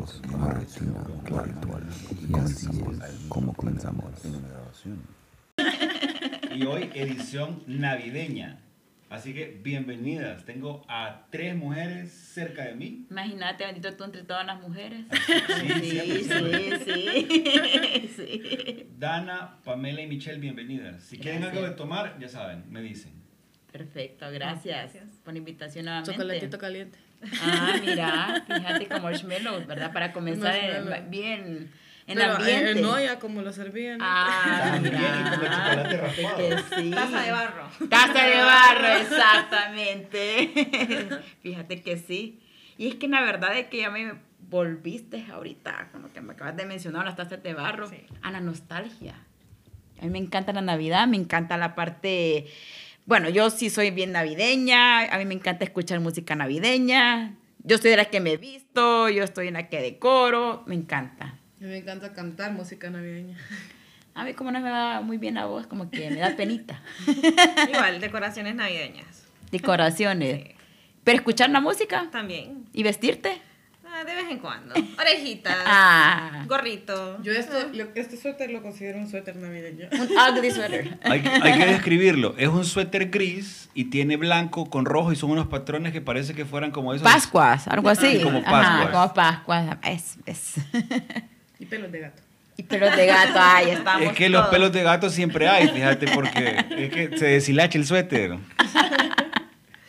Bienvenidos 0.00 0.78
a 0.80 1.04
Rutina 1.04 1.42
Ritual. 1.42 1.86
Y 2.26 2.38
así 2.38 2.68
es 2.68 3.26
como 3.28 3.52
comenzamos. 3.52 4.04
Y 6.54 6.64
hoy 6.64 6.90
edición 6.94 7.62
navideña. 7.66 8.60
Así 9.10 9.34
que 9.34 9.60
bienvenidas. 9.62 10.44
Tengo 10.44 10.84
a 10.88 11.26
tres 11.30 11.54
mujeres 11.54 12.10
cerca 12.12 12.64
de 12.64 12.74
mí. 12.74 13.06
Imagínate, 13.10 13.66
bendito 13.66 13.94
tú 13.94 14.04
entre 14.04 14.22
todas 14.22 14.46
las 14.46 14.60
mujeres. 14.60 15.04
Sí, 15.10 15.68
Sí, 15.80 16.24
sí, 16.24 16.70
sí. 16.84 18.10
sí. 18.16 18.86
Dana, 18.98 19.58
Pamela 19.64 20.00
y 20.00 20.06
Michelle, 20.06 20.38
bienvenidas. 20.40 21.02
Si 21.04 21.18
quieren 21.18 21.44
algo 21.44 21.62
de 21.62 21.72
tomar, 21.72 22.18
ya 22.18 22.28
saben, 22.28 22.64
me 22.70 22.80
dicen. 22.80 23.12
Perfecto, 23.70 24.30
gracias, 24.32 24.92
por 25.22 25.34
la 25.34 25.38
invitación 25.38 25.84
nuevamente. 25.84 26.12
Chocolatito 26.12 26.58
caliente. 26.58 26.98
Ah, 27.42 27.74
mira, 27.80 28.44
fíjate 28.46 28.86
con 28.88 29.02
marshmallows, 29.02 29.66
¿verdad? 29.66 29.92
Para 29.92 30.12
comenzar 30.12 30.54
en- 30.54 30.70
Marshmallow. 30.84 31.10
bien 31.10 31.70
en 32.06 32.16
Pero 32.18 32.32
ambiente. 32.36 32.70
en 32.72 32.84
olla, 32.84 33.18
como 33.18 33.42
lo 33.42 33.52
servían. 33.52 33.98
Ah, 34.02 34.78
mira. 34.82 34.98
y 34.98 35.02
con 35.36 35.44
el 35.44 35.50
chocolate 35.52 35.96
raspado. 35.98 36.36
Que 36.38 36.58
sí. 36.82 36.90
Taza 36.90 37.20
de 37.22 37.30
barro. 37.32 37.68
Taza 37.88 38.24
de 38.26 38.36
barro, 38.42 38.88
exactamente. 38.96 40.50
Fíjate 41.42 41.82
que 41.82 41.96
sí. 41.98 42.40
Y 42.78 42.88
es 42.88 42.94
que 42.96 43.08
la 43.08 43.20
verdad 43.22 43.56
es 43.58 43.66
que 43.66 43.78
ya 43.78 43.90
me 43.90 44.14
volviste 44.48 45.24
ahorita, 45.30 45.88
con 45.92 46.02
lo 46.02 46.12
que 46.12 46.20
me 46.20 46.32
acabas 46.32 46.56
de 46.56 46.64
mencionar, 46.66 47.04
las 47.04 47.16
tazas 47.16 47.42
de 47.42 47.54
barro, 47.54 47.88
Sí. 47.88 47.98
a 48.22 48.30
la 48.32 48.40
nostalgia. 48.40 49.14
A 50.00 50.04
mí 50.04 50.10
me 50.10 50.18
encanta 50.18 50.52
la 50.52 50.62
Navidad, 50.62 51.06
me 51.06 51.16
encanta 51.18 51.56
la 51.58 51.74
parte... 51.74 52.46
Bueno, 53.06 53.28
yo 53.28 53.50
sí 53.50 53.70
soy 53.70 53.90
bien 53.90 54.12
navideña, 54.12 55.00
a 55.12 55.18
mí 55.18 55.24
me 55.24 55.34
encanta 55.34 55.64
escuchar 55.64 56.00
música 56.00 56.34
navideña. 56.36 57.34
Yo 57.62 57.78
soy 57.78 57.90
de 57.90 57.96
la 57.96 58.04
que 58.06 58.20
me 58.20 58.36
visto, 58.36 59.08
yo 59.08 59.24
estoy 59.24 59.48
en 59.48 59.54
la 59.54 59.68
que 59.68 59.80
decoro, 59.80 60.62
me 60.66 60.74
encanta. 60.74 61.26
A 61.26 61.62
mí 61.64 61.66
me 61.66 61.78
encanta 61.78 62.12
cantar 62.12 62.52
música 62.52 62.88
navideña. 62.88 63.36
A 64.14 64.24
mí 64.24 64.34
como 64.34 64.50
no 64.50 64.60
me 64.60 64.70
va 64.70 65.00
muy 65.02 65.18
bien 65.18 65.34
la 65.34 65.46
voz, 65.46 65.66
como 65.66 65.90
que 65.90 66.10
me 66.10 66.20
da 66.20 66.36
penita. 66.36 66.82
Igual, 67.68 68.00
decoraciones 68.00 68.54
navideñas. 68.54 69.26
Decoraciones. 69.50 70.42
Sí. 70.42 70.54
Pero 71.04 71.16
escuchar 71.18 71.50
la 71.50 71.60
música 71.60 72.08
También. 72.10 72.64
y 72.72 72.82
vestirte. 72.82 73.40
Ah, 74.00 74.04
de 74.04 74.14
vez 74.14 74.24
en 74.30 74.38
cuando. 74.38 74.74
Orejitas. 74.98 75.54
Ah, 75.66 76.44
Gorrito. 76.46 77.22
Yo 77.22 77.32
esto, 77.32 77.54
lo- 77.74 77.88
este 77.94 78.16
suéter 78.16 78.50
lo 78.50 78.62
considero 78.62 78.98
un 78.98 79.10
suéter 79.10 79.36
navideño. 79.36 79.88
un 79.92 80.08
ugly 80.38 80.50
sweater. 80.50 80.98
Hay, 81.04 81.22
hay 81.42 81.58
que 81.58 81.66
describirlo. 81.66 82.34
Es 82.38 82.48
un 82.48 82.64
suéter 82.64 83.10
gris 83.10 83.68
y 83.74 83.84
tiene 83.86 84.16
blanco 84.16 84.70
con 84.70 84.84
rojo 84.86 85.12
y 85.12 85.16
son 85.16 85.30
unos 85.30 85.48
patrones 85.48 85.92
que 85.92 86.00
parece 86.00 86.34
que 86.34 86.44
fueran 86.46 86.70
como 86.70 86.94
esos. 86.94 87.04
Pascuas, 87.04 87.68
algo 87.68 87.88
así. 87.90 88.18
Sí, 88.18 88.22
como 88.22 88.38
Ajá, 88.38 88.50
Pascuas. 88.50 88.90
como 88.90 89.14
Pascuas. 89.14 89.76
Es, 89.84 90.16
es. 90.26 90.54
Y 91.58 91.66
pelos 91.66 91.92
de 91.92 92.00
gato. 92.00 92.22
Y 92.56 92.62
pelos 92.62 92.94
de 92.94 93.06
gato, 93.06 93.38
ay, 93.40 93.70
estamos 93.70 94.02
Es 94.02 94.12
que 94.12 94.28
los 94.28 94.46
pelos 94.48 94.70
de 94.72 94.82
gato 94.82 95.08
siempre 95.08 95.48
hay, 95.48 95.68
fíjate, 95.68 96.08
porque 96.08 96.62
es 96.70 96.90
que 96.92 97.16
se 97.18 97.24
deshilacha 97.26 97.78
el 97.78 97.86
suéter. 97.86 98.36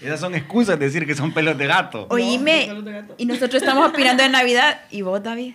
Esas 0.02 0.20
son 0.20 0.34
excusas 0.36 0.80
de 0.80 0.86
decir 0.86 1.06
que 1.06 1.16
son 1.16 1.32
pelos 1.32 1.58
de 1.58 1.68
gato. 1.68 2.08
Oíme, 2.10 2.68
No, 2.68 2.82
de 2.82 2.92
gato. 2.92 3.16
y 3.18 3.26
nosotros 3.26 3.62
estamos 3.62 3.90
opinando 3.90 4.24
de 4.24 4.30
Navidad. 4.30 4.82
¿Y 4.90 5.02
vos, 5.04 5.22
David? 5.22 5.54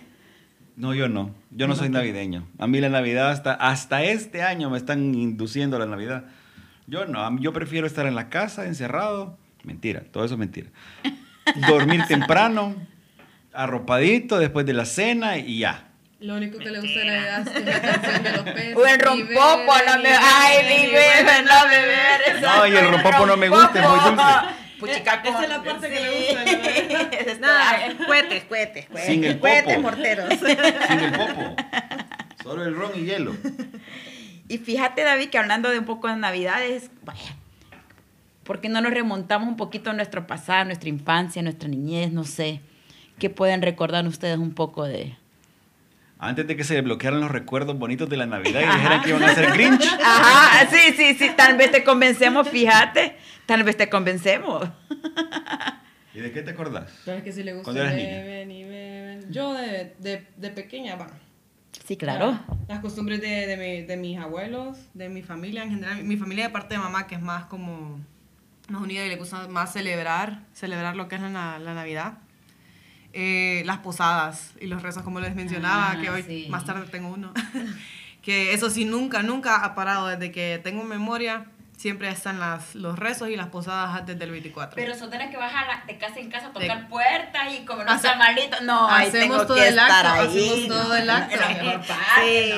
No, 0.75 0.93
yo 0.93 1.09
no. 1.09 1.33
Yo 1.51 1.67
no 1.67 1.75
soy 1.75 1.89
navideño. 1.89 2.47
A 2.59 2.67
mí 2.67 2.79
la 2.79 2.89
Navidad 2.89 3.31
hasta, 3.31 3.53
hasta 3.53 4.03
este 4.03 4.43
año 4.43 4.69
me 4.69 4.77
están 4.77 5.15
induciendo 5.15 5.75
a 5.75 5.79
la 5.79 5.85
Navidad. 5.87 6.25
Yo 6.85 7.05
no. 7.05 7.39
Yo 7.39 7.51
prefiero 7.51 7.87
estar 7.87 8.05
en 8.05 8.15
la 8.15 8.29
casa, 8.29 8.65
encerrado. 8.65 9.37
Mentira, 9.63 10.01
todo 10.11 10.23
eso 10.23 10.35
es 10.35 10.39
mentira. 10.39 10.69
Dormir 11.67 12.03
temprano, 12.07 12.75
arropadito 13.53 14.37
después 14.39 14.65
de 14.65 14.73
la 14.73 14.85
cena 14.85 15.37
y 15.37 15.59
ya. 15.59 15.86
Lo 16.19 16.35
único 16.35 16.57
que 16.57 16.71
le 16.71 16.79
gusta 16.79 16.99
de 16.99 17.05
Navidad 17.05 17.47
es 17.47 17.65
la 17.65 17.81
canción 17.81 18.23
de 18.23 18.31
los 18.31 18.41
peces. 18.55 18.75
O 18.75 18.85
el 18.87 18.99
rompopo, 18.99 19.73
no 19.85 19.99
me... 20.01 20.09
Ay, 20.19 20.57
mi 20.63 20.85
bebé, 20.91 21.05
beben. 21.23 21.45
no 21.45 21.69
beber. 21.69 22.41
No, 22.41 22.67
y 22.67 22.75
el 22.75 22.89
rompopo 22.91 23.25
no 23.25 23.37
me 23.37 23.49
gusta, 23.49 23.79
es 23.81 23.89
muy 23.89 23.99
dulce. 23.99 24.23
Puchica, 24.79 25.21
Esa 25.25 25.43
es 25.43 25.49
la 25.49 25.63
parte 25.63 25.89
que 25.89 25.99
le 25.99 26.09
gusta 26.17 26.43
de 26.43 26.51
la 26.51 26.57
Navidad. 26.63 27.13
Esa 27.13 27.31
es 27.31 27.39
Nada, 27.39 27.93
toda- 27.97 28.05
cohetes, 28.07 28.43
cohetes, 28.45 28.85
cohetes. 28.87 29.05
Sin 29.07 29.23
el 29.23 29.39
Cohetes 29.39 29.75
popo. 29.75 29.81
morteros. 29.81 30.33
Sin 30.39 30.99
el 30.99 31.11
popo. 31.13 31.55
Solo 32.43 32.63
el 32.65 32.75
ron 32.75 32.91
y 32.95 33.05
hielo. 33.05 33.35
Y 34.47 34.57
fíjate, 34.59 35.03
David, 35.03 35.29
que 35.29 35.37
hablando 35.39 35.69
de 35.69 35.79
un 35.79 35.85
poco 35.85 36.07
de 36.07 36.15
Navidades, 36.15 36.89
vaya, 37.03 37.35
¿por 38.43 38.61
qué 38.61 38.69
no 38.69 38.79
nos 38.81 38.93
remontamos 38.93 39.47
un 39.47 39.57
poquito 39.57 39.89
a 39.89 39.93
nuestro 39.93 40.25
pasado, 40.27 40.65
nuestra 40.65 40.89
infancia, 40.89 41.41
nuestra 41.41 41.67
niñez? 41.69 42.11
No 42.11 42.23
sé. 42.23 42.61
¿Qué 43.19 43.29
pueden 43.31 43.61
recordar 43.63 44.05
ustedes 44.07 44.37
un 44.37 44.53
poco 44.53 44.83
de...? 44.85 45.15
Antes 46.19 46.47
de 46.47 46.55
que 46.57 46.63
se 46.63 46.73
desbloquearan 46.75 47.19
los 47.19 47.29
recuerdos 47.29 47.77
bonitos 47.77 48.09
de 48.09 48.17
la 48.17 48.25
Navidad 48.25 48.61
y 48.61 48.65
dijeran 48.65 49.01
que 49.03 49.09
iban 49.09 49.23
a 49.23 49.35
ser 49.35 49.51
Grinch. 49.53 49.85
Ajá, 50.03 50.67
sí, 50.69 50.93
sí, 50.95 51.13
sí, 51.13 51.29
tal 51.37 51.57
vez 51.57 51.71
te 51.71 51.83
convencemos, 51.83 52.49
fíjate, 52.49 53.15
tal 53.45 53.63
vez 53.63 53.77
te 53.77 53.87
convencemos. 53.89 54.67
¿Y 56.13 56.19
de 56.19 56.31
qué 56.31 56.41
te 56.41 56.51
acordás? 56.51 56.91
Pero 57.05 57.17
es 57.19 57.23
que 57.23 57.31
si 57.31 57.43
le 57.43 57.53
gusta 57.53 57.71
eras 57.71 57.93
niña. 57.93 58.09
beben 58.09 58.51
y 58.51 58.63
beben. 58.63 59.31
Yo 59.31 59.53
de, 59.53 59.95
de, 59.99 60.25
de 60.35 60.49
pequeña, 60.49 60.95
va. 60.95 61.07
Sí, 61.85 61.95
claro. 61.95 62.39
Las 62.67 62.79
costumbres 62.79 63.21
de, 63.21 63.45
de, 63.45 63.55
mi- 63.57 63.85
de 63.85 63.97
mis 63.97 64.17
abuelos, 64.17 64.79
de 64.95 65.09
mi 65.09 65.21
familia 65.21 65.61
en 65.63 65.69
general. 65.69 66.03
Mi 66.03 66.17
familia 66.17 66.45
de 66.45 66.49
parte 66.49 66.73
de 66.73 66.79
mamá, 66.79 67.05
que 67.05 67.13
es 67.15 67.21
más 67.21 67.45
como 67.45 67.99
más 68.69 68.81
unida 68.81 69.05
y 69.05 69.09
le 69.09 69.15
gusta 69.15 69.47
más 69.47 69.71
celebrar, 69.71 70.41
celebrar 70.53 70.95
lo 70.95 71.07
que 71.07 71.15
es 71.15 71.21
la, 71.21 71.59
la 71.59 71.73
Navidad. 71.75 72.13
Eh, 73.19 73.63
las 73.65 73.79
posadas 73.79 74.51
y 74.61 74.67
los 74.67 74.83
rezos, 74.83 75.01
como 75.01 75.19
les 75.19 75.33
mencionaba, 75.33 75.91
Ah, 75.93 75.99
que 75.99 76.09
hoy 76.11 76.21
sí. 76.21 76.45
más 76.51 76.65
tarde 76.65 76.85
tengo 76.91 77.09
uno. 77.09 77.33
que 78.21 78.53
eso 78.53 78.69
sí, 78.69 78.85
nunca, 78.85 79.23
nunca 79.23 79.63
ha 79.65 79.73
parado. 79.73 80.07
Desde 80.07 80.31
que 80.31 80.59
tengo 80.63 80.83
memoria, 80.83 81.45
siempre 81.77 82.09
están 82.09 82.39
las, 82.39 82.75
los 82.75 82.99
rezos 82.99 83.29
y 83.29 83.35
las 83.35 83.47
posadas 83.47 84.05
desde 84.05 84.23
el 84.23 84.29
24. 84.31 84.75
Pero 84.75 84.95
son 84.95 85.09
de 85.09 85.17
las 85.17 85.29
que 85.31 85.37
vas 85.37 85.51
a 85.51 85.65
la- 85.65 85.83
de 85.87 85.97
casa 85.97 86.19
en 86.19 86.29
casa 86.29 86.47
a 86.47 86.51
tocar 86.53 86.87
puertas 86.89 87.53
y 87.59 87.65
como 87.65 87.83
no 87.83 87.91
Hace- 87.91 88.07
está 88.07 88.19
malito. 88.19 88.57
No, 88.61 88.87
ahí 88.87 89.07
hacemos 89.07 89.29
tengo 89.37 89.47
todo 89.47 89.57
que 89.57 89.67
el 89.67 89.79
acto, 89.79 90.09
ahí. 90.09 90.27
hacemos 90.27 90.67
todo 90.67 90.95
el 90.95 91.09
acto. 91.09 91.37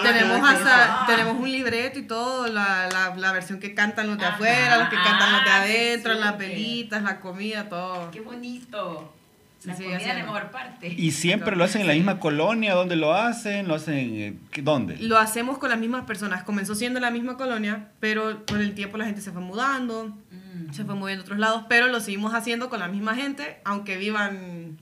Tenemos 0.03 0.49
hasta, 0.49 1.05
tenemos 1.07 1.35
un 1.37 1.51
libreto 1.51 1.99
y 1.99 2.03
todo, 2.03 2.47
la, 2.47 2.89
la, 2.91 3.15
la 3.15 3.31
versión 3.31 3.59
que 3.59 3.73
cantan 3.73 4.07
los 4.07 4.17
de 4.17 4.25
Ajá, 4.25 4.35
afuera, 4.35 4.77
los 4.77 4.89
que 4.89 4.95
cantan 4.95 5.31
los 5.31 5.43
de 5.45 5.49
ah, 5.51 5.61
adentro, 5.61 6.13
las 6.15 6.37
velitas, 6.37 7.01
la 7.03 7.19
comida, 7.21 7.69
todo. 7.69 8.11
Qué 8.11 8.21
bonito. 8.21 9.15
Sí, 9.59 9.67
La 9.67 9.75
sí, 9.75 9.83
comida 9.83 9.97
es 9.99 10.07
la 10.07 10.13
mejor 10.15 10.51
parte. 10.51 10.87
Y 10.97 11.11
siempre 11.11 11.55
lo 11.57 11.65
hacen 11.65 11.81
en 11.81 11.87
la 11.87 11.93
misma 11.93 12.19
colonia, 12.19 12.73
¿dónde 12.75 12.95
lo 12.95 13.13
hacen? 13.13 13.67
¿Lo 13.67 13.75
hacen 13.75 13.95
en, 13.97 14.39
¿qué- 14.51 14.61
¿Dónde? 14.61 14.95
Lo 14.97 15.17
hacemos 15.17 15.57
con 15.57 15.69
las 15.69 15.77
mismas 15.79 16.05
personas. 16.05 16.43
Comenzó 16.43 16.75
siendo 16.75 17.01
la 17.01 17.11
misma 17.11 17.35
colonia, 17.35 17.89
pero 17.99 18.45
con 18.45 18.61
el 18.61 18.73
tiempo 18.73 18.97
la 18.97 19.03
gente 19.05 19.19
se 19.19 19.31
fue 19.33 19.41
mudando, 19.41 20.15
Mm. 20.31 20.71
se 20.73 20.85
fue 20.85 20.95
moviendo 20.95 21.23
a 21.23 21.25
otros 21.25 21.39
lados, 21.39 21.63
pero 21.67 21.87
lo 21.87 21.99
seguimos 21.99 22.33
haciendo 22.33 22.69
con 22.69 22.79
la 22.79 22.87
misma 22.87 23.15
gente, 23.15 23.59
aunque 23.65 23.97
vivan 23.97 24.77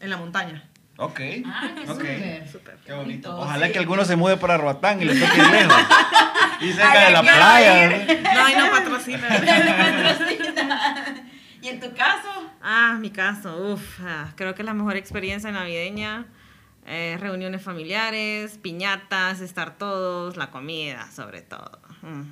en 0.00 0.10
la 0.10 0.16
montaña. 0.16 0.64
Ok. 0.98 1.20
Ah, 1.44 1.68
qué 1.76 1.82
ok. 1.90 1.98
súper. 1.98 2.48
Súper. 2.48 2.76
Qué 2.84 2.92
bonito. 2.94 3.38
Ojalá 3.38 3.66
sí. 3.66 3.72
que 3.74 3.78
alguno 3.78 4.04
se 4.04 4.16
mude 4.16 4.36
para 4.38 4.56
Roatán 4.56 5.00
y 5.00 5.04
le 5.04 5.14
toque 5.14 5.38
lejos. 5.52 5.76
Y 6.58 6.72
cerca 6.72 6.90
Ay, 6.92 7.04
de 7.06 7.10
la 7.12 7.18
yo 7.18 7.22
quiero 7.22 7.36
playa. 7.36 8.32
No, 8.34 8.44
ahí 8.46 8.54
no 8.56 8.70
patrocina. 8.70 9.28
¿Y 11.66 11.68
en 11.68 11.80
tu 11.80 11.92
caso? 11.96 12.28
Ah, 12.62 12.96
mi 13.00 13.10
caso, 13.10 13.72
uff, 13.72 13.98
creo 14.36 14.54
que 14.54 14.62
es 14.62 14.66
la 14.66 14.72
mejor 14.72 14.96
experiencia 14.96 15.50
navideña. 15.50 16.26
eh, 16.86 17.16
reuniones 17.18 17.60
familiares, 17.60 18.56
piñatas, 18.62 19.40
estar 19.40 19.76
todos, 19.76 20.36
la 20.36 20.52
comida, 20.52 21.10
sobre 21.10 21.42
todo. 21.42 21.80
Mm. 22.02 22.22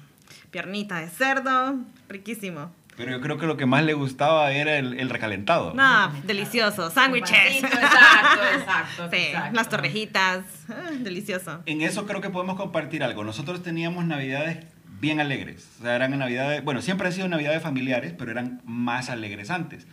Piernita 0.53 1.01
de 1.01 1.09
cerdo, 1.09 1.75
riquísimo. 2.09 2.73
Pero 2.97 3.11
yo 3.11 3.21
creo 3.21 3.39
que 3.39 3.47
lo 3.47 3.57
que 3.57 3.67
más 3.67 3.83
le 3.83 3.95
gustaba 3.95 4.53
era 4.53 4.79
el, 4.79 5.01
el 5.01 5.11
recalentado. 5.11 5.75
No, 5.75 6.13
delicioso. 6.23 6.91
Sándwiches. 6.91 7.65
Exacto, 7.65 8.45
exacto. 8.55 9.11
Sí, 9.11 9.17
exacto. 9.17 9.57
las 9.57 9.69
torrejitas, 9.69 10.45
ah, 10.69 10.91
delicioso. 11.01 11.61
En 11.67 11.81
eso 11.81 12.07
creo 12.07 12.21
que 12.21 12.31
podemos 12.31 12.57
compartir 12.57 13.03
algo. 13.03 13.25
Nosotros 13.25 13.65
teníamos 13.65 14.05
navidades 14.05 14.65
bien 15.05 15.21
alegres. 15.21 15.69
O 15.79 15.83
sea, 15.83 15.95
eran 15.97 16.19
navidades, 16.19 16.65
bueno, 16.65 16.81
siempre 16.83 17.07
han 17.09 17.13
sido 17.13 17.29
navidades 17.29 17.63
familiares, 17.63 18.15
pero 18.17 18.31
eran 18.31 18.61
más 18.65 19.11
alegres 19.11 19.51
antes. 19.51 19.87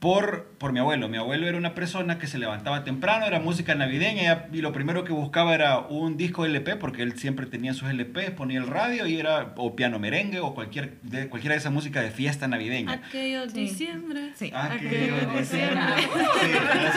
Por, 0.00 0.44
por 0.58 0.72
mi 0.72 0.78
abuelo. 0.78 1.08
Mi 1.08 1.16
abuelo 1.16 1.48
era 1.48 1.58
una 1.58 1.74
persona 1.74 2.18
que 2.20 2.28
se 2.28 2.38
levantaba 2.38 2.84
temprano, 2.84 3.26
era 3.26 3.40
música 3.40 3.74
navideña 3.74 4.46
y 4.52 4.60
lo 4.60 4.72
primero 4.72 5.02
que 5.02 5.12
buscaba 5.12 5.56
era 5.56 5.80
un 5.80 6.16
disco 6.16 6.44
LP, 6.46 6.76
porque 6.76 7.02
él 7.02 7.18
siempre 7.18 7.46
tenía 7.46 7.74
sus 7.74 7.90
LP, 7.90 8.30
ponía 8.30 8.60
el 8.60 8.68
radio 8.68 9.08
y 9.08 9.18
era 9.18 9.54
o 9.56 9.74
piano 9.74 9.98
merengue 9.98 10.38
o 10.38 10.54
cualquier, 10.54 11.00
de, 11.02 11.28
cualquiera 11.28 11.54
de 11.54 11.58
esa 11.58 11.70
música 11.70 12.00
de 12.00 12.12
fiesta 12.12 12.46
navideña. 12.46 12.92
Aquello 12.92 13.50
Sí. 13.50 13.58
diciembre. 13.62 14.30
Sí. 14.36 14.52
Aquello 14.54 15.16
Aquello 15.16 15.44
siempre. 15.44 15.44
siempre. 15.44 16.02
Sí, 16.40 16.87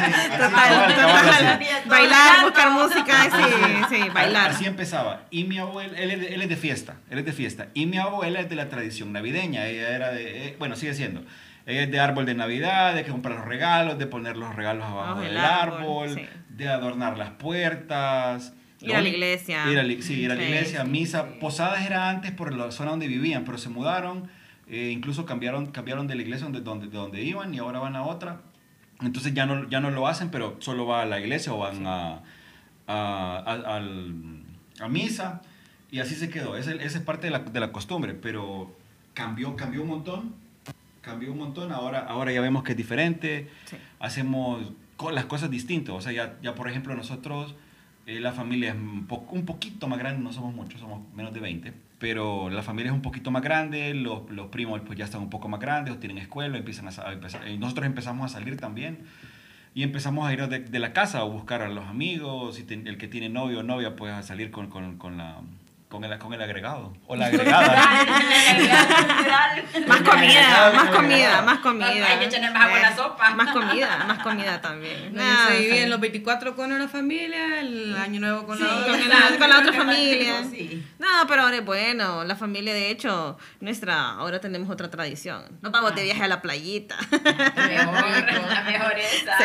Total, 0.50 0.88
total. 0.96 1.60
Bailar, 1.88 2.42
buscar 2.44 2.72
música, 2.72 3.24
sí, 3.24 3.96
sí, 4.04 4.10
bailar. 4.14 4.52
Así 4.52 4.66
empezaba. 4.66 5.24
Y 5.32 5.44
mi 5.46 5.58
abuela, 5.58 5.98
él, 5.98 6.12
es 6.12 6.20
de- 6.20 6.34
él 6.34 6.42
es 6.42 6.50
de 6.50 6.56
fiesta, 6.58 6.96
él 7.10 7.20
es 7.20 7.26
de 7.26 7.34
fiesta. 7.34 7.68
Y 7.74 7.86
mi 7.86 7.98
abuela 7.98 8.40
es 8.40 8.50
de 8.50 8.56
la 8.56 8.70
tradición 8.70 9.12
navideña, 9.14 9.68
ella 9.68 9.90
era 9.96 10.12
de, 10.12 10.48
eh, 10.48 10.56
bueno, 10.60 10.76
sigue 10.76 10.94
siendo. 10.94 11.24
Es 11.66 11.92
de 11.92 12.00
árbol 12.00 12.26
de 12.26 12.34
Navidad, 12.34 12.96
de 12.96 13.04
que 13.04 13.12
comprar 13.12 13.36
los 13.38 13.46
regalos, 13.46 14.00
de 14.00 14.08
poner 14.08 14.36
los 14.36 14.56
regalos 14.56 14.84
abajo 14.86 15.02
Abajo 15.02 15.22
del 15.22 15.38
árbol, 15.38 15.80
árbol, 15.80 16.10
sí. 16.16 16.26
de 16.50 16.68
adornar 16.70 17.18
las 17.18 17.30
puertas. 17.32 18.54
Ir 18.80 18.96
a 18.96 19.02
la 19.02 19.10
iglesia. 19.10 19.70
Ir 19.72 19.78
a 19.78 19.84
la- 19.84 20.02
sí, 20.02 20.14
ir 20.22 20.32
a 20.32 20.36
la 20.36 20.44
iglesia, 20.44 20.82
sí, 20.84 20.90
misa. 20.90 21.26
sí. 21.32 21.38
Posadas 21.40 21.86
era 21.86 22.10
antes 22.10 22.32
por 22.32 22.54
la 22.54 22.72
zona 22.72 22.90
donde 22.92 23.08
vivían, 23.08 23.46
pero 23.46 23.60
se 23.60 23.70
mudaron, 23.70 24.28
eh, 24.68 24.90
incluso 24.92 25.26
cambiaron, 25.28 25.68
cambiaron 25.68 26.08
de 26.08 26.16
la 26.16 26.24
iglesia 26.24 26.46
donde, 26.46 26.62
donde, 26.62 26.88
de 26.88 26.98
donde 26.98 27.22
iban 27.22 27.54
y 27.54 27.60
ahora 27.60 27.78
van 27.80 27.96
a 27.96 28.04
otra. 28.04 28.42
Entonces 29.02 29.34
ya 29.34 29.46
no, 29.46 29.68
ya 29.70 29.80
no 29.80 29.90
lo 29.92 30.08
hacen, 30.08 30.30
pero 30.30 30.58
solo 30.60 30.86
va 30.86 31.02
a 31.02 31.06
la 31.06 31.20
iglesia 31.20 31.54
o 31.54 31.58
van 31.58 31.86
a, 31.88 32.20
a, 32.88 33.38
a- 34.82 34.88
misa. 34.90 35.42
Y 35.92 36.00
así 36.00 36.16
se 36.16 36.30
quedó. 36.30 36.56
Esa, 36.56 36.72
es 36.74 36.98
parte 37.00 37.28
de 37.28 37.32
la, 37.32 37.40
de 37.40 37.60
la 37.60 37.72
costumbre, 37.72 38.14
pero 38.14 38.76
cambió, 39.14 39.56
cambió 39.56 39.82
un 39.82 39.88
montón. 39.90 40.36
Cambió 41.02 41.32
un 41.32 41.38
montón. 41.40 41.72
Ahora, 41.72 42.00
ahora 42.00 42.32
ya 42.32 42.42
vemos 42.42 42.64
que 42.64 42.72
es 42.72 42.78
diferente. 42.78 43.50
Sí. 43.66 43.76
Hacemos 44.00 44.72
las 45.12 45.26
cosas 45.26 45.50
distintas. 45.50 45.96
O 45.96 46.02
sea, 46.02 46.12
ya, 46.12 46.38
ya 46.44 46.54
por 46.56 46.70
ejemplo, 46.70 46.96
nosotros, 46.96 47.56
eh, 48.06 48.20
la 48.20 48.32
familia 48.32 48.70
es 48.70 48.76
un, 48.76 49.08
po- 49.08 49.26
un 49.32 49.46
poquito 49.46 49.88
más 49.88 49.98
grande, 50.00 50.24
no 50.24 50.32
somos 50.32 50.54
muchos, 50.54 50.80
somos 50.80 51.02
menos 51.16 51.34
de 51.34 51.40
20, 51.40 51.74
pero 52.02 52.50
la 52.50 52.64
familia 52.64 52.90
es 52.90 52.96
un 52.96 53.04
poquito 53.04 53.30
más 53.30 53.44
grande, 53.44 53.94
los, 53.94 54.28
los 54.32 54.48
primos 54.48 54.82
pues 54.82 54.98
ya 54.98 55.06
están 55.06 55.22
un 55.22 55.30
poco 55.30 55.48
más 55.48 55.60
grandes 55.60 55.94
o 55.94 55.98
tienen 56.00 56.18
escuela, 56.18 56.58
empiezan 56.58 56.88
a, 56.88 57.14
empezar, 57.14 57.48
y 57.48 57.60
nosotros 57.60 57.86
empezamos 57.86 58.26
a 58.26 58.40
salir 58.40 58.58
también. 58.58 59.06
Y 59.76 59.84
empezamos 59.84 60.28
a 60.28 60.34
ir 60.34 60.48
de, 60.48 60.80
la 60.80 60.94
casa 60.94 61.20
a 61.20 61.24
buscar 61.24 61.62
a 61.62 61.70
los 61.70 61.86
amigos, 61.86 62.60
el 62.68 62.98
que 62.98 63.08
tiene 63.08 63.30
novio 63.30 63.60
o 63.60 63.64
novia, 63.64 63.96
pues 63.96 64.12
a 64.12 64.24
salir 64.24 64.50
con, 64.50 64.72
con, 64.72 64.98
con 64.98 65.18
la, 65.18 65.42
con, 65.92 66.04
el, 66.06 66.18
con 66.18 66.34
el 66.34 66.42
agregado. 66.42 66.92
O 67.06 67.16
la 67.16 67.28
agregada. 67.28 67.76
Más 69.88 70.02
comida, 70.02 70.72
más 70.74 70.90
comida, 70.90 71.42
más 71.42 71.60
comida. 71.60 72.08
Hay 72.08 72.20
que 72.20 72.26
echarle 72.26 72.52
más 72.52 72.66
agua 72.66 72.78
a 72.78 72.82
la 72.82 72.96
sopa. 72.96 73.30
Más 73.32 73.52
comida, 73.52 74.04
más 74.08 74.20
comida 74.20 74.62
también. 74.62 75.14
No, 75.14 75.22
Nada, 75.24 75.48
se 75.50 75.58
dividen 75.60 75.90
los 75.90 76.00
24 76.00 76.56
con 76.56 76.72
una 76.72 76.88
familia, 76.88 77.60
el 77.60 77.96
año 77.98 78.20
nuevo 78.20 78.46
con 78.46 78.58
Sí, 78.58 78.64
la 78.64 78.76
otra. 78.76 78.92
con 78.92 79.10
la, 79.10 79.38
con 79.38 79.50
la 79.50 79.60
otra 79.60 79.74
familia. 79.86 80.44
Sí. 80.50 80.86
No, 81.00 81.08
pero 81.28 81.44
ahora 81.44 81.58
es 81.58 81.66
bueno. 81.66 82.24
La 82.24 82.36
familia, 82.36 82.74
de 82.74 82.90
hecho, 82.90 83.38
nuestra, 83.60 84.12
ahora 84.12 84.40
tenemos 84.40 84.70
otra 84.70 84.90
tradición. 84.90 85.44
Nos 85.62 85.72
vamos 85.72 85.96
de 85.96 86.04
viaje 86.04 86.24
a 86.24 86.28
la 86.28 86.42
playita. 86.42 86.96
Mejor, 87.12 88.50
la 88.50 88.64
mejor 88.66 88.94
esa. 88.98 89.38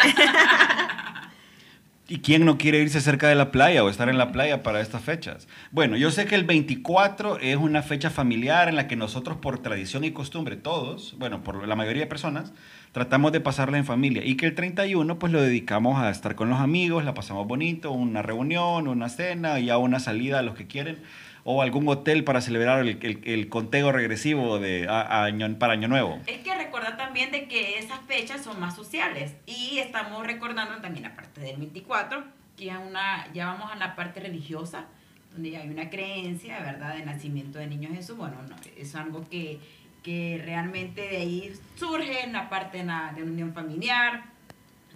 ¿Y 2.08 2.18
quién 2.20 2.44
no 2.44 2.56
quiere 2.56 2.78
irse 2.78 3.00
cerca 3.00 3.28
de 3.28 3.34
la 3.34 3.50
playa 3.50 3.82
o 3.82 3.88
estar 3.88 4.08
en 4.08 4.16
la 4.16 4.30
playa 4.30 4.62
para 4.62 4.80
estas 4.80 5.02
fechas? 5.02 5.48
Bueno, 5.72 5.96
yo 5.96 6.12
sé 6.12 6.26
que 6.26 6.36
el 6.36 6.44
24 6.44 7.40
es 7.40 7.56
una 7.56 7.82
fecha 7.82 8.10
familiar 8.10 8.68
en 8.68 8.76
la 8.76 8.86
que 8.86 8.94
nosotros 8.94 9.38
por 9.38 9.58
tradición 9.58 10.04
y 10.04 10.12
costumbre, 10.12 10.54
todos, 10.54 11.16
bueno, 11.18 11.42
por 11.42 11.66
la 11.66 11.74
mayoría 11.74 12.02
de 12.02 12.06
personas, 12.06 12.52
tratamos 12.92 13.32
de 13.32 13.40
pasarla 13.40 13.76
en 13.78 13.84
familia. 13.84 14.24
Y 14.24 14.36
que 14.36 14.46
el 14.46 14.54
31 14.54 15.18
pues 15.18 15.32
lo 15.32 15.42
dedicamos 15.42 16.00
a 16.00 16.08
estar 16.08 16.36
con 16.36 16.48
los 16.48 16.60
amigos, 16.60 17.04
la 17.04 17.12
pasamos 17.12 17.44
bonito, 17.48 17.90
una 17.90 18.22
reunión, 18.22 18.86
una 18.86 19.08
cena 19.08 19.58
y 19.58 19.68
a 19.70 19.76
una 19.76 19.98
salida 19.98 20.38
a 20.38 20.42
los 20.42 20.54
que 20.54 20.68
quieren, 20.68 20.98
o 21.48 21.62
algún 21.62 21.88
hotel 21.88 22.24
para 22.24 22.40
celebrar 22.40 22.80
el, 22.80 22.98
el- 23.02 23.20
el 23.24 23.48
conteo 23.48 23.92
regresivo 23.92 24.58
de, 24.58 24.88
a- 24.88 25.00
a 25.02 25.24
año- 25.26 25.56
para 25.60 25.74
Año 25.74 25.86
Nuevo. 25.86 26.18
Es 26.26 26.38
que 26.38 26.52
recordar 26.54 26.96
también 26.96 27.30
de 27.30 27.46
que 27.46 27.78
esas 27.78 28.00
fechas 28.00 28.42
son 28.42 28.58
más 28.58 28.74
sociales 28.74 29.32
y 29.46 29.78
estamos 29.78 30.26
recordando 30.26 30.74
también 30.82 31.06
aparte 31.06 31.40
del 31.40 31.56
24 31.56 32.24
que 32.56 32.64
ya, 32.64 32.80
una, 32.80 33.32
ya 33.32 33.46
vamos 33.46 33.70
a 33.70 33.76
la 33.76 33.94
parte 33.94 34.18
religiosa 34.18 34.86
donde 35.32 35.50
ya 35.50 35.60
hay 35.60 35.68
una 35.68 35.88
creencia, 35.88 36.58
¿verdad?, 36.60 36.96
de 36.96 37.04
nacimiento 37.04 37.58
de 37.60 37.68
niño 37.68 37.90
Jesús. 37.94 38.16
Bueno, 38.16 38.36
no, 38.48 38.56
es 38.76 38.94
algo 38.96 39.28
que, 39.28 39.60
que 40.02 40.40
realmente 40.44 41.02
de 41.02 41.16
ahí 41.18 41.52
surge 41.76 42.24
en 42.24 42.32
la 42.32 42.48
parte 42.48 42.78
de 42.78 42.84
la, 42.84 43.12
de 43.14 43.22
una 43.22 43.30
unión 43.32 43.52
familiar, 43.54 44.24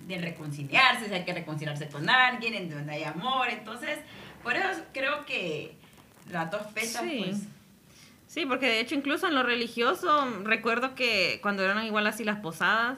de 0.08 0.19
reconciliarse, 0.19 1.06
si 1.06 1.14
hay 1.14 1.25
que 1.25 1.35
reconciliarse 1.35 1.87
con 1.88 2.08
alguien, 2.11 2.55
en 2.55 2.70
donde 2.70 2.93
hay 2.93 3.05
amor. 3.05 3.49
Entonces, 3.50 3.99
por 4.43 4.56
eso 4.56 4.82
creo 4.94 5.25
que 5.26 5.79
las 6.32 6.50
dos 6.50 6.62
fechas, 6.75 7.03
Sí. 7.03 7.25
pues... 7.25 7.38
Sí, 8.27 8.47
porque 8.47 8.67
de 8.67 8.79
hecho 8.81 8.94
incluso 8.94 9.27
en 9.27 9.35
lo 9.35 9.43
religioso, 9.43 10.25
recuerdo 10.44 10.94
que 10.94 11.41
cuando 11.43 11.65
eran 11.65 11.85
igual 11.85 12.06
así 12.06 12.23
las 12.23 12.38
posadas 12.38 12.97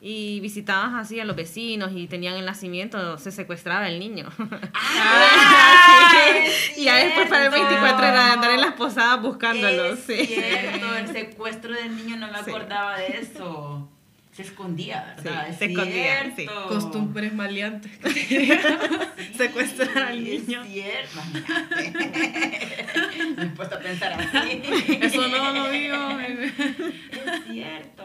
y 0.00 0.40
visitabas 0.40 0.94
así 0.94 1.20
a 1.20 1.24
los 1.24 1.36
vecinos 1.36 1.92
y 1.94 2.08
tenían 2.08 2.34
el 2.34 2.44
nacimiento, 2.44 3.16
se 3.18 3.30
secuestraba 3.30 3.88
el 3.88 4.00
niño. 4.00 4.28
¡Ah! 4.74 6.42
y 6.76 6.84
ya 6.84 6.96
después 6.96 7.28
para 7.28 7.46
el 7.46 7.52
cierto! 7.52 7.68
24 7.70 8.06
era 8.06 8.24
de 8.26 8.30
andar 8.32 8.50
en 8.50 8.60
las 8.60 8.72
posadas 8.74 9.22
buscándolos. 9.22 9.98
Es 10.00 10.04
sí. 10.04 10.26
cierto, 10.26 10.96
el 10.96 11.06
secuestro 11.08 11.72
del 11.72 11.94
niño 11.96 12.16
no 12.16 12.26
me 12.32 12.42
Sí. 12.42 12.50
acordaba 12.50 12.98
de 12.98 13.18
eso. 13.20 13.88
Se 14.32 14.42
escondía, 14.42 15.14
¿verdad? 15.16 15.44
Sí, 15.46 15.50
Es 15.52 15.58
se 15.58 15.64
escondía, 15.66 16.24
sí. 16.24 16.32
cierto. 16.36 16.66
Costumbres 16.68 17.32
maleantes. 17.34 17.92
Sí, 19.22 19.34
secuestrar 19.36 19.98
al 19.98 20.24
niño. 20.24 20.62
Es. 20.64 21.14
Me 23.36 23.42
he 23.42 23.46
puesto 23.54 23.76
a 23.76 23.78
pensar 23.78 24.12
así. 24.14 24.62
Eso 25.00 25.28
no 25.28 25.52
lo 25.52 25.70
digo. 25.70 26.18
Es 26.18 27.44
cierto. 27.50 28.04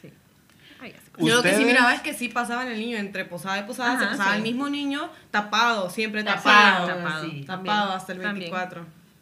Sí. 0.00 0.10
Ay, 0.80 0.94
Yo 1.18 1.36
lo 1.36 1.42
que 1.42 1.54
sí 1.54 1.64
miraba 1.64 1.94
es 1.94 2.00
que 2.02 2.14
sí 2.14 2.28
pasaban 2.28 2.68
el 2.68 2.78
niño 2.78 2.98
entre 2.98 3.24
posada 3.24 3.58
y 3.58 3.62
posada, 3.64 3.98
se 3.98 4.06
pasaba 4.06 4.32
sí. 4.32 4.36
el 4.38 4.42
mismo 4.42 4.68
niño 4.68 5.10
tapado, 5.30 5.88
siempre 5.90 6.22
Tapado, 6.24 6.86
tapado. 6.86 7.02
tapado. 7.04 7.30
sí. 7.30 7.44
Tapado 7.46 7.92
hasta 7.92 8.12
el 8.12 8.20
También. 8.20 8.50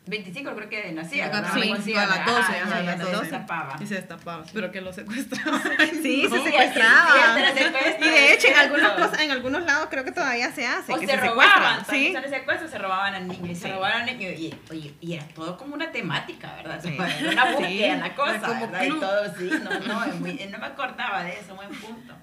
24. 0.07 0.55
25 0.55 0.55
creo 0.55 0.69
que 0.69 0.93
nacía, 0.93 1.25
Sí, 1.27 1.31
¿verdad? 1.33 1.51
sí, 1.55 1.61
Algo 1.63 1.75
así, 1.75 1.95
a 1.95 2.07
las 2.07 2.09
¿verdad? 2.19 2.27
12, 2.27 2.41
Ajá, 2.41 2.53
ajá, 2.53 2.67
sí, 2.67 2.73
a 2.73 2.83
las 2.97 3.07
se 3.07 3.13
12. 3.13 3.31
tapaba. 3.31 3.77
Y 3.81 3.87
se 3.87 3.95
destapaba. 3.95 4.45
Pero 4.53 4.71
que 4.73 4.81
lo 4.81 4.93
secuestraban. 4.93 5.63
Sí, 6.03 6.23
se 6.29 6.37
Sí, 6.37 6.45
secuestraba. 6.45 6.59
es 6.59 6.75
cierto, 6.75 7.39
era 7.39 7.55
secuestro, 7.55 8.07
Y 8.07 8.11
de 8.11 8.33
hecho, 8.35 8.49
en 8.49 8.55
algunas 8.57 8.93
cosas, 8.93 9.21
en 9.21 9.31
algunos 9.31 9.63
lados 9.65 9.89
creo 9.91 10.05
que 10.05 10.13
todavía 10.13 10.53
se 10.53 10.67
hace. 10.67 10.93
O 10.93 10.99
que 10.99 11.07
se, 11.07 11.13
secuestran, 11.13 11.31
robaban, 11.35 11.79
Sí. 11.87 12.13
también 12.13 12.23
se 12.23 12.29
secuestro, 12.29 12.69
se 12.69 12.79
robaban 12.79 13.15
al 13.15 13.29
niño 13.29 13.51
y 13.51 13.55
se 13.55 13.67
Sí. 13.69 13.73
robaban 13.73 14.03
al 14.03 14.07
niño 14.19 14.29
y, 14.31 14.55
oye, 14.71 14.95
y 15.01 15.15
era 15.15 15.25
todo 15.29 15.57
como 15.57 15.75
una 15.75 15.91
temática, 15.91 16.55
¿verdad? 16.57 16.81
Sí. 16.83 16.97
Era 17.21 17.31
una 17.31 17.45
búsqueda, 17.53 17.69
Sí. 17.95 17.99
una 17.99 18.15
cosa, 18.15 18.41
como 18.41 18.61
¿verdad? 18.61 18.83
Y 18.85 18.89
todo, 19.01 19.35
sí, 19.39 19.51
no, 19.63 19.71
no, 19.81 20.07
muy- 20.17 20.49
no 20.51 20.59
me 20.59 20.67
acordaba 20.67 21.25
de 21.25 21.33
eso, 21.41 21.55
buen 21.55 21.71
punto. 21.71 22.15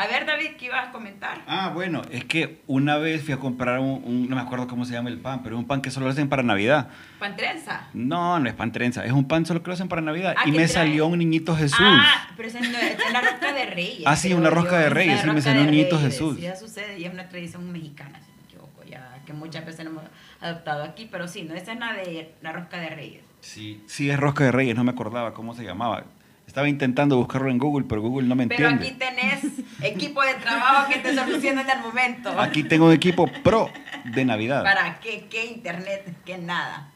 A 0.00 0.06
ver, 0.06 0.24
David, 0.24 0.52
¿qué 0.58 0.64
ibas 0.64 0.88
a 0.88 0.92
comentar? 0.92 1.42
Ah, 1.46 1.72
bueno, 1.74 2.00
es 2.10 2.24
que 2.24 2.62
una 2.66 2.96
vez 2.96 3.22
fui 3.22 3.34
a 3.34 3.36
comprar 3.36 3.80
un, 3.80 4.00
un- 4.02 4.30
no 4.30 4.34
me 4.36 4.40
acuerdo 4.40 4.66
cómo 4.66 4.86
se 4.86 4.94
llama 4.94 5.10
el 5.10 5.18
pan, 5.18 5.42
pero 5.42 5.56
es 5.56 5.58
un 5.60 5.66
pan 5.66 5.82
que 5.82 5.90
solo 5.90 6.06
lo 6.06 6.12
hacen 6.12 6.26
para 6.30 6.42
Navidad. 6.42 6.88
Pantrenza. 7.18 7.82
No, 7.92 8.40
no 8.40 8.48
es 8.48 8.54
pan 8.54 8.72
trenza, 8.72 9.04
es 9.04 9.12
un 9.12 9.28
pan 9.28 9.44
solo 9.44 9.62
que 9.62 9.66
lo 9.68 9.74
hacen 9.74 9.88
para 9.88 10.00
Navidad. 10.00 10.36
Ah, 10.38 10.44
y 10.46 10.52
¿qué 10.52 10.56
me 10.56 10.64
trae? 10.64 10.68
salió 10.68 11.06
un 11.06 11.18
niñito 11.18 11.54
Jesús. 11.54 11.78
Ah, 11.82 12.30
pero 12.34 12.48
esa 12.48 12.60
no 12.60 12.78
es, 12.78 12.96
la 13.12 13.20
rosca 13.20 13.52
de 13.52 13.66
reyes. 13.66 14.02
Ah, 14.06 14.16
sí, 14.16 14.32
una 14.32 14.48
yo, 14.48 14.54
rosca 14.54 14.78
de 14.78 14.88
reyes, 14.88 15.20
sí, 15.20 15.26
me 15.30 15.42
salió 15.42 15.60
un 15.60 15.70
niñito 15.70 15.96
reyes, 15.98 16.12
Jesús. 16.14 16.36
Sí, 16.36 16.42
ya 16.44 16.56
sucede 16.56 16.98
y 16.98 17.04
es 17.04 17.12
una 17.12 17.28
tradición 17.28 17.70
mexicana, 17.70 18.20
si 18.22 18.30
no 18.30 18.36
me 18.38 18.44
equivoco, 18.44 18.82
ya 18.84 19.18
que 19.26 19.34
muchas 19.34 19.66
veces 19.66 19.84
hemos 19.84 20.04
adoptado 20.40 20.82
aquí, 20.82 21.10
pero 21.12 21.28
sí, 21.28 21.42
no, 21.42 21.52
esa 21.54 21.74
es 21.74 21.78
la 21.78 21.92
de 21.92 22.34
la 22.40 22.52
rosca 22.52 22.78
de 22.78 22.88
reyes. 22.88 23.22
Sí, 23.42 23.84
sí, 23.86 24.08
es 24.08 24.18
rosca 24.18 24.44
de 24.44 24.52
reyes, 24.52 24.74
no 24.74 24.82
me 24.82 24.92
acordaba 24.92 25.34
cómo 25.34 25.52
se 25.52 25.62
llamaba. 25.62 26.04
Estaba 26.50 26.68
intentando 26.68 27.16
buscarlo 27.16 27.48
en 27.48 27.58
Google, 27.58 27.86
pero 27.88 28.00
Google 28.02 28.26
no 28.26 28.34
me 28.34 28.48
Pero 28.48 28.68
entiende. 28.70 28.88
aquí 28.88 28.98
tenés 28.98 29.64
equipo 29.84 30.20
de 30.20 30.34
trabajo 30.34 30.92
que 30.92 30.98
te 30.98 31.14
soluciona 31.14 31.60
en 31.62 31.70
el 31.70 31.78
momento. 31.78 32.40
Aquí 32.40 32.64
tengo 32.64 32.86
un 32.86 32.92
equipo 32.92 33.28
pro 33.44 33.70
de 34.06 34.24
Navidad. 34.24 34.64
¿Para 34.64 34.98
qué? 34.98 35.28
¿Qué 35.30 35.46
internet? 35.46 36.12
¿Qué 36.24 36.38
nada? 36.38 36.90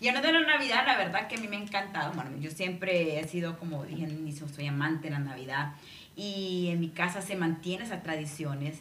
Y 0.00 0.08
hablando 0.08 0.28
de 0.32 0.40
la 0.40 0.46
Navidad, 0.46 0.84
la 0.86 0.96
verdad 0.96 1.28
que 1.28 1.34
a 1.36 1.38
mí 1.38 1.48
me 1.48 1.56
ha 1.56 1.60
encantado. 1.60 2.14
Bueno, 2.14 2.30
yo 2.40 2.50
siempre 2.50 3.20
he 3.20 3.28
sido, 3.28 3.58
como 3.58 3.84
dije 3.84 4.06
al 4.06 4.12
inicio, 4.12 4.48
soy 4.48 4.68
amante 4.68 5.08
de 5.08 5.10
la 5.10 5.18
Navidad. 5.18 5.72
Y 6.16 6.68
en 6.70 6.80
mi 6.80 6.88
casa 6.88 7.20
se 7.20 7.36
mantienen 7.36 7.86
esas 7.86 8.02
tradiciones. 8.02 8.80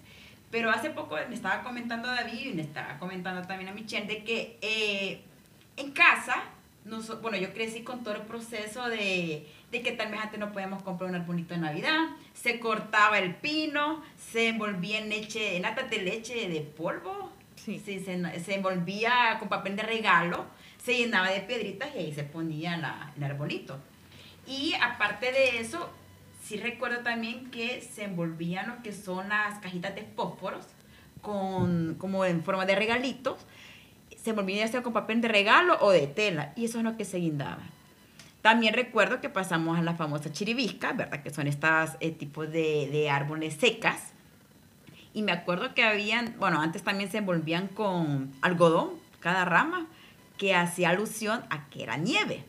Pero 0.51 0.71
hace 0.71 0.89
poco 0.89 1.17
me 1.27 1.35
estaba 1.35 1.63
comentando 1.63 2.09
a 2.09 2.15
David 2.15 2.45
y 2.45 2.53
me 2.53 2.61
estaba 2.61 2.97
comentando 2.97 3.41
también 3.45 3.69
a 3.71 3.73
Michelle 3.73 4.05
de 4.07 4.23
que 4.23 4.57
eh, 4.61 5.19
en 5.75 5.91
casa, 5.91 6.35
noso- 6.85 7.19
bueno, 7.21 7.35
yo 7.35 7.51
crecí 7.51 7.81
con 7.81 8.03
todo 8.05 8.15
el 8.15 8.21
proceso 8.21 8.87
de, 8.87 9.45
de 9.73 9.81
que 9.81 9.91
tal 9.91 10.11
vez 10.11 10.21
antes 10.21 10.39
no 10.39 10.53
podíamos 10.53 10.83
comprar 10.83 11.09
un 11.09 11.15
arbolito 11.15 11.53
de 11.53 11.59
Navidad, 11.59 12.09
se 12.33 12.59
cortaba 12.59 13.19
el 13.19 13.35
pino, 13.35 14.01
se 14.31 14.49
envolvía 14.49 14.99
en 14.99 15.09
leche, 15.09 15.57
en 15.57 15.63
latas 15.63 15.89
de 15.89 15.97
leche 15.97 16.47
de 16.47 16.61
polvo, 16.61 17.33
Sí. 17.55 17.81
Sí, 17.85 17.99
se, 17.99 18.39
se 18.41 18.55
envolvía 18.55 19.37
con 19.39 19.47
papel 19.47 19.77
de 19.77 19.83
regalo, 19.83 20.45
se 20.83 20.97
llenaba 20.97 21.29
de 21.29 21.39
piedritas 21.41 21.89
y 21.95 21.99
ahí 21.99 22.13
se 22.13 22.23
ponía 22.23 22.75
la, 22.75 23.13
el 23.15 23.23
arbolito. 23.23 23.79
Y 24.45 24.73
aparte 24.81 25.31
de 25.31 25.61
eso, 25.61 25.89
sí 26.43 26.57
recuerdo 26.57 26.99
también 26.99 27.51
que 27.51 27.79
se 27.79 28.03
envolvían 28.03 28.67
lo 28.67 28.83
que 28.83 28.91
son 28.91 29.29
las 29.29 29.59
cajitas 29.59 29.95
de 29.95 30.01
fósforos, 30.01 30.65
con, 31.21 31.95
como 31.95 32.25
en 32.25 32.43
forma 32.43 32.65
de 32.65 32.75
regalitos. 32.75 33.37
Se 34.17 34.31
envolvían 34.31 34.59
ya 34.59 34.67
sea 34.67 34.83
con 34.83 34.91
papel 34.91 35.21
de 35.21 35.29
regalo 35.29 35.77
o 35.79 35.91
de 35.91 36.07
tela, 36.07 36.51
y 36.57 36.65
eso 36.65 36.79
es 36.79 36.83
lo 36.83 36.97
que 36.97 37.05
se 37.05 37.17
guindaba. 37.17 37.63
También 38.43 38.75
recuerdo 38.75 39.21
que 39.21 39.29
pasamos 39.29 39.79
a 39.79 39.81
las 39.81 39.97
famosas 39.97 40.31
chiribiscas, 40.33 40.95
¿verdad? 40.95 41.23
Que 41.23 41.31
son 41.31 41.47
estos 41.47 41.97
tipos 42.19 42.51
de, 42.51 42.87
de 42.91 43.09
árboles 43.09 43.55
secas. 43.55 44.11
Y 45.13 45.21
me 45.23 45.31
acuerdo 45.31 45.73
que 45.73 45.83
habían, 45.83 46.35
bueno, 46.39 46.61
antes 46.61 46.83
también 46.83 47.09
se 47.09 47.19
envolvían 47.19 47.67
con 47.69 48.31
algodón, 48.41 48.89
cada 49.21 49.45
rama, 49.45 49.87
que 50.37 50.53
hacía 50.55 50.89
alusión 50.89 51.41
a 51.49 51.69
que 51.69 51.83
era 51.83 51.95
nieve. 51.97 52.43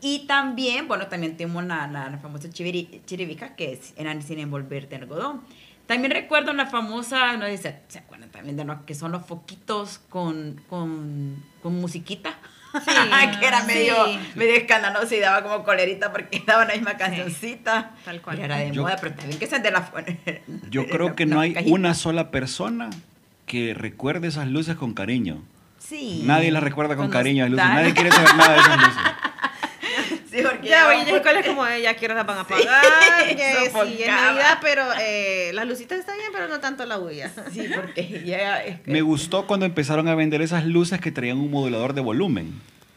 Y 0.00 0.20
también, 0.26 0.88
bueno, 0.88 1.08
también 1.08 1.36
tenemos 1.36 1.62
la, 1.64 1.86
la, 1.88 2.08
la 2.08 2.18
famosa 2.18 2.48
chiviri- 2.48 3.04
chiribica, 3.04 3.54
que 3.54 3.72
es- 3.72 3.92
eran 3.96 4.22
sin 4.22 4.38
envolverte 4.38 4.94
en 4.96 5.02
algodón. 5.02 5.42
También 5.86 6.12
recuerdo 6.12 6.52
la 6.52 6.66
famosa, 6.66 7.36
no 7.36 7.44
sé 7.46 7.80
se 7.88 7.98
acuerdan 7.98 8.30
también 8.30 8.56
de 8.56 8.64
lo 8.64 8.86
que 8.86 8.94
son 8.94 9.10
los 9.12 9.26
foquitos 9.26 9.98
con, 10.08 10.60
con, 10.70 11.42
con 11.62 11.74
musiquita. 11.80 12.38
Sí, 12.84 12.90
que 13.40 13.46
era 13.46 13.60
sí. 13.62 13.66
medio, 13.66 13.94
medio 14.34 14.54
escandaloso 14.54 15.14
y 15.14 15.20
daba 15.20 15.42
como 15.42 15.64
colerita 15.64 16.12
porque 16.12 16.42
daba 16.46 16.64
la 16.64 16.74
misma 16.74 16.96
cancioncita. 16.96 17.92
tal 18.04 18.20
cual. 18.20 18.38
Y 18.38 18.42
era 18.42 18.56
de 18.58 18.70
Yo- 18.72 18.82
moda, 18.82 18.96
pero 19.00 19.14
también 19.14 19.38
que 19.38 19.46
sean 19.46 19.62
de 19.64 19.70
la... 19.70 19.90
Yo 20.70 20.86
creo 20.88 21.14
que 21.16 21.26
no 21.26 21.40
hay 21.40 21.54
cajita. 21.54 21.74
una 21.74 21.94
sola 21.94 22.30
persona 22.30 22.90
que 23.46 23.74
recuerde 23.74 24.28
esas 24.28 24.46
luces 24.48 24.76
con 24.76 24.92
cariño. 24.94 25.42
Sí. 25.78 26.22
Nadie 26.26 26.50
las 26.52 26.62
recuerda 26.62 26.96
con, 26.96 27.08
cariño 27.08 27.44
esas 27.46 27.50
luces. 27.52 27.66
Nadie 27.66 27.94
quiere 27.94 28.10
saber 28.12 28.34
nada 28.36 28.52
de 28.52 28.60
esas 28.60 28.76
luces. 28.76 29.02
Sí, 30.62 30.68
porque 30.68 30.68
Ya, 30.68 30.88
oye, 30.88 30.98
un 31.00 31.06
ya 31.06 31.16
escuela 31.16 31.40
es 31.40 31.46
como, 31.46 31.66
eh, 31.66 31.82
ya 31.82 31.94
quiero 31.96 32.14
las 32.14 32.26
van 32.26 32.38
a 32.38 32.44
Sí, 32.44 32.52
apagar, 32.54 33.26
que 33.28 33.34
sí, 33.96 34.02
es. 34.02 34.08
Navidad, 34.08 34.58
pero 34.60 34.82
eh, 35.00 35.50
las 35.54 35.66
lucitas 35.66 35.98
están 35.98 36.16
bien, 36.16 36.30
pero 36.32 36.48
no 36.48 36.60
tanto 36.60 36.84
la 36.86 36.96
bulla. 36.96 37.30
Sí, 37.52 37.68
porque 37.74 38.22
ya... 38.24 38.62
es 38.62 38.80
que- 38.80 38.90
Me 38.90 39.02
gustó 39.02 39.46
cuando 39.46 39.66
empezaron 39.66 40.08
a 40.08 40.14
vender 40.14 40.42
esas 40.42 40.64
luces 40.66 41.00
que 41.00 41.12
traían 41.12 41.38
un 41.38 41.50
modulador 41.50 41.94
de 41.94 42.00
volumen, 42.00 42.52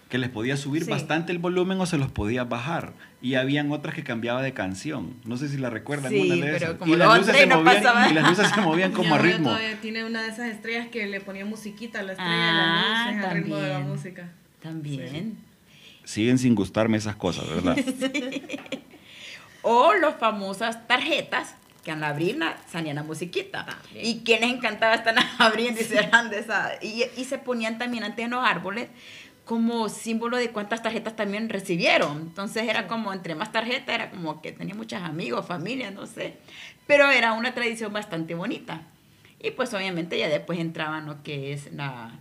que 0.10 0.18
les 0.18 0.30
podía 0.30 0.58
subir 0.58 0.84
Sí. 0.84 0.92
bastante 0.92 1.32
el 1.32 1.38
volumen 1.38 1.80
o 1.80 1.86
se 1.86 1.98
los 1.98 2.12
podía 2.12 2.44
bajar. 2.44 2.92
Y 3.22 3.36
habían 3.36 3.72
otras 3.72 3.96
que 3.96 4.04
cambiaba 4.04 4.42
de 4.42 4.52
canción. 4.54 5.16
No 5.24 5.38
sé 5.38 5.48
si 5.48 5.58
la 5.58 5.70
recuerdan 5.70 6.12
Sí, 6.12 6.20
una 6.20 6.36
de 6.36 6.42
pero 6.52 6.56
esas. 6.58 6.74
como 6.74 6.94
y, 6.94 6.98
las 6.98 7.18
luces 7.20 7.38
se 7.38 7.46
no 7.48 7.58
movían, 7.60 7.76
pasaba. 7.84 8.10
y 8.10 8.14
las 8.14 8.28
luces 8.30 8.50
se 8.54 8.62
movían 8.62 8.92
como 8.94 9.16
a 9.16 9.18
ritmo. 9.20 9.58
tiene 9.82 10.04
una 10.04 10.22
de 10.24 10.30
esas 10.30 10.48
estrellas 10.48 10.88
que 10.92 11.08
le 11.08 11.22
ponía 11.22 11.46
musiquita 11.46 12.00
a 12.00 12.04
la 12.04 12.12
estrella 12.14 12.32
Ah, 12.34 12.52
y 12.52 13.14
las 13.16 13.16
luces 13.16 13.30
al 13.30 13.38
ritmo 13.38 13.56
de 13.58 13.70
la 13.70 13.80
música. 13.80 14.30
También. 14.62 15.38
Siguen 16.04 16.38
sin 16.38 16.56
gustarme 16.56 16.98
esas 16.98 17.16
cosas, 17.16 17.48
¿verdad? 17.50 17.78
O 19.64 19.94
las 19.94 20.16
famosas 20.16 20.88
tarjetas 20.88 21.54
que 21.84 21.92
al 21.92 22.04
abrirla 22.04 22.58
salían 22.68 22.96
la 22.96 23.04
musiquita. 23.04 23.66
También. 23.66 24.06
Y 24.06 24.22
quienes 24.24 24.52
encantaba 24.54 24.96
están 24.96 25.16
abriendo 25.38 25.82
y 25.82 25.84
cerrando 25.84 26.36
esa. 26.36 26.74
Y, 26.82 27.04
y 27.16 27.26
se 27.26 27.38
ponían 27.38 27.78
también 27.78 28.04
antes 28.04 28.26
en 28.26 28.32
los 28.32 28.44
árboles 28.44 28.90
como 29.46 29.90
símbolo 29.90 30.38
de 30.38 30.52
cuántas 30.52 30.82
tarjetas 30.82 31.16
también 31.16 31.50
recibieron. 31.50 32.22
Entonces 32.22 32.68
era 32.68 32.88
como 32.88 33.12
entre 33.12 33.36
más 33.36 33.52
tarjetas, 33.52 33.96
era 33.96 34.10
como 34.10 34.42
que 34.42 34.52
tenía 34.52 34.76
muchos 34.76 35.02
amigos, 35.02 35.46
familia, 35.46 35.92
no 35.92 36.06
sé. 36.06 36.38
Pero 36.88 37.10
era 37.10 37.34
una 37.34 37.54
tradición 37.54 37.92
bastante 37.92 38.36
bonita. 38.36 38.82
Y 39.40 39.52
pues 39.52 39.74
obviamente 39.74 40.18
ya 40.18 40.30
después 40.30 40.60
entraban 40.60 41.06
lo 41.06 41.24
que 41.24 41.54
es 41.54 41.72
la, 41.74 42.12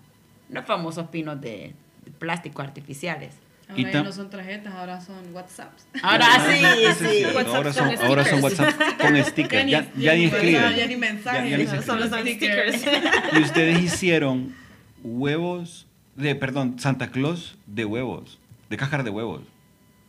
los 0.49 0.65
famosos 0.65 1.09
pinos 1.09 1.41
de, 1.41 1.75
de 2.05 2.11
plástico 2.19 2.63
artificiales. 2.63 3.35
Y 3.77 3.81
Ahora 3.85 3.93
ya 3.93 3.99
tam- 4.01 4.05
no 4.05 4.13
son 4.13 4.31
tarjetas, 4.31 4.75
ahora 4.75 5.01
son 5.01 5.35
WhatsApps. 5.35 5.87
Ahora 6.03 6.27
sí, 6.51 6.65
sí. 6.99 7.25
WhatsApp 7.35 7.55
Ahora 7.55 7.73
con 7.73 7.75
son, 7.75 8.07
ahora 8.07 8.25
son. 8.25 8.43
WhatsApp 8.43 8.75
con 9.01 9.25
stickers. 9.25 9.67
Ya, 9.71 9.87
ya 9.97 10.15
ni 10.15 10.29
ya 10.29 10.37
escriben. 10.37 10.89
ni 10.89 10.97
mensajes. 10.97 11.43
Ya- 11.45 11.49
ya 11.51 11.57
ni 11.59 11.65
No, 11.65 11.71
se 11.71 11.83
solo 11.83 12.09
son 12.09 12.21
stickers. 12.21 12.85
Y 13.33 13.39
ustedes 13.43 13.81
hicieron 13.83 14.55
huevos 15.03 15.87
de, 16.17 16.35
perdón, 16.35 16.79
Santa 16.79 17.11
Claus 17.11 17.57
de 17.67 17.85
huevos, 17.85 18.39
de 18.69 18.77
cáscara 18.77 19.03
de 19.03 19.11
huevos. 19.11 19.43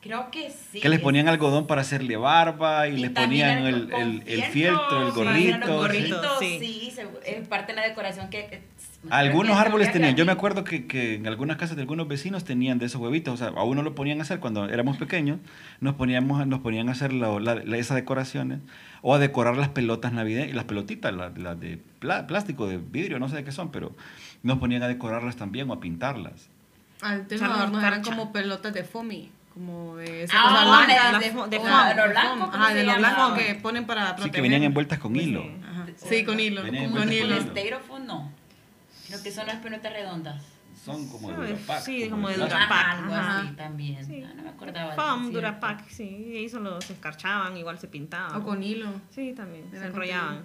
Creo 0.01 0.31
que 0.31 0.49
sí. 0.49 0.79
que 0.79 0.89
les 0.89 0.99
ponían 0.99 1.27
algodón 1.27 1.67
para 1.67 1.81
hacerle 1.81 2.17
barba 2.17 2.87
y, 2.87 2.95
Y 2.95 2.97
les 2.97 3.11
ponían 3.11 3.65
el, 3.67 3.93
el, 3.93 4.23
el 4.25 4.41
fieltro, 4.45 5.03
el 5.07 5.11
sí, 5.13 5.15
gorrito. 5.15 5.77
gorritos, 5.77 6.39
sí. 6.39 6.57
sí, 6.59 6.91
se- 6.91 7.07
es 7.39 7.47
parte 7.47 7.73
de 7.73 7.81
la 7.81 7.87
decoración 7.87 8.29
que... 8.31 8.63
Algunos 9.09 9.55
que 9.57 9.61
árboles 9.61 9.91
tenían. 9.91 10.15
Yo 10.15 10.25
me 10.25 10.31
acuerdo 10.31 10.63
que, 10.63 10.85
que 10.87 11.15
en 11.15 11.27
algunas 11.27 11.57
casas 11.57 11.75
de 11.75 11.81
algunos 11.83 12.07
vecinos 12.07 12.43
tenían 12.43 12.77
de 12.79 12.85
esos 12.87 13.01
huevitos. 13.01 13.33
O 13.33 13.37
sea, 13.37 13.47
a 13.47 13.63
uno 13.63 13.81
lo 13.81 13.95
ponían 13.95 14.19
a 14.19 14.21
hacer 14.23 14.39
cuando 14.39 14.69
éramos 14.69 14.97
pequeños. 14.97 15.39
Nos, 15.79 15.95
poníamos, 15.95 16.45
nos 16.45 16.59
ponían 16.61 16.87
a 16.89 16.91
hacer 16.93 17.11
la- 17.13 17.39
la- 17.39 17.55
la- 17.55 17.77
esas 17.77 17.95
decoraciones. 17.95 18.59
O 19.01 19.15
a 19.15 19.19
decorar 19.19 19.57
las 19.57 19.69
pelotas 19.69 20.13
navideñas. 20.13 20.55
Las 20.55 20.65
pelotitas, 20.65 21.11
las 21.13 21.59
de 21.59 21.79
plástico, 21.99 22.67
de 22.67 22.77
vidrio, 22.77 23.17
no 23.19 23.27
sé 23.29 23.37
de 23.37 23.43
qué 23.43 23.51
son. 23.51 23.71
Pero 23.71 23.91
nos 24.43 24.59
ponían 24.59 24.83
a 24.83 24.87
decorarlas 24.87 25.35
también 25.35 25.69
o 25.69 25.73
a 25.73 25.79
pintarlas. 25.79 26.49
Antes 27.01 27.41
los 27.41 27.49
adornos 27.51 27.83
eran 27.83 28.03
como 28.03 28.31
pelotas 28.31 28.71
de 28.73 28.83
foamy. 28.83 29.31
Como 29.53 29.97
de 29.97 30.23
esa 30.23 30.33
Ah, 30.39 30.43
cosa 30.43 30.53
bueno, 30.65 30.85
blanca. 30.85 30.93
de- 30.93 31.11
de- 31.11 31.19
de 31.19 31.27
la- 31.27 31.33
foam, 31.33 31.49
de 31.49 31.95
lo 31.95 32.09
blanco, 32.09 32.45
¿cómo 32.51 32.53
Ajá, 32.63 32.67
se 32.69 32.73
de 32.75 32.83
lo 32.85 32.91
llama? 32.93 33.13
blanco 33.27 33.35
que 33.35 33.55
ponen 33.55 33.85
para 33.85 34.01
Sí, 34.07 34.13
proteger. 34.13 34.31
que 34.31 34.41
venían 34.41 34.63
envueltas 34.63 34.99
con 34.99 35.13
Pues 35.13 35.25
hilo. 35.27 35.41
sí. 35.43 35.51
Ajá, 35.69 35.85
Sí, 35.97 36.23
con 36.23 36.39
hilo. 36.39 36.61
Con 36.61 37.11
hilo. 37.11 37.41
Styrofoam 37.41 38.05
no. 38.05 38.31
Creo 39.07 39.21
que 39.23 39.31
son 39.31 39.47
las 39.47 39.57
pelotas 39.57 39.91
redondas. 39.91 40.41
Son 40.85 41.07
como 41.09 41.29
de 41.31 41.35
Sí, 41.35 41.41
Durapac. 41.53 41.81
sí, 41.83 42.09
como 42.09 42.29
de. 42.29 42.37
Durapac. 42.37 42.87
Algo 42.99 43.13
ajá. 43.13 43.39
así 43.41 43.47
también. 43.55 44.05
Sí. 44.05 44.23
Ah, 44.25 44.31
no 44.35 44.43
me 44.43 44.49
acordaba. 44.49 44.91
de 44.91 44.95
Fam, 44.95 45.23
eso, 45.25 45.31
Durapac, 45.33 45.89
sí. 45.89 46.27
Y 46.33 46.37
ahí 46.37 46.49
solo 46.49 46.79
se 46.81 46.93
escarchaban, 46.93 47.55
igual 47.57 47.77
se 47.77 47.87
pintaban. 47.87 48.35
O 48.41 48.43
con 48.43 48.63
hilo. 48.63 48.87
Sí, 49.11 49.33
también. 49.35 49.65
Se 49.71 49.85
enrollaban. 49.85 50.43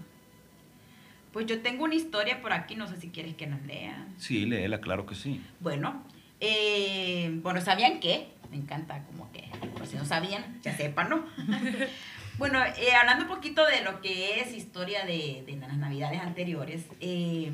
Pues 1.33 1.47
yo 1.47 1.61
tengo 1.63 1.85
una 1.85 1.95
historia 1.95 2.41
por 2.43 2.53
aquí, 2.53 2.75
no 2.77 2.87
sé 2.89 2.97
si 3.01 3.09
quieres 3.11 3.35
que 3.37 3.47
la 3.47 3.57
lea. 3.59 4.07
Sí, 4.19 4.45
léela, 4.47 4.81
claro 4.81 5.07
que 5.07 5.15
sí. 5.15 5.41
Bueno, 5.61 6.03
eh, 6.41 7.31
bueno, 7.43 7.61
¿sabían 7.61 8.01
qué? 8.01 8.29
Me 8.51 8.57
encanta 8.57 9.03
como 9.05 9.31
que, 9.33 9.51
por 9.77 9.87
si 9.87 9.97
no 9.97 10.05
sabían, 10.05 10.61
ya 10.63 10.77
sepan, 10.77 11.09
¿no? 11.11 11.25
bueno, 12.39 12.63
eh, 12.65 12.95
hablando 12.99 13.25
un 13.25 13.31
poquito 13.31 13.65
de 13.67 13.83
lo 13.83 14.01
que 14.01 14.41
es 14.41 14.53
historia 14.55 15.05
de, 15.05 15.45
de 15.47 15.57
las 15.57 15.77
navidades 15.77 16.21
anteriores, 16.21 16.85
eh, 17.01 17.53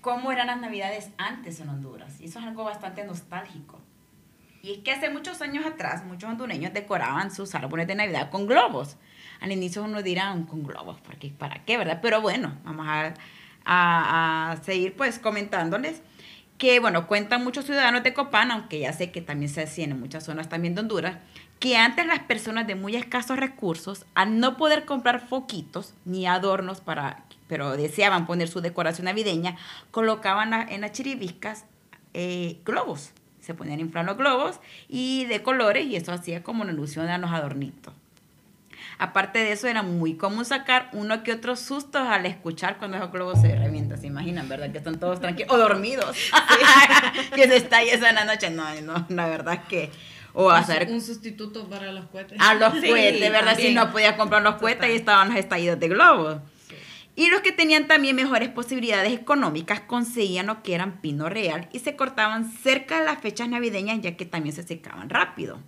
¿cómo 0.00 0.32
eran 0.32 0.46
las 0.48 0.60
navidades 0.60 1.10
antes 1.18 1.60
en 1.60 1.68
Honduras? 1.68 2.20
Y 2.20 2.26
eso 2.26 2.38
es 2.38 2.44
algo 2.46 2.64
bastante 2.64 3.04
nostálgico. 3.04 3.80
Y 4.62 4.72
es 4.72 4.78
que 4.78 4.92
hace 4.92 5.08
muchos 5.10 5.40
años 5.40 5.64
atrás, 5.66 6.04
muchos 6.04 6.28
hondureños 6.30 6.72
decoraban 6.72 7.30
sus 7.30 7.54
árboles 7.54 7.86
de 7.86 7.94
Navidad 7.94 8.30
con 8.30 8.46
globos. 8.46 8.96
Al 9.40 9.52
inicio 9.52 9.84
uno 9.84 10.02
dirá, 10.02 10.34
con 10.48 10.64
globos, 10.64 11.00
porque 11.00 11.28
¿para 11.30 11.64
qué, 11.64 11.76
verdad? 11.78 12.00
Pero 12.02 12.20
bueno, 12.20 12.58
vamos 12.64 12.86
a, 12.88 13.14
a- 13.64 14.50
a 14.52 14.56
seguir 14.64 14.94
pues 14.96 15.18
comentándoles 15.20 16.02
que, 16.58 16.80
bueno, 16.80 17.06
cuentan 17.06 17.44
muchos 17.44 17.64
ciudadanos 17.64 18.02
de 18.02 18.12
Copán, 18.12 18.50
aunque 18.50 18.80
ya 18.80 18.92
sé 18.92 19.10
que 19.12 19.22
también 19.22 19.50
se 19.50 19.62
hacía 19.62 19.84
en 19.84 19.98
muchas 19.98 20.24
zonas 20.24 20.48
también 20.48 20.74
de 20.74 20.80
Honduras, 20.80 21.18
que 21.60 21.76
antes 21.76 22.06
las 22.06 22.20
personas 22.20 22.66
de 22.66 22.74
muy 22.74 22.96
escasos 22.96 23.38
recursos, 23.38 24.04
al 24.14 24.38
no 24.40 24.56
poder 24.56 24.84
comprar 24.84 25.26
foquitos 25.26 25.94
ni 26.04 26.26
adornos 26.26 26.80
para, 26.80 27.24
pero 27.46 27.76
deseaban 27.76 28.26
poner 28.26 28.48
su 28.48 28.60
decoración 28.60 29.06
navideña, 29.06 29.56
colocaban 29.90 30.52
en 30.68 30.80
las 30.80 30.92
chiribiscas 30.92 31.64
eh, 32.12 32.58
globos. 32.64 33.12
Se 33.40 33.54
ponían 33.54 33.90
a 33.94 34.12
globos 34.12 34.60
y 34.88 35.24
de 35.24 35.42
colores 35.42 35.86
y 35.86 35.96
eso 35.96 36.12
hacía 36.12 36.42
como 36.42 36.62
una 36.62 36.72
alusión 36.72 37.08
a 37.08 37.18
los 37.18 37.30
adornitos. 37.30 37.94
Aparte 38.98 39.38
de 39.38 39.52
eso, 39.52 39.68
era 39.68 39.82
muy 39.82 40.14
común 40.16 40.44
sacar 40.44 40.90
uno 40.92 41.22
que 41.22 41.32
otros 41.32 41.60
sustos 41.60 42.02
al 42.02 42.26
escuchar 42.26 42.78
cuando 42.78 42.96
esos 42.96 43.12
globos 43.12 43.40
se 43.40 43.54
revientan. 43.56 44.00
¿Se 44.00 44.08
imaginan, 44.08 44.48
verdad? 44.48 44.72
Que 44.72 44.78
están 44.78 44.98
todos 44.98 45.20
tranquilos 45.20 45.52
o 45.52 45.56
dormidos. 45.58 46.16
que 47.34 47.46
se 47.46 47.56
está 47.56 47.80
eso 47.82 48.06
en 48.06 48.16
la 48.16 48.24
noche. 48.24 48.50
No, 48.50 48.64
no, 48.82 49.06
la 49.08 49.26
verdad 49.28 49.54
es 49.54 49.60
que... 49.68 49.90
O 50.34 50.50
hacer 50.50 50.88
Un 50.90 51.00
sustituto 51.00 51.68
para 51.68 51.90
los 51.90 52.06
cohetes. 52.06 52.38
a 52.40 52.54
los 52.54 52.74
Sí, 52.80 52.88
cohetes, 52.88 53.20
¿verdad? 53.32 53.50
Si 53.56 53.62
también. 53.62 53.74
no 53.74 53.90
podía 53.92 54.16
comprar 54.16 54.42
los 54.42 54.56
cohetes 54.56 54.88
y 54.90 54.96
estaban 54.96 55.28
los 55.30 55.36
estallidos 55.38 55.80
de 55.80 55.88
globos. 55.88 56.36
Y 57.16 57.28
los 57.30 57.40
que 57.40 57.50
tenían 57.50 57.88
también 57.88 58.14
mejores 58.14 58.48
posibilidades 58.48 59.12
económicas 59.12 59.80
conseguían 59.80 60.46
lo 60.46 60.62
que 60.62 60.74
eran 60.74 61.00
pino 61.00 61.28
real 61.28 61.68
y 61.72 61.80
se 61.80 61.96
cortaban 61.96 62.52
cerca 62.52 63.00
de 63.00 63.06
las 63.06 63.20
fechas 63.20 63.48
navideñas 63.48 64.00
ya 64.00 64.16
que 64.16 64.24
también 64.26 64.54
se 64.54 64.62
secaban 64.62 65.08
rápido. 65.10 65.58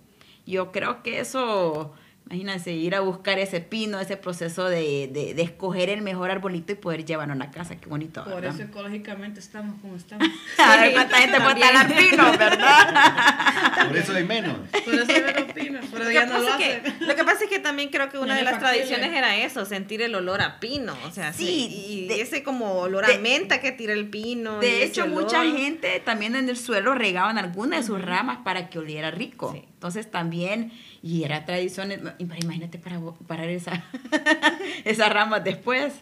Yo 0.45 0.71
creo 0.71 1.03
que 1.03 1.19
eso, 1.19 1.93
imagínense, 2.31 2.71
ir 2.71 2.95
a 2.95 3.01
buscar 3.01 3.39
ese 3.39 3.59
pino, 3.59 3.99
ese 3.99 4.15
proceso 4.15 4.69
de, 4.69 5.09
de- 5.11 5.33
de 5.33 5.41
escoger 5.41 5.89
el 5.89 6.01
mejor 6.01 6.31
arbolito 6.31 6.71
y 6.71 6.75
poder 6.75 7.03
llevarlo 7.05 7.33
a 7.33 7.37
la 7.37 7.51
casa, 7.51 7.75
qué 7.75 7.87
bonito. 7.89 8.23
Por 8.23 8.35
¿verdad? 8.35 8.53
eso 8.55 8.63
ecológicamente 8.63 9.39
estamos 9.41 9.79
como 9.81 9.95
estamos. 9.97 10.27
A 10.57 10.77
ver 10.77 10.93
cuánta 10.93 11.17
gente 11.17 11.41
puede 11.41 11.59
talar 11.59 11.87
pino, 11.93 12.31
¿verdad? 12.37 13.87
Por 13.87 13.97
eso 13.97 14.13
hay 14.15 14.23
menos. 14.23 14.55
Por 14.85 14.93
eso 14.93 15.11
hay 15.11 15.21
menos 15.21 15.51
pinos, 15.53 15.85
pero 15.91 16.03
Lo 16.03 16.09
que, 16.09 16.13
ya 16.13 16.25
no 16.25 16.37
lo 16.39 16.45
pasa 16.45 16.59
es 16.65 16.77
hacen. 16.79 16.97
que, 16.99 17.05
lo 17.05 17.15
que 17.15 17.23
pasa 17.23 17.43
es 17.43 17.49
que 17.49 17.59
también 17.59 17.89
creo 17.89 18.09
que 18.09 18.17
una 18.17 18.27
No 18.33 18.35
de 18.35 18.43
las 18.43 18.53
factible. 18.53 18.77
tradiciones 18.85 19.17
era 19.17 19.35
eso, 19.37 19.65
sentir 19.65 20.01
el 20.01 20.15
olor 20.15 20.41
a 20.41 20.59
pino. 20.59 20.95
O 21.05 21.11
sea, 21.11 21.33
Sí, 21.33 21.45
sí. 21.45 21.85
Y 21.89 22.07
de- 22.07 22.21
ese 22.21 22.43
como 22.43 22.73
olor 22.79 23.05
de- 23.05 23.15
a 23.15 23.19
menta 23.19 23.59
que 23.59 23.71
tira 23.71 23.93
el 23.93 24.07
pino. 24.09 24.59
De 24.59 24.83
hecho, 24.83 25.07
mucha 25.07 25.43
gente 25.43 26.01
también 26.05 26.35
en 26.35 26.47
el 26.49 26.57
suelo 26.57 26.93
regaban 26.95 27.37
algunas 27.37 27.81
de 27.81 27.85
sus 27.87 28.01
ramas 28.01 28.39
para 28.43 28.69
que 28.69 28.79
oliera 28.79 29.11
rico. 29.11 29.51
Sí. 29.53 29.63
Entonces 29.81 30.11
también, 30.11 30.71
y 31.01 31.23
era 31.23 31.43
tradición, 31.43 31.89
para- 32.29 32.39
imagínate 32.39 32.77
para 32.77 32.99
parar 33.25 33.49
esa, 33.49 33.83
esas 34.85 35.11
ramas 35.11 35.43
después. 35.43 35.95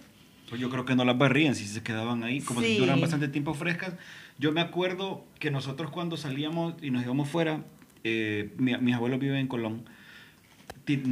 Pues 0.49 0.59
yo 0.59 0.69
creo 0.69 0.83
que 0.83 0.95
no 0.97 1.05
las 1.05 1.17
barrían 1.17 1.55
si 1.55 1.65
se 1.65 1.81
quedaban 1.81 2.25
ahí, 2.25 2.41
como 2.41 2.59
si 2.59 2.67
Sí. 2.73 2.77
duran 2.77 2.99
bastante 2.99 3.29
tiempo 3.29 3.53
frescas. 3.53 3.93
Yo 4.37 4.51
me 4.51 4.59
acuerdo 4.59 5.23
que 5.39 5.49
nosotros 5.49 5.91
cuando 5.91 6.17
salíamos 6.17 6.73
y 6.81 6.91
nos 6.91 7.03
íbamos 7.03 7.29
fuera, 7.29 7.63
eh, 8.03 8.53
mi- 8.57 8.77
mis 8.79 8.95
abuelos 8.95 9.17
viven 9.21 9.37
en 9.37 9.47
Colón, 9.47 9.85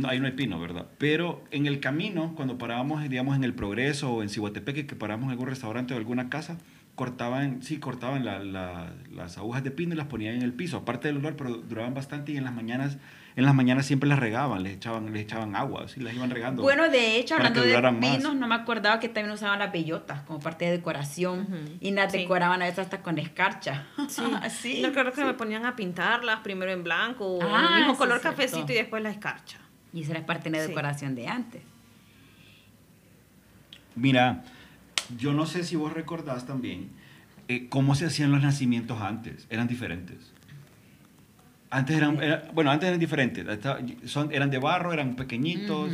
ahí 0.05 0.19
no 0.19 0.25
hay 0.25 0.33
pino, 0.33 0.59
¿verdad? 0.59 0.87
Pero 0.97 1.41
en 1.51 1.67
el 1.67 1.79
camino, 1.79 2.33
cuando 2.35 2.57
parábamos, 2.57 3.01
digamos, 3.07 3.37
en 3.37 3.45
el 3.45 3.53
Progreso 3.53 4.11
o 4.11 4.23
en 4.23 4.27
Cihuatepeque, 4.27 4.85
que 4.87 4.95
parábamos 4.97 5.27
en 5.27 5.31
algún 5.31 5.47
restaurante 5.47 5.93
o 5.93 5.97
alguna 5.97 6.27
casa, 6.29 6.57
cortaban, 6.97 7.61
sí, 7.61 7.77
cortaban 7.77 8.25
la- 8.25 8.39
la- 8.39 8.91
las 9.13 9.37
agujas 9.37 9.63
de 9.63 9.69
pino 9.69 9.93
y 9.93 9.97
las 9.97 10.07
ponían 10.07 10.33
en 10.33 10.41
el 10.41 10.51
piso. 10.51 10.77
Aparte 10.77 11.07
del 11.07 11.17
olor, 11.17 11.35
pero 11.35 11.51
duraban 11.55 11.93
bastante 11.93 12.31
y 12.31 12.37
en 12.37 12.43
las 12.43 12.55
mañanas, 12.55 12.97
en 13.35 13.45
las 13.45 13.53
mañanas 13.53 13.85
siempre 13.85 14.09
las 14.09 14.17
regaban, 14.17 14.63
les 14.63 14.73
echaban, 14.77 15.13
les 15.13 15.21
echaban 15.21 15.55
agua, 15.55 15.83
así 15.85 15.99
las 15.99 16.15
iban 16.15 16.31
regando. 16.31 16.63
Bueno, 16.63 16.89
de 16.89 17.17
hecho, 17.17 17.35
hablando 17.35 17.61
de 17.61 17.79
más. 17.79 17.93
pinos, 18.17 18.33
no 18.35 18.47
me 18.47 18.55
acordaba 18.55 18.99
que 18.99 19.09
también 19.09 19.31
usaban 19.31 19.59
las 19.59 19.71
bellotas 19.71 20.21
como 20.23 20.39
parte 20.39 20.65
de 20.65 20.71
decoración. 20.71 21.47
Y 21.79 21.91
las 21.91 22.11
Sí. 22.11 22.17
decoraban 22.17 22.63
a 22.63 22.65
veces 22.65 22.79
hasta 22.79 23.03
con 23.03 23.19
escarcha. 23.19 23.85
Sí, 24.09 24.23
sí. 24.49 24.81
Yo 24.81 24.91
creo 24.91 25.13
que 25.13 25.23
me 25.23 25.35
ponían 25.35 25.67
a 25.67 25.75
pintarlas 25.75 26.39
primero 26.39 26.71
en 26.71 26.83
blanco, 26.83 27.27
o 27.27 27.39
Ah, 27.43 27.67
el 27.73 27.77
mismo 27.81 27.95
color 27.95 28.19
cierto. 28.21 28.35
cafecito 28.35 28.73
y 28.73 28.75
después 28.75 29.03
la 29.03 29.11
escarcha. 29.11 29.59
Y 29.93 30.01
esa 30.01 30.13
era 30.13 30.25
parte 30.25 30.49
de 30.49 30.57
la 30.57 30.63
Sí. 30.63 30.69
decoración 30.69 31.13
de 31.13 31.27
antes. 31.27 31.61
Mira, 33.95 34.43
yo 35.17 35.33
no 35.33 35.45
sé 35.45 35.63
si 35.63 35.75
vos 35.75 35.93
recordás 35.93 36.45
también 36.45 36.89
eh, 37.47 37.67
cómo 37.69 37.95
se 37.95 38.05
hacían 38.05 38.31
los 38.31 38.41
nacimientos 38.41 39.01
antes. 39.01 39.47
Eran 39.49 39.67
diferentes. 39.67 40.33
Antes 41.69 41.97
eran, 41.97 42.21
era- 42.23 42.43
bueno, 42.53 42.71
antes 42.71 42.87
eran 42.87 42.99
diferentes. 42.99 43.45
Eran 44.31 44.49
de 44.49 44.57
barro, 44.57 44.93
eran 44.93 45.15
pequeñitos. 45.15 45.91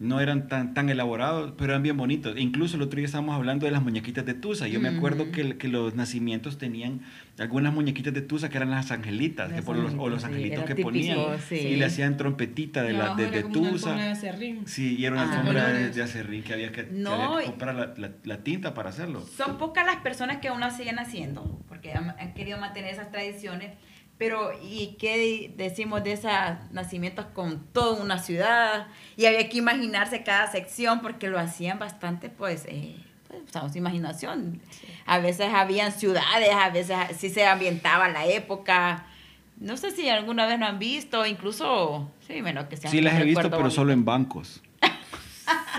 No 0.00 0.18
eran 0.18 0.48
tan, 0.48 0.72
tan 0.72 0.88
elaborados, 0.88 1.52
pero 1.58 1.72
eran 1.72 1.82
bien 1.82 1.96
bonitos. 1.98 2.34
E 2.34 2.40
incluso 2.40 2.76
el 2.76 2.82
otro 2.82 2.96
día 2.96 3.04
estábamos 3.04 3.36
hablando 3.36 3.66
de 3.66 3.72
las 3.72 3.82
muñequitas 3.82 4.24
de 4.24 4.32
Tusa. 4.32 4.66
Yo 4.66 4.80
me 4.80 4.88
acuerdo 4.88 5.30
que, 5.30 5.58
que 5.58 5.68
los 5.68 5.94
nacimientos 5.94 6.56
tenían 6.56 7.02
algunas 7.38 7.72
muñequitas 7.74 8.14
de 8.14 8.22
Tusa 8.22 8.48
que 8.48 8.56
eran 8.56 8.70
las 8.70 8.90
angelitas, 8.92 9.50
Las 9.50 9.62
que 9.62 9.72
los, 9.74 9.92
o 9.98 10.08
los 10.08 10.22
sí, 10.22 10.28
angelitos 10.28 10.64
que 10.64 10.74
típico, 10.74 10.88
ponían. 10.88 11.18
sí. 11.46 11.54
Y 11.56 11.76
le 11.76 11.84
hacían 11.84 12.16
trompetita 12.16 12.82
de, 12.82 12.94
Y 12.94 12.96
la, 12.96 13.14
de, 13.14 13.30
de 13.30 13.44
una 13.44 13.70
Tusa. 13.72 13.94
de 13.94 14.08
acerrín. 14.08 14.66
Sí, 14.66 14.96
y 14.98 15.04
era 15.04 15.16
una 15.16 15.24
Ah. 15.30 15.38
alfombra 15.38 15.68
de, 15.68 15.90
de 15.90 16.02
acerrín 16.02 16.42
que 16.44 16.54
había 16.54 16.72
que, 16.72 16.86
que 16.86 16.92
No, 16.92 17.12
había 17.12 17.38
que 17.40 17.44
y- 17.44 17.46
comprar 17.50 17.74
la, 17.74 17.94
la- 17.98 18.12
la 18.24 18.38
tinta 18.42 18.72
para 18.72 18.88
hacerlo. 18.88 19.20
Son 19.36 19.58
pocas 19.58 19.84
las 19.84 19.96
personas 19.96 20.38
que 20.38 20.48
aún 20.48 20.60
lo 20.60 20.70
siguen 20.70 20.98
haciendo, 20.98 21.62
porque 21.68 21.92
han, 21.92 22.10
han 22.18 22.32
querido 22.32 22.58
mantener 22.58 22.94
esas 22.94 23.10
tradiciones. 23.10 23.72
Pero, 24.20 24.50
¿y 24.62 24.96
qué 24.98 25.50
decimos 25.56 26.04
de 26.04 26.12
esos 26.12 26.30
nacimientos 26.72 27.24
con 27.32 27.64
toda 27.72 28.02
una 28.02 28.18
ciudad? 28.18 28.88
Y 29.16 29.24
había 29.24 29.48
que 29.48 29.56
imaginarse 29.56 30.22
cada 30.22 30.46
sección, 30.52 31.00
porque 31.00 31.28
lo 31.28 31.38
hacían 31.38 31.78
bastante, 31.78 32.28
pues, 32.28 32.66
eh, 32.68 32.96
pues, 33.28 33.40
usamos 33.48 33.74
imaginación. 33.76 34.60
A 35.06 35.20
veces 35.20 35.48
habían 35.54 35.92
ciudades, 35.92 36.50
a 36.52 36.68
veces 36.68 36.98
sí 37.16 37.30
se 37.30 37.46
ambientaba 37.46 38.10
la 38.10 38.26
época. 38.26 39.06
No 39.56 39.78
sé 39.78 39.90
si 39.90 40.10
alguna 40.10 40.44
vez 40.44 40.60
lo 40.60 40.66
han 40.66 40.78
visto, 40.78 41.24
incluso, 41.24 42.10
sí, 42.26 42.42
bueno, 42.42 42.68
que 42.68 42.76
sean 42.76 42.90
Sí, 42.90 43.00
las 43.00 43.18
he 43.18 43.24
visto, 43.24 43.48
pero 43.48 43.70
solo 43.70 43.90
en 43.90 44.04
bancos. 44.04 44.60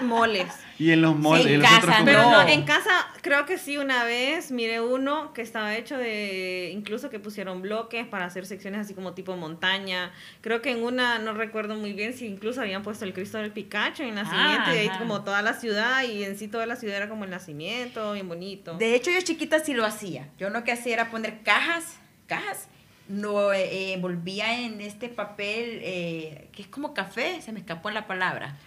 Moles. 0.03 0.47
Y 0.79 0.91
en 0.91 1.01
los 1.01 1.17
malls, 1.17 1.45
en 1.45 1.53
en 1.55 1.61
casa, 1.61 1.81
centros 1.81 1.97
Pero 2.05 2.21
No. 2.23 2.43
no, 2.43 2.49
en 2.49 2.63
casa 2.63 2.89
creo 3.21 3.45
que 3.45 3.57
sí 3.57 3.77
una 3.77 4.03
vez 4.03 4.51
miré 4.51 4.81
uno 4.81 5.31
que 5.33 5.41
estaba 5.41 5.75
hecho 5.75 5.97
de, 5.97 6.71
incluso 6.73 7.09
que 7.09 7.19
pusieron 7.19 7.61
bloques 7.61 8.07
para 8.07 8.25
hacer 8.25 8.45
secciones 8.45 8.81
así 8.81 8.93
como 8.93 9.13
tipo 9.13 9.35
montaña. 9.37 10.11
Creo 10.41 10.61
que 10.61 10.71
en 10.71 10.83
una, 10.83 11.19
no 11.19 11.33
recuerdo 11.33 11.75
muy 11.75 11.93
bien 11.93 12.13
si 12.13 12.25
incluso 12.25 12.61
habían 12.61 12.81
puesto 12.83 13.05
el 13.05 13.13
Cristo 13.13 13.37
del 13.37 13.51
Picacho 13.51 14.03
en 14.03 14.09
el 14.09 14.15
nacimiento 14.15 14.73
y 14.73 14.77
ahí 14.77 14.87
ajá. 14.87 14.99
como 14.99 15.23
toda 15.23 15.41
la 15.41 15.53
ciudad 15.53 16.03
y 16.03 16.23
en 16.23 16.37
sí 16.37 16.47
toda 16.47 16.65
la 16.65 16.75
ciudad 16.75 16.97
era 16.97 17.09
como 17.09 17.25
el 17.25 17.29
nacimiento, 17.29 18.13
bien 18.13 18.27
bonito. 18.27 18.73
De 18.77 18.95
hecho, 18.95 19.11
yo 19.11 19.21
chiquita 19.21 19.59
sí 19.59 19.73
lo 19.73 19.85
hacía. 19.85 20.29
Yo 20.39 20.49
lo 20.49 20.63
que 20.63 20.71
hacía 20.71 20.93
era 20.93 21.11
poner 21.11 21.43
cajas, 21.43 21.97
cajas, 22.27 22.67
lo 23.07 23.53
eh, 23.53 23.93
envolvía 23.93 24.61
en 24.61 24.81
este 24.81 25.09
papel 25.09 25.79
eh, 25.83 26.47
que 26.53 26.61
es 26.63 26.67
como 26.67 26.93
café, 26.93 27.41
se 27.41 27.51
me 27.51 27.59
escapó 27.59 27.91
la 27.91 28.07
palabra. 28.07 28.57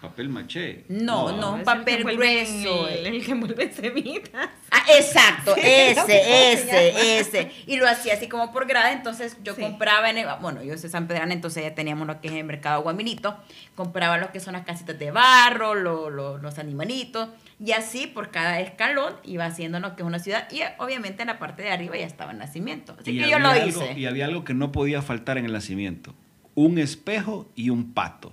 Papel 0.00 0.30
maché. 0.30 0.84
No, 0.88 1.30
no, 1.36 1.56
el 1.56 1.62
papel 1.62 2.04
grueso. 2.04 2.88
El, 2.88 3.06
el 3.06 3.24
que 3.24 3.32
envuelve 3.32 3.70
semitas. 3.70 4.48
Ah, 4.70 4.82
exacto, 4.96 5.54
Sí, 5.56 5.60
no 5.94 6.02
ese, 6.04 6.52
ese, 6.54 7.18
ese. 7.20 7.50
Y 7.66 7.76
lo 7.76 7.86
hacía 7.86 8.14
así 8.14 8.26
como 8.26 8.50
por 8.50 8.66
grada, 8.66 8.92
entonces 8.92 9.36
yo 9.42 9.54
Sí. 9.54 9.60
compraba 9.60 10.08
en 10.08 10.16
el, 10.16 10.26
bueno, 10.40 10.62
yo 10.62 10.78
soy 10.78 10.88
San 10.88 11.06
Pedrana, 11.06 11.34
entonces 11.34 11.64
ya 11.64 11.74
teníamos 11.74 12.06
lo 12.06 12.20
que 12.22 12.28
es 12.28 12.34
el 12.34 12.44
mercado 12.44 12.82
Guaminito, 12.82 13.36
compraba 13.74 14.16
lo 14.16 14.32
que 14.32 14.40
son 14.40 14.54
las 14.54 14.64
casitas 14.64 14.98
de 14.98 15.10
barro, 15.10 15.74
lo- 15.74 16.08
lo- 16.08 16.38
los 16.38 16.58
animalitos, 16.58 17.28
y 17.62 17.72
así 17.72 18.06
por 18.06 18.30
cada 18.30 18.58
escalón 18.60 19.14
iba 19.24 19.44
haciendo 19.44 19.80
lo 19.80 19.96
que 19.96 20.02
es 20.02 20.06
una 20.06 20.18
ciudad, 20.18 20.48
y 20.50 20.60
obviamente 20.78 21.22
en 21.22 21.26
la 21.28 21.38
parte 21.38 21.62
de 21.62 21.72
arriba 21.72 21.96
ya 21.98 22.06
estaba 22.06 22.32
el 22.32 22.38
nacimiento. 22.38 22.96
Así 22.98 23.10
Y 23.10 23.22
que 23.22 23.28
yo 23.30 23.38
lo 23.38 23.48
algo- 23.50 23.66
hice. 23.68 23.92
y 23.98 24.06
había 24.06 24.24
algo 24.24 24.44
que 24.44 24.54
no 24.54 24.72
podía 24.72 25.02
faltar 25.02 25.36
en 25.36 25.44
el 25.44 25.52
nacimiento. 25.52 26.14
Un 26.54 26.78
espejo 26.78 27.50
y 27.54 27.68
un 27.70 27.92
pato. 27.92 28.32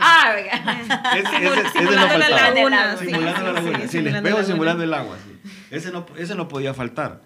Ah, 0.00 0.34
simulando 1.72 2.18
la 2.18 2.28
laguna. 2.28 2.96
sí, 2.96 3.06
Simulando 3.06 3.42
la 3.42 3.52
laguna. 3.52 3.78
sí, 3.80 3.88
Sí, 3.88 3.98
el 3.98 4.04
simulando 4.04 4.18
espejo 4.28 4.38
la 4.38 4.44
simulando 4.44 4.86
laguna. 4.86 4.96
el 5.02 5.06
agua. 5.06 5.18
sí. 5.42 5.50
Ese, 5.70 5.90
no, 5.90 6.06
ese 6.16 6.34
no 6.34 6.48
podía 6.48 6.74
faltar. 6.74 7.22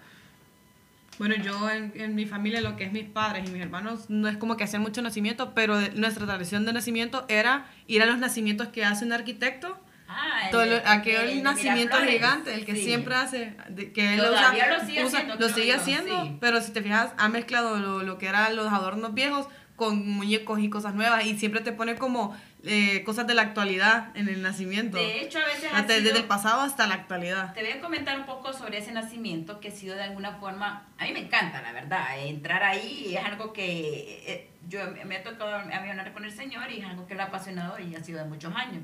Bueno, 1.19 1.35
yo 1.35 1.69
en, 1.69 1.93
en 1.95 2.15
mi 2.15 2.25
familia, 2.25 2.61
lo 2.61 2.75
que 2.75 2.85
es 2.85 2.91
mis 2.91 3.05
padres 3.05 3.47
y 3.47 3.51
mis 3.51 3.61
hermanos, 3.61 4.09
no 4.09 4.27
es 4.27 4.37
como 4.37 4.57
que 4.57 4.63
hacían 4.63 4.81
mucho 4.81 5.01
nacimiento, 5.01 5.53
pero 5.53 5.77
de- 5.77 5.91
nuestra 5.91 6.25
tradición 6.25 6.65
de 6.65 6.73
nacimiento 6.73 7.25
era 7.29 7.65
ir 7.87 8.01
a 8.01 8.05
los 8.07 8.17
nacimientos 8.17 8.69
que 8.69 8.83
hace 8.83 9.05
un 9.05 9.13
arquitecto. 9.13 9.77
Ah, 10.07 10.47
Todo 10.51 10.63
el- 10.63 10.69
lo- 10.71 10.75
el 10.77 10.81
aquel 10.87 11.27
de 11.35 11.41
nacimiento 11.41 11.95
Miraflores. 11.97 12.13
gigante, 12.13 12.53
el 12.55 12.65
que 12.65 12.75
Sí. 12.75 12.83
siempre 12.85 13.15
hace, 13.15 13.55
de- 13.69 13.91
que 13.93 14.13
él 14.15 14.19
Todavía 14.21 14.65
usa- 14.65 14.77
lo 14.79 14.85
sigue 14.85 15.05
usa- 15.05 15.19
haciendo, 15.19 15.35
lo 15.47 15.49
sigue 15.53 15.73
haciendo, 15.73 16.23
sí. 16.25 16.37
pero 16.41 16.61
si 16.61 16.71
te 16.71 16.81
fijas, 16.81 17.11
ha 17.17 17.29
mezclado 17.29 17.77
lo, 17.79 18.03
lo 18.03 18.17
que 18.17 18.27
eran 18.27 18.55
los 18.55 18.71
adornos 18.73 19.13
viejos 19.13 19.47
con 19.75 20.07
muñecos 20.07 20.59
y 20.59 20.69
cosas 20.69 20.93
nuevas 20.95 21.25
y 21.25 21.37
siempre 21.37 21.61
te 21.61 21.71
pone 21.71 21.95
como 21.95 22.35
eh, 22.65 23.03
cosas 23.03 23.27
de 23.27 23.33
la 23.33 23.41
actualidad 23.41 24.15
en 24.15 24.29
el 24.29 24.41
nacimiento. 24.41 24.97
De 24.97 25.21
hecho, 25.21 25.39
a 25.39 25.45
veces 25.45 25.69
ha 25.73 25.81
Desde, 25.81 25.95
sido- 25.95 26.05
desde 26.09 26.19
el 26.19 26.25
pasado 26.27 26.61
hasta 26.61 26.87
la 26.87 26.93
actualidad. 26.95 27.53
Te 27.53 27.61
voy 27.61 27.71
a 27.71 27.81
comentar 27.81 28.17
un 28.17 28.25
poco 28.25 28.53
sobre 28.53 28.77
ese 28.77 28.91
nacimiento 28.93 29.59
que 29.59 29.67
ha 29.67 29.71
sido 29.71 29.95
de 29.95 30.03
alguna 30.03 30.33
forma, 30.37 30.87
a 30.97 31.03
mí 31.03 31.11
me 31.11 31.19
encanta, 31.19 31.61
la 31.61 31.71
verdad, 31.73 32.19
entrar 32.25 32.63
ahí 32.63 33.15
es 33.17 33.23
algo 33.25 33.51
que 33.51 34.23
eh, 34.25 34.49
yo 34.69 34.79
me 35.05 35.17
ha 35.17 35.23
tocado 35.23 35.55
a 35.55 35.63
mí 35.63 35.89
hablar 35.89 36.13
con 36.13 36.23
el 36.23 36.31
Señor 36.31 36.71
y 36.71 36.79
es 36.79 36.85
algo 36.85 37.05
que 37.05 37.15
lo 37.15 37.23
ha 37.23 37.25
apasionado 37.25 37.77
y 37.79 37.95
ha 37.95 38.03
sido 38.03 38.19
de 38.19 38.25
muchos 38.25 38.55
años. 38.55 38.83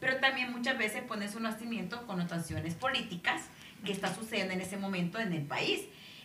Pero 0.00 0.16
también 0.18 0.50
muchas 0.52 0.78
veces 0.78 1.02
pone 1.02 1.28
su 1.28 1.40
nacimiento 1.40 2.06
connotaciones 2.06 2.74
políticas 2.74 3.42
que 3.84 3.92
está 3.92 4.14
sucediendo 4.14 4.54
en 4.54 4.60
ese 4.60 4.76
momento 4.76 5.18
en 5.18 5.32
el 5.32 5.42
país. 5.42 5.82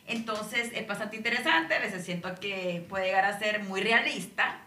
Entonces 0.07 0.71
es 0.73 0.87
bastante 0.87 1.15
interesante, 1.17 1.73
a 1.75 1.79
veces 1.79 2.05
siento 2.05 2.33
que 2.35 2.85
puede 2.87 3.05
llegar 3.07 3.25
a 3.25 3.37
ser 3.39 3.63
muy 3.63 3.81
realista, 3.81 4.59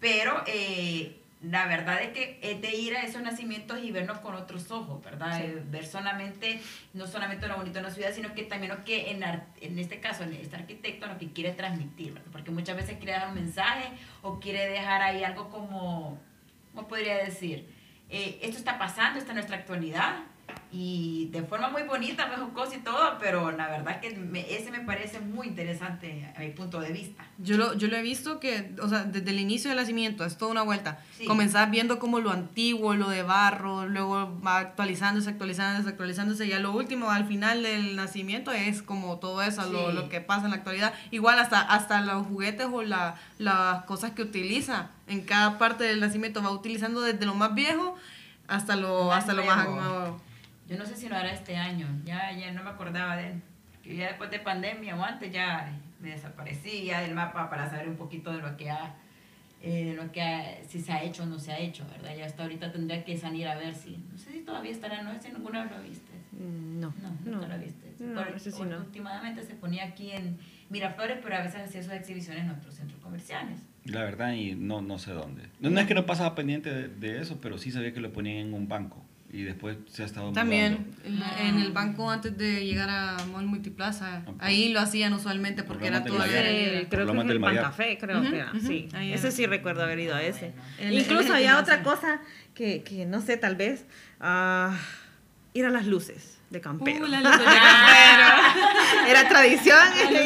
pero 0.00 0.42
eh, 0.46 1.19
la 1.42 1.66
verdad 1.66 2.02
es 2.02 2.10
que 2.10 2.38
es 2.42 2.60
de 2.60 2.76
ir 2.76 2.94
a 2.96 3.02
esos 3.02 3.22
nacimientos 3.22 3.82
y 3.82 3.90
verlos 3.90 4.18
con 4.18 4.34
otros 4.34 4.70
ojos, 4.70 5.02
¿verdad? 5.02 5.38
Sí. 5.38 5.44
Eh, 5.44 5.62
Ver 5.70 5.86
solamente, 5.86 6.60
no 6.92 7.06
solamente 7.06 7.48
lo 7.48 7.56
bonito 7.56 7.74
de 7.74 7.80
una 7.80 7.90
ciudad, 7.90 8.12
sino 8.12 8.34
que 8.34 8.42
también 8.42 8.72
lo 8.76 8.84
que 8.84 9.10
en, 9.10 9.22
en 9.22 9.78
este 9.78 10.00
caso, 10.00 10.24
en 10.24 10.34
este 10.34 10.56
arquitecto, 10.56 11.06
lo 11.06 11.16
que 11.16 11.32
quiere 11.32 11.52
transmitir, 11.52 12.12
¿verdad? 12.12 12.28
Porque 12.30 12.50
muchas 12.50 12.76
veces 12.76 12.98
quiere 12.98 13.12
dar 13.12 13.28
un 13.28 13.34
mensaje 13.34 13.88
o 14.22 14.38
quiere 14.38 14.68
dejar 14.68 15.00
ahí 15.00 15.24
algo 15.24 15.48
como, 15.48 16.18
¿cómo 16.74 16.86
podría 16.86 17.16
decir? 17.24 17.66
Eh, 18.10 18.38
esto 18.42 18.58
está 18.58 18.78
pasando, 18.78 19.18
esta 19.18 19.30
es 19.30 19.34
nuestra 19.34 19.56
actualidad. 19.56 20.24
Y 20.72 21.26
de 21.32 21.42
forma 21.42 21.68
muy 21.68 21.82
bonita, 21.82 22.26
muy 22.28 22.36
jocosa 22.36 22.76
y 22.76 22.80
todo, 22.80 23.16
pero 23.18 23.50
la 23.50 23.68
verdad 23.68 24.00
que 24.00 24.14
me- 24.16 24.54
ese 24.54 24.70
me 24.70 24.80
parece 24.80 25.18
muy 25.20 25.48
interesante 25.48 26.32
a 26.36 26.40
mi 26.40 26.50
punto 26.50 26.80
de 26.80 26.92
vista. 26.92 27.24
Yo 27.38 27.56
lo, 27.56 27.74
yo 27.74 27.88
lo 27.88 27.96
he 27.96 28.02
visto 28.02 28.38
que, 28.40 28.74
o 28.80 28.88
sea, 28.88 29.04
desde 29.04 29.30
el 29.30 29.40
inicio 29.40 29.70
del 29.70 29.78
nacimiento, 29.78 30.24
es 30.24 30.36
toda 30.38 30.50
una 30.52 30.62
vuelta. 30.62 31.00
Sí. 31.18 31.24
Comenzás 31.26 31.70
viendo 31.70 31.98
como 31.98 32.20
lo 32.20 32.30
antiguo, 32.30 32.94
lo 32.94 33.08
de 33.08 33.22
barro, 33.22 33.86
luego 33.88 34.40
va 34.46 34.58
actualizándose, 34.58 35.30
actualizándose, 35.30 35.88
actualizándose, 35.88 36.46
y 36.46 36.52
a 36.52 36.60
lo 36.60 36.72
último, 36.72 37.10
al 37.10 37.26
final 37.26 37.62
del 37.62 37.96
nacimiento, 37.96 38.52
es 38.52 38.82
como 38.82 39.18
todo 39.18 39.42
eso, 39.42 39.62
lo, 39.70 39.90
Sí. 39.90 39.96
lo 39.96 40.08
que 40.08 40.20
pasa 40.20 40.44
en 40.44 40.50
la 40.50 40.56
actualidad. 40.58 40.94
Igual 41.10 41.38
hasta, 41.38 41.60
hasta 41.60 42.00
los 42.00 42.26
juguetes 42.26 42.66
o 42.70 42.82
la, 42.82 43.16
las 43.38 43.84
cosas 43.84 44.12
que 44.12 44.22
utiliza 44.22 44.90
en 45.08 45.22
cada 45.22 45.58
parte 45.58 45.84
del 45.84 45.98
nacimiento, 46.00 46.42
va 46.42 46.50
utilizando 46.50 47.00
desde 47.00 47.26
lo 47.26 47.34
más 47.34 47.54
viejo 47.54 47.96
hasta 48.46 48.76
lo, 48.76 49.06
Más 49.06 49.18
hasta 49.20 49.32
lo 49.32 49.44
más 49.44 49.68
nuevo. 49.68 50.20
Yo 50.70 50.78
no 50.78 50.86
sé 50.86 50.94
si 50.96 51.08
lo 51.08 51.16
hará 51.16 51.32
este 51.32 51.56
año, 51.56 51.86
ya, 52.04 52.30
ya 52.32 52.52
no 52.52 52.62
me 52.62 52.70
acordaba 52.70 53.16
de 53.16 53.30
él. 53.32 53.42
Que 53.82 53.96
ya 53.96 54.06
después 54.08 54.30
de 54.30 54.38
pandemia 54.38 54.94
o 54.96 55.02
antes 55.02 55.32
ya 55.32 55.72
me 56.00 56.10
desaparecí 56.10 56.84
ya 56.84 57.00
del 57.00 57.14
mapa 57.14 57.50
para 57.50 57.68
saber 57.68 57.88
un 57.88 57.96
poquito 57.96 58.32
de 58.32 58.40
lo 58.40 58.56
que 58.56 58.70
ha, 58.70 58.94
eh, 59.62 59.86
de 59.86 59.94
lo 59.94 60.12
que 60.12 60.22
ha- 60.22 60.58
si 60.68 60.80
se 60.80 60.92
ha 60.92 61.02
hecho 61.02 61.24
o 61.24 61.26
no 61.26 61.38
se 61.38 61.50
ha 61.52 61.58
hecho, 61.58 61.84
¿verdad? 61.90 62.14
Ya 62.16 62.24
hasta 62.26 62.44
ahorita 62.44 62.70
tendría 62.72 63.04
que 63.04 63.18
salir 63.18 63.48
a 63.48 63.56
ver 63.56 63.74
si, 63.74 63.96
no 64.12 64.16
sé 64.16 64.32
si 64.32 64.40
todavía 64.40 64.70
estará, 64.70 65.02
no 65.02 65.12
sé 65.14 65.20
si 65.22 65.32
ninguna 65.32 65.64
vez 65.64 65.72
lo 65.72 65.82
viste. 65.82 66.10
No, 66.32 66.94
No, 67.02 67.10
no. 67.24 67.32
nunca 67.38 67.48
lo 67.48 67.58
viste. 67.62 67.92
No, 67.98 68.24
Por- 68.24 68.38
sí 68.40 68.50
no. 68.62 68.78
Últimamente 68.78 69.42
se 69.42 69.54
ponía 69.56 69.84
aquí 69.84 70.12
en 70.12 70.38
Miraflores, 70.70 71.18
pero 71.22 71.36
a 71.36 71.42
veces 71.42 71.62
hacía 71.62 71.82
sus 71.82 71.92
exhibiciones 71.92 72.44
en 72.44 72.50
otros 72.50 72.74
centros 72.76 73.00
comerciales. 73.00 73.58
La 73.84 74.04
verdad, 74.04 74.32
y 74.32 74.54
no, 74.54 74.80
no 74.80 74.98
sé 74.98 75.10
dónde. 75.12 75.42
No, 75.58 75.68
no 75.70 75.80
es 75.80 75.86
que 75.86 75.94
no 75.94 76.06
pasaba 76.06 76.34
pendiente 76.36 76.72
de, 76.72 76.88
de 76.88 77.20
eso, 77.20 77.40
pero 77.42 77.58
sí 77.58 77.72
sabía 77.72 77.92
que 77.92 78.00
lo 78.00 78.12
ponían 78.12 78.36
en 78.46 78.54
un 78.54 78.68
banco. 78.68 79.04
Y 79.32 79.44
después 79.44 79.76
se 79.86 80.02
ha 80.02 80.06
estado 80.06 80.32
También 80.32 80.88
mudando. 81.06 81.26
en, 81.38 81.46
en 81.56 81.60
el 81.62 81.70
banco 81.70 82.10
antes 82.10 82.36
de 82.36 82.64
llegar 82.66 82.90
a 82.90 83.16
Mall 83.30 83.46
Multiplaza, 83.46 84.22
Ok. 84.26 84.36
ahí 84.40 84.72
lo 84.72 84.80
hacían 84.80 85.12
usualmente 85.12 85.62
porque 85.62 85.86
era. 85.86 86.02
Sí, 86.02 86.08
era- 86.08 86.88
creo 86.88 87.06
que 87.12 87.18
es 87.20 87.28
el. 87.30 87.40
Pantafé, 87.40 87.96
creo 87.98 88.22
que 88.22 88.28
era. 88.36 88.52
Sí, 88.60 88.88
ahí 88.92 89.12
ese 89.12 89.28
era. 89.28 89.36
sí 89.36 89.46
recuerdo 89.46 89.84
haber 89.84 90.00
ido 90.00 90.16
a 90.16 90.22
ese. 90.22 90.52
El- 90.80 90.94
Incluso 90.98 91.28
el 91.28 91.32
había 91.36 91.58
otra 91.60 91.82
cosa 91.84 92.20
que, 92.54 92.82
que 92.82 93.06
no 93.06 93.20
sé, 93.20 93.36
tal 93.36 93.54
vez. 93.54 93.86
ah, 94.18 94.76
ir 95.54 95.64
a 95.64 95.70
las 95.70 95.86
luces 95.86 96.38
de 96.50 96.60
Campero. 96.60 97.04
Uh, 97.04 97.08
las 97.08 97.22
luces 97.22 97.38
de 97.38 97.44
Campero. 97.44 99.08
Era 99.08 99.28
tradición 99.28 99.78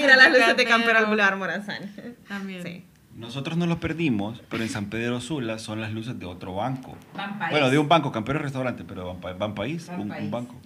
ir 0.02 0.10
a 0.10 0.16
las 0.16 0.28
luces 0.30 0.56
de 0.56 0.64
Campero 0.64 0.68
Campero. 0.68 0.98
al 0.98 1.06
Boulevard 1.06 1.36
Morazán. 1.36 1.92
También. 2.28 2.62
Sí. 2.62 2.84
Nosotros 3.16 3.57
no 3.57 3.66
los 3.66 3.79
perdimos, 3.79 4.42
pero 4.50 4.62
en 4.64 4.68
San 4.68 4.87
Pedro 4.90 5.20
Sula 5.20 5.59
son 5.59 5.81
las 5.81 5.92
luces 5.92 6.18
de 6.18 6.27
otro 6.27 6.55
banco. 6.55 6.96
Ban 7.16 7.38
País. 7.38 7.50
Bueno, 7.53 7.70
de 7.70 7.79
un 7.79 7.88
banco, 7.88 8.11
Campero 8.11 8.38
es 8.40 8.42
restaurante, 8.44 8.83
pero 8.85 9.07
Ban, 9.07 9.20
Pa- 9.20 9.33
Ban 9.35 9.55
País, 9.55 9.87
Ban 9.87 10.00
un, 10.00 10.31
banco. 10.31 10.57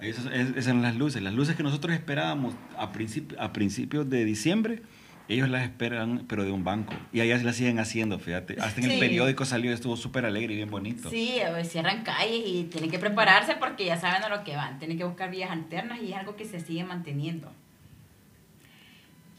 Esas, 0.00 0.26
es- 0.26 0.50
esas 0.50 0.66
eran 0.68 0.82
las 0.82 0.94
luces. 0.96 1.22
Las 1.22 1.34
luces 1.34 1.56
que 1.56 1.62
nosotros 1.62 1.94
esperábamos 1.94 2.54
a, 2.78 2.92
principi- 2.92 3.34
a 3.38 3.52
principios 3.52 4.08
de 4.08 4.24
diciembre, 4.24 4.82
ellos 5.28 5.48
las 5.48 5.64
esperan, 5.64 6.24
pero 6.28 6.44
de 6.44 6.52
un 6.52 6.62
banco. 6.62 6.94
Y 7.12 7.18
allá 7.20 7.36
las 7.38 7.56
siguen 7.56 7.80
haciendo, 7.80 8.20
fíjate. 8.20 8.60
Hasta 8.60 8.80
en 8.82 8.90
el 8.92 9.00
periódico 9.00 9.44
salió, 9.44 9.72
estuvo 9.72 9.96
súper 9.96 10.24
alegre 10.24 10.52
y 10.52 10.56
bien 10.56 10.70
bonito. 10.70 11.10
Sí, 11.10 11.40
cierran 11.64 12.04
calles 12.04 12.42
y 12.46 12.64
tienen 12.70 12.90
que 12.92 13.00
prepararse 13.00 13.56
porque 13.56 13.84
ya 13.86 13.96
saben 13.98 14.22
a 14.22 14.28
lo 14.28 14.44
que 14.44 14.54
van. 14.54 14.78
Tienen 14.78 14.98
que 14.98 15.04
buscar 15.04 15.32
vías 15.32 15.50
alternas 15.50 16.00
y 16.00 16.12
es 16.12 16.16
algo 16.16 16.36
que 16.36 16.44
se 16.44 16.60
sigue 16.60 16.84
manteniendo. 16.84 17.50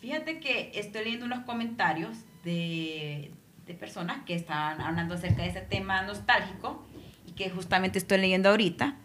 Fíjate 0.07 0.39
que 0.39 0.71
estoy 0.73 1.03
leyendo 1.03 1.25
unos 1.25 1.41
comentarios 1.41 2.15
de, 2.45 3.29
de 3.65 3.73
personas 3.73 4.23
que 4.25 4.35
estaban 4.35 4.79
hablando 4.79 5.15
acerca 5.15 5.41
de 5.41 5.49
ese 5.49 5.59
tema 5.59 6.01
nostálgico 6.03 6.81
y 7.27 7.33
que 7.33 7.49
justamente 7.49 7.99
estoy 7.99 8.19
leyendo 8.19 8.47
ahorita. 8.47 8.95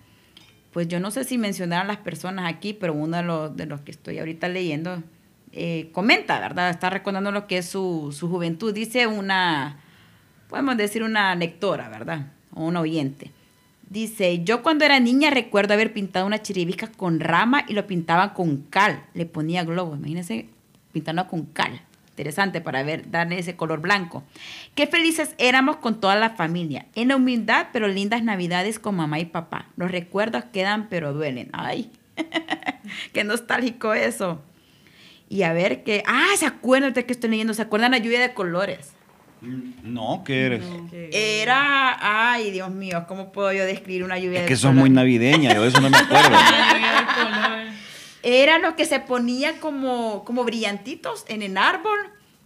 Pues 0.72 0.86
yo 0.86 1.00
no 1.00 1.10
sé 1.10 1.24
si 1.24 1.38
mencionaron 1.38 1.88
las 1.88 1.96
personas 1.96 2.48
aquí, 2.48 2.72
pero 2.72 2.94
uno 2.94 3.16
de 3.16 3.24
los, 3.24 3.56
de 3.56 3.66
los 3.66 3.80
que 3.80 3.90
estoy 3.90 4.20
ahorita 4.20 4.46
leyendo 4.46 5.02
eh, 5.50 5.90
comenta, 5.90 6.38
¿verdad? 6.38 6.70
Está 6.70 6.88
recordando 6.88 7.32
lo 7.32 7.48
que 7.48 7.58
es 7.58 7.66
su, 7.66 8.14
su 8.16 8.28
juventud. 8.28 8.72
Dice 8.72 9.08
una, 9.08 9.80
podemos 10.48 10.76
decir 10.76 11.02
una 11.02 11.34
lectora, 11.34 11.88
¿verdad? 11.88 12.28
O 12.54 12.64
un 12.64 12.76
oyente. 12.76 13.32
Dice, 13.90 14.44
yo 14.44 14.62
cuando 14.62 14.84
era 14.84 15.00
niña 15.00 15.30
recuerdo 15.30 15.74
haber 15.74 15.92
pintado 15.92 16.26
una 16.26 16.42
chiribisca 16.42 16.92
con 16.92 17.18
rama 17.18 17.64
y 17.66 17.72
lo 17.72 17.88
pintaba 17.88 18.34
con 18.34 18.58
cal. 18.58 19.02
Le 19.14 19.26
ponía 19.26 19.64
globos, 19.64 19.98
imagínense 19.98 20.51
pintando 20.92 21.26
con 21.28 21.44
cal. 21.46 21.80
Interesante 22.10 22.60
para 22.60 22.82
ver, 22.82 23.10
darle 23.10 23.38
ese 23.38 23.56
color 23.56 23.80
blanco. 23.80 24.22
Qué 24.74 24.86
felices 24.86 25.34
éramos 25.38 25.76
con 25.76 25.98
toda 26.00 26.14
la 26.16 26.30
familia. 26.30 26.84
En 26.94 27.08
la 27.08 27.16
humildad, 27.16 27.68
pero 27.72 27.88
lindas 27.88 28.22
navidades 28.22 28.78
con 28.78 28.96
mamá 28.96 29.18
y 29.18 29.24
papá. 29.24 29.66
Los 29.76 29.90
recuerdos 29.90 30.44
quedan, 30.52 30.88
pero 30.90 31.14
duelen. 31.14 31.48
Ay, 31.54 31.90
qué 33.14 33.24
nostálgico 33.24 33.94
eso. 33.94 34.42
Y 35.30 35.44
a 35.44 35.54
ver 35.54 35.82
qué... 35.84 36.02
Ah, 36.06 36.26
¿se 36.36 36.44
acuerdan 36.44 36.92
de 36.92 37.06
que 37.06 37.12
estoy 37.14 37.30
leyendo? 37.30 37.54
¿Se 37.54 37.62
acuerdan 37.62 37.92
la 37.92 37.98
lluvia 37.98 38.20
de 38.20 38.34
colores? 38.34 38.92
Mm, 39.40 39.70
No, 39.94 40.22
¿qué 40.26 40.44
eres? 40.46 40.62
Era, 41.12 41.96
ay, 42.34 42.50
Dios 42.50 42.70
mío, 42.70 43.06
¿cómo 43.08 43.32
puedo 43.32 43.50
yo 43.54 43.64
describir 43.64 44.04
una 44.04 44.18
lluvia 44.18 44.40
Es 44.40 44.44
de 44.44 44.48
que 44.48 44.56
sos 44.56 44.72
muy 44.74 44.90
colores? 44.90 44.94
navideña, 44.96 45.54
yo 45.54 45.62
de 45.62 45.68
eso 45.68 45.80
no 45.80 45.88
me 45.88 45.96
acuerdo. 45.98 46.36
La 48.22 48.30
lluvia 48.30 48.40
de 48.40 48.44
color. 48.44 48.50
Era 48.50 48.58
lo 48.58 48.76
que 48.76 48.84
se 48.84 49.00
ponía 49.00 49.60
como, 49.60 50.24
como 50.24 50.44
brillantitos 50.44 51.24
en 51.28 51.42
el 51.42 51.56
árbol, 51.56 51.98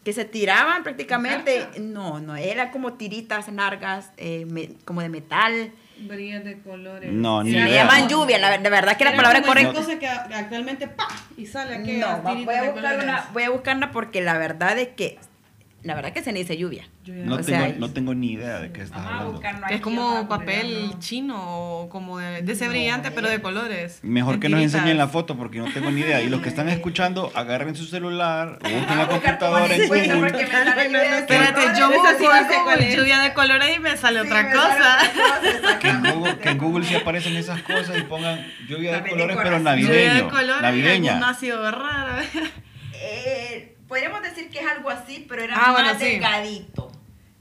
que 0.04 0.12
se 0.12 0.24
tiraban 0.24 0.82
prácticamente. 0.82 1.66
No, 1.78 2.20
no, 2.20 2.36
era 2.36 2.70
como 2.70 2.94
tiritas 2.94 3.48
largas, 3.48 4.10
eh, 4.16 4.46
me- 4.48 4.70
como 4.84 5.00
de 5.02 5.08
metal. 5.08 5.72
Brillas 5.98 6.44
de 6.44 6.60
colores. 6.60 7.10
No, 7.10 7.42
ni 7.42 7.52
idea. 7.52 7.84
llaman 7.84 8.06
lluvia, 8.08 8.38
la, 8.38 8.58
de 8.58 8.68
verdad 8.70 8.96
que 8.98 9.04
la 9.04 9.10
Era 9.10 9.16
palabra 9.16 9.42
correcta. 9.42 9.98
que 9.98 10.06
actualmente 10.06 10.88
¡pa! 10.88 11.08
y 11.38 11.46
sale 11.46 11.76
aquí. 11.76 11.92
No, 11.92 12.18
voy 12.18 12.54
a, 12.54 12.70
buscar 12.70 12.98
una, 13.02 13.28
voy 13.32 13.42
a 13.44 13.50
buscarla 13.50 13.92
porque 13.92 14.20
la 14.20 14.36
verdad 14.36 14.78
es 14.78 14.88
que, 14.88 15.18
la 15.86 15.94
verdad 15.94 16.12
que 16.12 16.22
se 16.22 16.32
le 16.32 16.40
dice 16.40 16.56
lluvia. 16.56 16.88
No, 17.06 17.34
O 17.36 17.38
tengo, 17.38 17.42
sea, 17.44 17.74
no 17.78 17.90
tengo 17.92 18.14
ni 18.14 18.32
idea 18.32 18.58
de 18.58 18.72
qué 18.72 18.82
estás 18.82 19.06
hablando. 19.06 19.40
Que 19.68 19.74
es 19.76 19.80
como 19.80 20.28
papel 20.28 20.66
ponerlo. 20.74 20.98
chino 20.98 21.36
o 21.38 21.88
como 21.88 22.18
de, 22.18 22.42
de 22.42 22.52
ese 22.52 22.68
brillante, 22.68 23.10
pero 23.12 23.28
de 23.28 23.40
colores. 23.40 24.00
Mejor 24.02 24.40
que 24.40 24.48
nos 24.48 24.60
enseñen 24.60 24.98
la 24.98 25.08
foto 25.08 25.36
porque 25.36 25.58
no 25.58 25.72
tengo 25.72 25.90
ni 25.90 26.00
idea. 26.00 26.20
Y 26.20 26.28
los 26.28 26.40
que 26.42 26.48
están 26.48 26.68
escuchando, 26.68 27.30
agarren 27.34 27.76
su 27.76 27.84
celular, 27.86 28.58
o 28.64 28.68
busquen 28.68 28.98
la 28.98 29.06
computadora 29.08 29.74
en 29.74 29.86
Google. 29.88 30.26
Espérate, 30.26 31.54
colores. 31.54 31.78
yo 31.78 31.88
busco 31.88 32.02
no 32.60 32.76
lluvia 32.96 33.18
de 33.20 33.32
colores 33.32 33.76
y 33.76 33.80
me 33.80 33.96
sale 33.96 34.20
Sí, 34.22 34.26
otra 34.26 34.52
cosa. 34.52 34.98
Que 35.80 35.88
en, 35.88 36.00
Google, 36.00 36.10
exactamente. 36.30 36.40
que 36.42 36.48
en 36.50 36.58
Google 36.58 36.84
sí 36.86 36.94
aparecen 36.96 37.36
esas 37.36 37.62
cosas 37.62 37.96
y 37.98 38.02
pongan 38.02 38.44
lluvia 38.68 39.00
de 39.00 39.08
colores, 39.10 39.36
pero 39.36 39.50
decoración. 39.58 39.78
Lluvia 39.78 40.00
de 40.00 40.06
navideño. 40.08 40.30
colores 40.30 40.62
Navideña. 40.62 41.28
ácido 41.28 41.70
raro. 41.70 42.22
Eh, 42.94 43.76
podríamos 43.88 44.22
decir 44.22 44.48
que 44.50 44.60
es 44.60 44.66
algo 44.66 44.90
así, 44.90 45.25
pero 45.36 45.44
era 45.52 45.54
Ah, 45.56 45.72
más 45.72 45.82
bueno, 45.82 45.98
sí. 45.98 46.04
delgadito. 46.06 46.92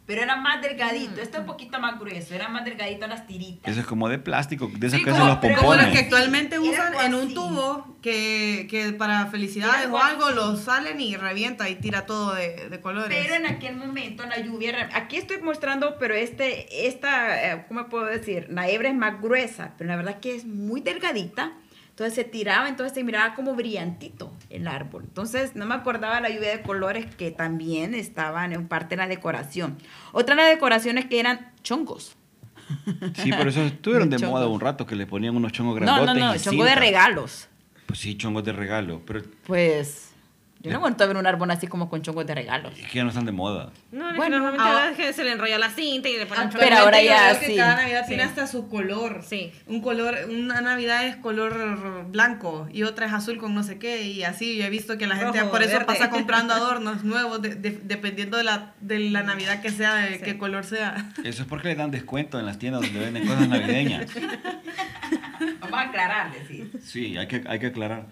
Pero 0.07 0.21
era 0.21 0.35
más 0.35 0.59
Mm. 0.59 0.61
delgadito. 0.61 1.19
Este 1.19 1.37
es 1.37 1.39
un 1.39 1.47
poquito 1.47 1.79
más 1.79 1.99
grueso. 1.99 2.35
Era 2.35 2.47
más 2.47 2.63
delgadito 2.63 3.07
las 3.07 3.25
tiritas. 3.25 3.71
Eso 3.71 3.81
es 3.81 3.87
como 3.87 4.07
de 4.07 4.19
plástico, 4.19 4.69
de 4.71 4.85
esos 4.85 4.99
Sí, 4.99 5.03
que 5.03 5.09
como, 5.09 5.23
hacen 5.23 5.27
los 5.33 5.37
pero 5.39 5.55
como 5.57 5.73
los 5.73 5.77
que 5.77 5.87
pompones. 5.87 6.03
actualmente 6.03 6.59
usan 6.59 6.93
en 7.05 7.15
un 7.15 7.33
tubo 7.33 7.97
que, 8.03 8.67
que 8.69 8.91
para 8.93 9.25
felicidades 9.27 9.87
o 9.89 9.97
algo 9.97 10.29
lo 10.29 10.57
salen 10.57 11.01
y 11.01 11.15
revienta 11.15 11.67
y 11.69 11.75
tira 11.77 12.05
todo 12.05 12.35
de, 12.35 12.69
de 12.69 12.79
colores. 12.81 13.17
Pero 13.19 13.33
en 13.33 13.47
aquel 13.47 13.77
momento 13.77 14.23
la 14.27 14.37
lluvia, 14.37 14.89
aquí 14.93 15.17
estoy 15.17 15.41
mostrando, 15.41 15.97
pero 15.97 16.13
este, 16.13 16.85
esta, 16.87 17.53
eh, 17.53 17.65
¿cómo 17.67 17.87
puedo 17.89 18.05
decir? 18.05 18.45
La 18.51 18.69
hebra 18.69 18.89
es 18.89 18.95
más 18.95 19.19
gruesa, 19.19 19.71
pero 19.75 19.87
la 19.89 19.95
verdad 19.95 20.19
que 20.19 20.35
es 20.35 20.45
muy 20.45 20.81
delgadita. 20.81 21.53
Entonces 21.89 22.13
se 22.13 22.25
tiraba, 22.25 22.67
entonces 22.67 22.93
se 22.93 23.03
miraba 23.05 23.33
como 23.35 23.55
brillantito 23.55 24.31
el 24.55 24.67
árbol. 24.67 25.03
Entonces 25.05 25.55
no 25.55 25.65
me 25.65 25.75
acordaba 25.75 26.19
la 26.21 26.29
lluvia 26.29 26.49
de 26.55 26.61
colores 26.61 27.05
que 27.15 27.31
también 27.31 27.93
estaban 27.93 28.53
en 28.53 28.67
parte 28.67 28.95
de 28.95 28.97
la 28.97 29.07
decoración. 29.07 29.77
Otra 30.11 30.35
de 30.35 30.41
las 30.43 30.49
decoraciones 30.51 31.05
que 31.05 31.19
eran 31.19 31.51
chongos. 31.63 32.15
Sí, 33.15 33.31
por 33.31 33.47
eso 33.47 33.61
estuvieron 33.65 34.09
de 34.09 34.17
Chongos. 34.17 34.39
moda 34.39 34.47
un 34.47 34.59
rato 34.59 34.85
que 34.85 34.95
le 34.95 35.05
ponían 35.05 35.35
unos 35.35 35.51
chongos 35.51 35.79
No, 35.81 35.85
grandotes. 35.85 36.15
no, 36.15 36.27
no, 36.29 36.35
y 36.35 36.39
chongo 36.39 36.63
de 36.65 36.75
regalos. 36.75 37.47
Pues 37.85 37.99
sí, 37.99 38.17
chongos 38.17 38.43
de 38.43 38.53
regalo. 38.53 39.01
Pero 39.05 39.21
Pues 39.45 40.04
yo 40.65 40.71
no 40.71 40.77
aguanto 40.77 41.07
ver 41.07 41.17
un 41.17 41.25
árbol 41.27 41.49
así 41.51 41.67
como 41.67 41.89
con 41.89 42.01
chongos 42.01 42.25
de 42.25 42.35
regalos. 42.35 42.73
es 42.77 42.87
que 42.87 42.97
ya 42.97 43.03
no 43.03 43.09
están 43.09 43.25
de 43.25 43.31
moda. 43.31 43.71
No, 43.91 44.09
es 44.09 44.15
Bueno, 44.17 44.37
que 44.37 44.41
normalmente 44.41 44.63
ah. 44.63 44.89
ahora 44.89 45.09
es 45.09 45.15
se 45.15 45.23
le 45.23 45.31
enrolla 45.31 45.57
la 45.57 45.69
cinta 45.69 46.09
y 46.09 46.17
le 46.17 46.25
ponen 46.25 46.49
Pero 46.49 46.61
chocolate. 46.63 46.77
ahora 46.81 47.01
ya 47.01 47.31
veo 47.31 47.39
que 47.39 47.45
sí. 47.47 47.55
cada 47.55 47.75
Navidad 47.77 48.05
tiene 48.07 48.23
Sí. 48.23 48.29
hasta 48.29 48.47
su 48.47 48.67
color. 48.69 49.23
Sí. 49.27 49.51
Un 49.67 49.81
color, 49.81 50.15
una 50.29 50.61
Navidad 50.61 51.05
es 51.07 51.15
color 51.17 52.05
blanco 52.11 52.67
y 52.71 52.83
otra 52.83 53.05
es 53.05 53.13
azul 53.13 53.37
con 53.37 53.53
no 53.55 53.63
sé 53.63 53.77
qué 53.79 54.03
y 54.03 54.23
así. 54.23 54.57
Yo 54.57 54.65
he 54.65 54.69
visto 54.69 54.97
que 54.97 55.07
la 55.07 55.15
gente 55.15 55.39
Rojo, 55.39 55.51
por 55.51 55.61
eso 55.63 55.73
verde. 55.73 55.85
pasa 55.85 56.09
comprando 56.09 56.53
adornos 56.55 57.03
nuevos 57.03 57.41
de- 57.41 57.55
de- 57.55 57.79
dependiendo 57.83 58.37
de 58.37 58.43
la, 58.43 58.73
de 58.81 58.99
la 58.99 59.23
Navidad 59.23 59.61
que 59.61 59.69
sea, 59.69 59.95
de 59.95 60.19
qué 60.19 60.37
color 60.37 60.65
sea. 60.65 61.11
Eso 61.23 61.43
es 61.43 61.47
porque 61.47 61.69
le 61.69 61.75
dan 61.75 61.91
descuento 61.91 62.39
en 62.39 62.45
las 62.45 62.57
tiendas 62.59 62.81
donde 62.81 62.99
venden 62.99 63.27
cosas 63.27 63.47
navideñas. 63.47 64.07
Vamos 65.59 65.79
a 65.79 65.81
aclarar, 65.81 66.31
decir. 66.33 66.71
Sí, 66.83 67.17
hay 67.17 67.27
que, 67.27 67.43
hay 67.47 67.59
que 67.59 67.67
aclarar. 67.67 68.05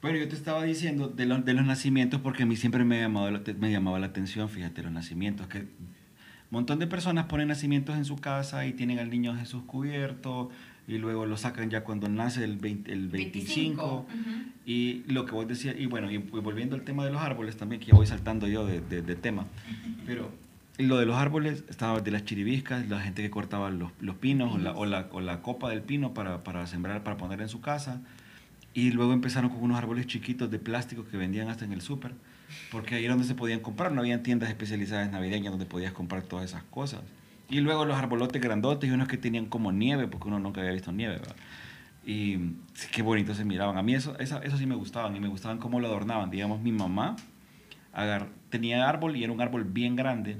Pero 0.00 0.16
yo 0.16 0.28
te 0.28 0.36
estaba 0.36 0.62
diciendo 0.64 1.08
de, 1.08 1.26
los- 1.26 1.44
de 1.44 1.54
los 1.54 1.66
nacimientos 1.66 2.20
porque 2.20 2.44
a 2.44 2.46
mí 2.46 2.56
siempre 2.56 2.84
me, 2.84 3.00
llamaba 3.00 3.98
la 3.98 4.06
atención, 4.06 4.48
fíjate, 4.48 4.82
los 4.82 4.92
nacimientos. 4.92 5.48
Que 5.48 5.58
un 5.60 5.66
montón 6.50 6.78
de 6.78 6.86
personas 6.86 7.26
ponen 7.26 7.48
nacimientos 7.48 7.96
en 7.96 8.04
su 8.04 8.16
casa 8.16 8.64
y 8.66 8.72
tienen 8.72 8.98
al 9.00 9.10
niño 9.10 9.34
Jesús 9.36 9.62
cubierto 9.66 10.50
y 10.86 10.98
luego 10.98 11.26
lo 11.26 11.36
sacan 11.36 11.68
ya 11.68 11.82
cuando 11.84 12.08
nace 12.08 12.44
el, 12.44 12.56
20 12.56 12.92
el 12.92 13.08
25. 13.08 14.06
25, 14.06 14.06
ujú. 14.08 14.50
Y 14.64 15.02
lo 15.08 15.26
que 15.26 15.32
vos 15.32 15.46
decías, 15.48 15.74
y 15.78 15.86
bueno, 15.86 16.10
y 16.10 16.16
volviendo 16.18 16.76
al 16.76 16.82
tema 16.82 17.04
de 17.04 17.10
los 17.10 17.20
árboles 17.20 17.56
también, 17.56 17.80
que 17.80 17.86
ya 17.88 17.94
voy 17.94 18.06
saltando 18.06 18.46
yo 18.46 18.64
de, 18.64 18.80
de- 18.80 19.02
de 19.02 19.14
tema, 19.16 19.46
pero 20.06 20.30
lo 20.78 20.96
de 20.96 21.06
los 21.06 21.16
árboles, 21.16 21.64
estaba 21.68 22.00
de 22.00 22.10
las 22.12 22.24
chiribiscas, 22.24 22.88
la 22.88 23.00
gente 23.00 23.20
que 23.20 23.30
cortaba 23.30 23.68
los, 23.70 23.90
los 24.00 24.14
pinos 24.16 24.54
o 24.54 24.58
la, 24.58 24.72
o, 24.72 24.86
la, 24.86 25.08
o 25.10 25.20
la 25.20 25.42
copa 25.42 25.68
del 25.70 25.82
pino 25.82 26.14
para, 26.14 26.44
para 26.44 26.66
sembrar, 26.68 27.02
para 27.02 27.16
poner 27.16 27.40
en 27.42 27.48
su 27.48 27.60
casa. 27.60 28.00
Y 28.74 28.90
luego 28.92 29.12
empezaron 29.12 29.50
con 29.50 29.62
unos 29.62 29.78
árboles 29.78 30.06
chiquitos 30.06 30.50
de 30.50 30.58
plástico 30.58 31.04
que 31.10 31.16
vendían 31.16 31.48
hasta 31.48 31.64
en 31.64 31.72
el 31.72 31.80
súper, 31.80 32.12
porque 32.70 32.94
ahí 32.94 33.04
era 33.04 33.14
donde 33.14 33.26
se 33.26 33.34
podían 33.34 33.60
comprar, 33.60 33.92
no 33.92 34.00
habían 34.00 34.22
tiendas 34.22 34.48
especializadas 34.50 35.10
navideñas 35.10 35.50
donde 35.50 35.66
podías 35.66 35.92
comprar 35.92 36.22
todas 36.22 36.44
esas 36.44 36.62
cosas. 36.64 37.00
Y 37.50 37.60
luego 37.60 37.84
los 37.86 37.96
arbolotes 37.96 38.40
grandotes 38.42 38.88
y 38.90 38.92
unos 38.92 39.08
que 39.08 39.16
tenían 39.16 39.46
como 39.46 39.72
nieve, 39.72 40.06
porque 40.06 40.28
uno 40.28 40.38
nunca 40.38 40.60
había 40.60 40.72
visto 40.72 40.92
nieve, 40.92 41.14
¿verdad? 41.14 41.36
Y 42.06 42.36
sí, 42.74 42.88
qué 42.92 43.02
bonitos 43.02 43.36
se 43.36 43.44
miraban. 43.44 43.76
A 43.78 43.82
mí 43.82 43.94
eso, 43.94 44.18
eso 44.18 44.40
sí 44.56 44.66
me 44.66 44.74
gustaban 44.74 45.16
y 45.16 45.20
me 45.20 45.28
gustaban 45.28 45.58
cómo 45.58 45.80
lo 45.80 45.88
adornaban. 45.88 46.30
Digamos, 46.30 46.60
mi 46.60 46.72
mamá 46.72 47.16
agar- 47.92 48.28
tenía 48.50 48.88
árbol 48.88 49.16
y 49.16 49.24
era 49.24 49.32
un 49.32 49.40
árbol 49.40 49.64
bien 49.64 49.96
grande 49.96 50.38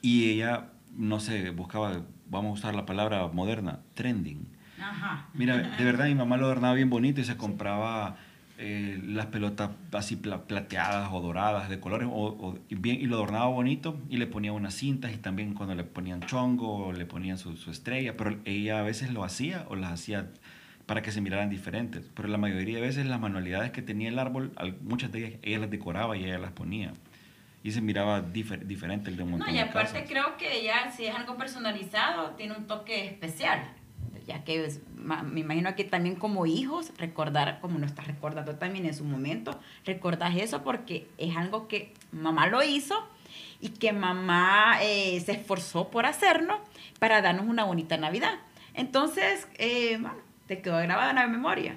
y 0.00 0.30
ella, 0.30 0.70
no 0.96 1.20
sé, 1.20 1.50
buscaba, 1.50 2.02
vamos 2.30 2.50
a 2.50 2.52
usar 2.60 2.74
la 2.74 2.86
palabra 2.86 3.26
moderna, 3.28 3.80
trending. 3.94 4.46
Ajá. 4.82 5.28
Mira, 5.34 5.56
de 5.58 5.84
verdad 5.84 6.06
mi 6.06 6.14
mamá 6.14 6.36
lo 6.36 6.46
adornaba 6.46 6.74
bien 6.74 6.90
bonito 6.90 7.20
y 7.20 7.24
se 7.24 7.36
compraba 7.36 8.16
eh, 8.58 9.00
las 9.04 9.26
pelotas 9.26 9.70
así 9.92 10.16
pla- 10.16 10.42
plateadas 10.42 11.08
o 11.12 11.20
doradas 11.20 11.68
de 11.68 11.80
colores 11.80 12.08
o, 12.10 12.26
o- 12.26 12.58
y 12.68 12.74
bien, 12.74 13.00
y 13.00 13.06
lo 13.06 13.16
adornaba 13.16 13.46
bonito 13.46 13.98
y 14.10 14.18
le 14.18 14.26
ponía 14.26 14.52
unas 14.52 14.74
cintas 14.74 15.12
y 15.12 15.16
también 15.16 15.54
cuando 15.54 15.74
le 15.74 15.84
ponían 15.84 16.20
chongo 16.20 16.92
le 16.92 17.06
ponían 17.06 17.38
su, 17.38 17.56
su 17.56 17.70
estrella, 17.70 18.16
pero 18.16 18.36
ella 18.44 18.78
a 18.80 18.82
veces 18.82 19.10
lo 19.12 19.24
hacía 19.24 19.64
o 19.68 19.74
las 19.76 19.92
hacía 19.92 20.28
para 20.86 21.00
que 21.00 21.12
se 21.12 21.20
miraran 21.20 21.48
diferentes, 21.48 22.10
pero 22.14 22.28
la 22.28 22.38
mayoría 22.38 22.76
de 22.76 22.82
veces 22.82 23.06
las 23.06 23.20
manualidades 23.20 23.70
que 23.70 23.82
tenía 23.82 24.08
el 24.10 24.18
árbol, 24.18 24.52
muchas 24.82 25.10
de 25.12 25.18
ellas 25.26 25.40
ella 25.42 25.58
las 25.60 25.70
decoraba 25.70 26.16
y 26.16 26.24
ella 26.24 26.38
las 26.38 26.52
ponía 26.52 26.92
y 27.64 27.70
se 27.70 27.80
miraba 27.80 28.20
difer- 28.22 28.62
diferente 28.66 29.08
el 29.10 29.16
de 29.16 29.22
un 29.22 29.38
No, 29.38 29.50
y 29.50 29.58
aparte 29.58 30.04
creo 30.08 30.36
que 30.36 30.62
ya 30.64 30.90
si 30.90 31.06
es 31.06 31.14
algo 31.14 31.36
personalizado, 31.36 32.30
tiene 32.36 32.54
un 32.54 32.66
toque 32.66 33.06
especial. 33.06 33.60
Ya 34.26 34.44
que 34.44 34.64
es- 34.64 34.80
me 34.96 35.40
imagino 35.40 35.74
que 35.74 35.84
también 35.84 36.16
como 36.16 36.46
hijos, 36.46 36.92
recordar, 36.98 37.58
como 37.60 37.78
no 37.78 37.86
estás 37.86 38.06
recordando 38.06 38.56
también 38.56 38.86
en 38.86 38.94
su 38.94 39.04
momento, 39.04 39.58
recordás 39.84 40.36
eso 40.36 40.62
porque 40.62 41.08
es 41.18 41.36
algo 41.36 41.68
que 41.68 41.92
mamá 42.12 42.46
lo 42.46 42.62
hizo 42.62 42.94
y 43.60 43.68
que 43.70 43.92
mamá 43.92 44.78
eh, 44.82 45.20
se 45.24 45.32
esforzó 45.32 45.88
por 45.90 46.06
hacernos 46.06 46.58
para 46.98 47.22
darnos 47.22 47.46
una 47.46 47.64
bonita 47.64 47.96
Navidad. 47.96 48.34
Entonces, 48.74 49.46
eh, 49.58 49.98
bueno, 50.00 50.16
te 50.46 50.60
quedó 50.60 50.78
grabada 50.78 51.10
en 51.10 51.16
la 51.16 51.26
memoria. 51.26 51.76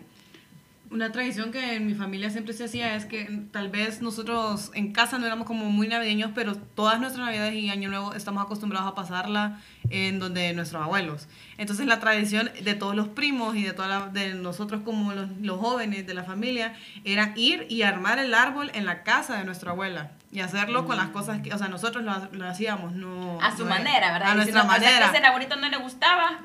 Una 0.92 1.12
tradición 1.12 1.52
que 1.52 1.76
en 1.76 1.88
mi 1.88 1.96
familia 1.96 2.30
siempre 2.30 2.54
se 2.54 2.66
hacía 2.66 2.96
es 2.96 3.06
que 3.06 3.28
tal 3.52 3.70
vez 3.70 4.02
nosotros 4.04 4.70
en 4.76 4.94
casa 4.94 5.18
no 5.18 5.26
éramos 5.26 5.48
como 5.48 5.66
muy 5.72 5.88
navideños, 5.88 6.32
pero 6.36 6.56
todas 6.56 7.00
nuestras 7.00 7.26
navidades 7.26 7.56
y 7.56 7.70
año 7.70 7.90
nuevo 7.90 8.14
estamos 8.14 8.44
acostumbrados 8.44 8.92
a 8.92 8.96
pasarla 8.96 9.60
en 9.90 10.20
donde 10.20 10.54
nuestros 10.54 10.84
abuelos. 10.84 11.28
Entonces 11.58 11.86
la 11.86 12.00
tradición 12.00 12.52
de 12.62 12.74
todos 12.74 12.96
los 12.96 13.08
primos 13.08 13.56
y 13.56 13.64
de 13.64 13.74
toda 13.74 13.88
la- 13.88 14.08
de 14.08 14.34
nosotros 14.34 14.82
como 14.84 15.14
los, 15.14 15.30
los 15.42 15.60
jóvenes 15.60 16.06
de 16.06 16.14
la 16.14 16.24
familia 16.24 16.74
era 17.04 17.32
ir 17.36 17.66
y 17.70 17.84
armar 17.84 18.20
el 18.20 18.34
árbol 18.34 18.72
en 18.74 18.86
la 18.86 19.04
casa 19.04 19.38
de 19.38 19.44
nuestra 19.46 19.72
abuela 19.72 20.12
y 20.32 20.42
hacerlo 20.42 20.86
con 20.86 20.98
las 20.98 21.08
cosas 21.10 21.42
que, 21.42 21.54
o 21.54 21.58
sea, 21.58 21.70
nosotros 21.70 22.04
lo, 22.04 22.14
lo 22.34 22.50
hacíamos, 22.50 22.92
no 22.92 23.40
A 23.42 23.56
su 23.56 23.64
no- 23.64 23.70
manera, 23.70 24.12
¿verdad? 24.12 24.30
A 24.32 24.32
Y 24.44 24.46
si 24.46 24.52
nuestra 24.52 24.64
no- 24.64 24.68
o 24.70 24.72
sea, 24.72 24.80
que 24.80 24.86
manera. 25.00 25.18
ese 25.18 25.26
abuelito 25.26 25.56
no 25.56 25.70
le 25.70 25.78
gustaba. 25.78 26.40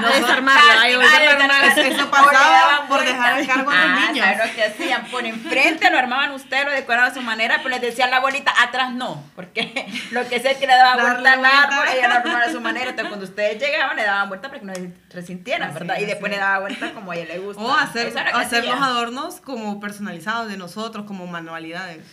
No, 0.00 0.08
desarmarlo, 0.08 0.80
ahí. 0.80 0.92
Eso- 0.94 2.10
pasaba 2.10 2.86
por 2.88 3.04
dejar 3.04 3.40
el 3.40 3.46
cargo 3.46 3.70
a 3.70 3.74
los 3.74 3.84
Ah, 3.84 4.06
niños. 4.12 4.26
¿sabes 4.26 4.48
lo 4.48 4.54
que 4.54 4.64
hacían? 4.64 5.06
Por 5.06 5.24
enfrente 5.26 5.90
lo 5.90 5.98
armaban 5.98 6.30
ustedes, 6.32 6.64
lo 6.66 6.70
decoraban 6.72 7.10
a 7.10 7.14
su 7.14 7.22
manera, 7.22 7.56
pero 7.58 7.70
les 7.70 7.80
decía 7.80 8.04
a 8.04 8.08
la 8.08 8.16
abuelita, 8.18 8.52
atrás 8.62 8.92
no, 8.92 9.22
porque 9.34 9.86
lo 10.12 10.28
que 10.28 10.40
sé 10.40 10.52
es 10.52 10.58
que 10.58 10.66
le 10.66 10.74
Darle 10.74 11.02
vuelta 11.02 11.32
al 11.32 11.44
árbol, 11.44 11.86
ella 11.96 12.08
lo 12.08 12.14
armaba 12.14 12.44
a 12.44 12.52
su 12.52 12.60
manera, 12.60 12.90
entonces 12.90 13.08
cuando 13.08 13.24
ustedes 13.26 13.60
llegaban 13.62 13.98
le 14.04 14.10
daban 14.10 14.28
vuelta 14.28 14.48
para 14.48 14.60
que 14.60 14.66
no 14.66 14.74
se 14.74 14.92
resintieran, 15.10 15.70
Así 15.70 15.78
¿verdad? 15.80 15.96
Y 15.98 16.02
es, 16.02 16.08
después 16.08 16.30
sí. 16.30 16.36
le 16.36 16.40
daba 16.40 16.60
vuelta 16.60 16.92
como 16.92 17.10
a 17.12 17.16
ella 17.16 17.34
le 17.34 17.40
gusta. 17.40 17.62
O 17.62 17.72
hacer, 17.72 18.16
hacer 18.16 18.64
los 18.64 18.80
adornos 18.80 19.40
como 19.40 19.80
personalizados 19.80 20.48
de 20.48 20.56
nosotros, 20.56 21.06
como 21.06 21.26
manualidades. 21.26 22.04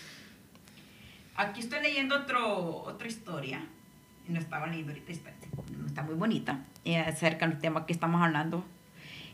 Aquí 1.35 1.61
estoy 1.61 1.81
leyendo 1.81 2.15
otro, 2.15 2.83
otra 2.83 3.07
historia. 3.07 3.63
No 4.27 4.39
estaba 4.39 4.67
leyendo 4.67 4.91
ahorita, 4.91 5.11
está, 5.11 5.31
está 5.87 6.03
muy 6.03 6.15
bonita. 6.15 6.59
eh, 6.85 6.97
acerca 6.99 7.47
del 7.47 7.59
tema 7.59 7.85
que 7.85 7.93
estamos 7.93 8.21
hablando. 8.21 8.63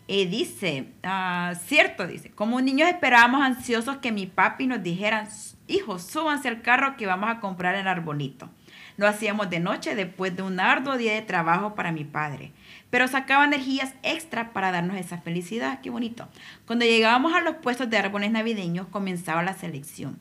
Eh, 0.10 0.26
dice, 0.26 0.94
ah, 1.04 1.54
cierto, 1.66 2.08
dice, 2.08 2.32
como 2.32 2.62
niños 2.62 2.88
esperábamos 2.88 3.42
ansiosos 3.42 3.98
que 3.98 4.12
mi 4.14 4.26
papi 4.26 4.66
nos 4.66 4.82
dijera, 4.82 5.28
hijos, 5.68 6.04
súbanse 6.04 6.48
al 6.48 6.62
carro 6.62 6.96
que 6.96 7.06
vamos 7.06 7.30
a 7.30 7.40
comprar 7.42 7.76
el 7.76 7.88
arbolito. 7.88 8.50
Lo 8.98 9.08
hacíamos 9.08 9.50
de 9.50 9.60
noche 9.60 9.96
después 9.96 10.36
de 10.36 10.42
un 10.42 10.60
arduo 10.60 10.98
día 10.98 11.14
de 11.14 11.22
trabajo 11.22 11.76
para 11.76 11.92
mi 11.92 12.04
padre. 12.04 12.52
Pero 12.90 13.08
sacaba 13.08 13.46
energías 13.46 13.94
extra 14.04 14.54
para 14.54 14.72
darnos 14.72 14.98
esa 14.98 15.20
felicidad. 15.20 15.82
Qué 15.82 15.90
bonito. 15.90 16.28
Cuando 16.66 16.86
llegábamos 16.86 17.34
a 17.34 17.42
los 17.42 17.56
puestos 17.58 17.90
de 17.90 17.98
árboles 17.98 18.32
navideños 18.32 18.88
comenzaba 18.88 19.44
la 19.44 19.54
selección. 19.54 20.18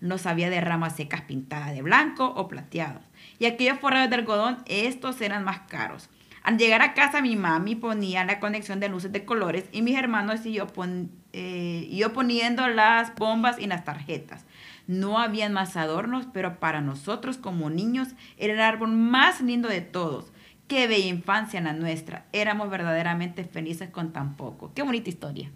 Los 0.00 0.26
había 0.26 0.48
de 0.48 0.60
ramas 0.60 0.96
secas 0.96 1.22
pintadas 1.22 1.72
de 1.74 1.82
blanco 1.82 2.26
o 2.36 2.46
plateados. 2.48 3.02
Y 3.38 3.46
aquellos 3.46 3.78
forrados 3.80 4.10
de 4.10 4.16
algodón, 4.16 4.58
estos 4.66 5.20
eran 5.20 5.44
más 5.44 5.60
caros. 5.68 6.08
Al 6.42 6.56
llegar 6.56 6.80
a 6.82 6.94
casa, 6.94 7.20
mi 7.20 7.36
mami 7.36 7.74
ponía 7.74 8.24
la 8.24 8.40
conexión 8.40 8.80
de 8.80 8.88
luces 8.88 9.12
de 9.12 9.24
colores 9.26 9.64
y 9.72 9.82
mis 9.82 9.98
hermanos 9.98 10.46
y 10.46 10.52
yo, 10.54 10.66
pon- 10.68 11.10
eh, 11.32 12.00
poniendo 12.14 12.66
las 12.68 13.14
bombas 13.14 13.58
y 13.58 13.66
las 13.66 13.84
tarjetas. 13.84 14.46
No 14.90 15.20
habían 15.20 15.52
más 15.52 15.76
adornos, 15.76 16.26
pero 16.32 16.58
para 16.58 16.80
nosotros 16.80 17.38
como 17.38 17.70
niños 17.70 18.08
era 18.38 18.54
el 18.54 18.60
árbol 18.60 18.90
más 18.90 19.40
lindo 19.40 19.68
de 19.68 19.82
todos. 19.82 20.32
Qué 20.66 20.88
bella 20.88 21.06
infancia 21.06 21.60
la 21.60 21.72
nuestra. 21.72 22.24
Éramos 22.32 22.70
verdaderamente 22.70 23.44
felices 23.44 23.88
con 23.90 24.12
tan 24.12 24.36
poco. 24.36 24.72
Qué 24.74 24.82
bonita 24.82 25.08
historia, 25.08 25.48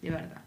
de 0.00 0.10
verdad. 0.10 0.40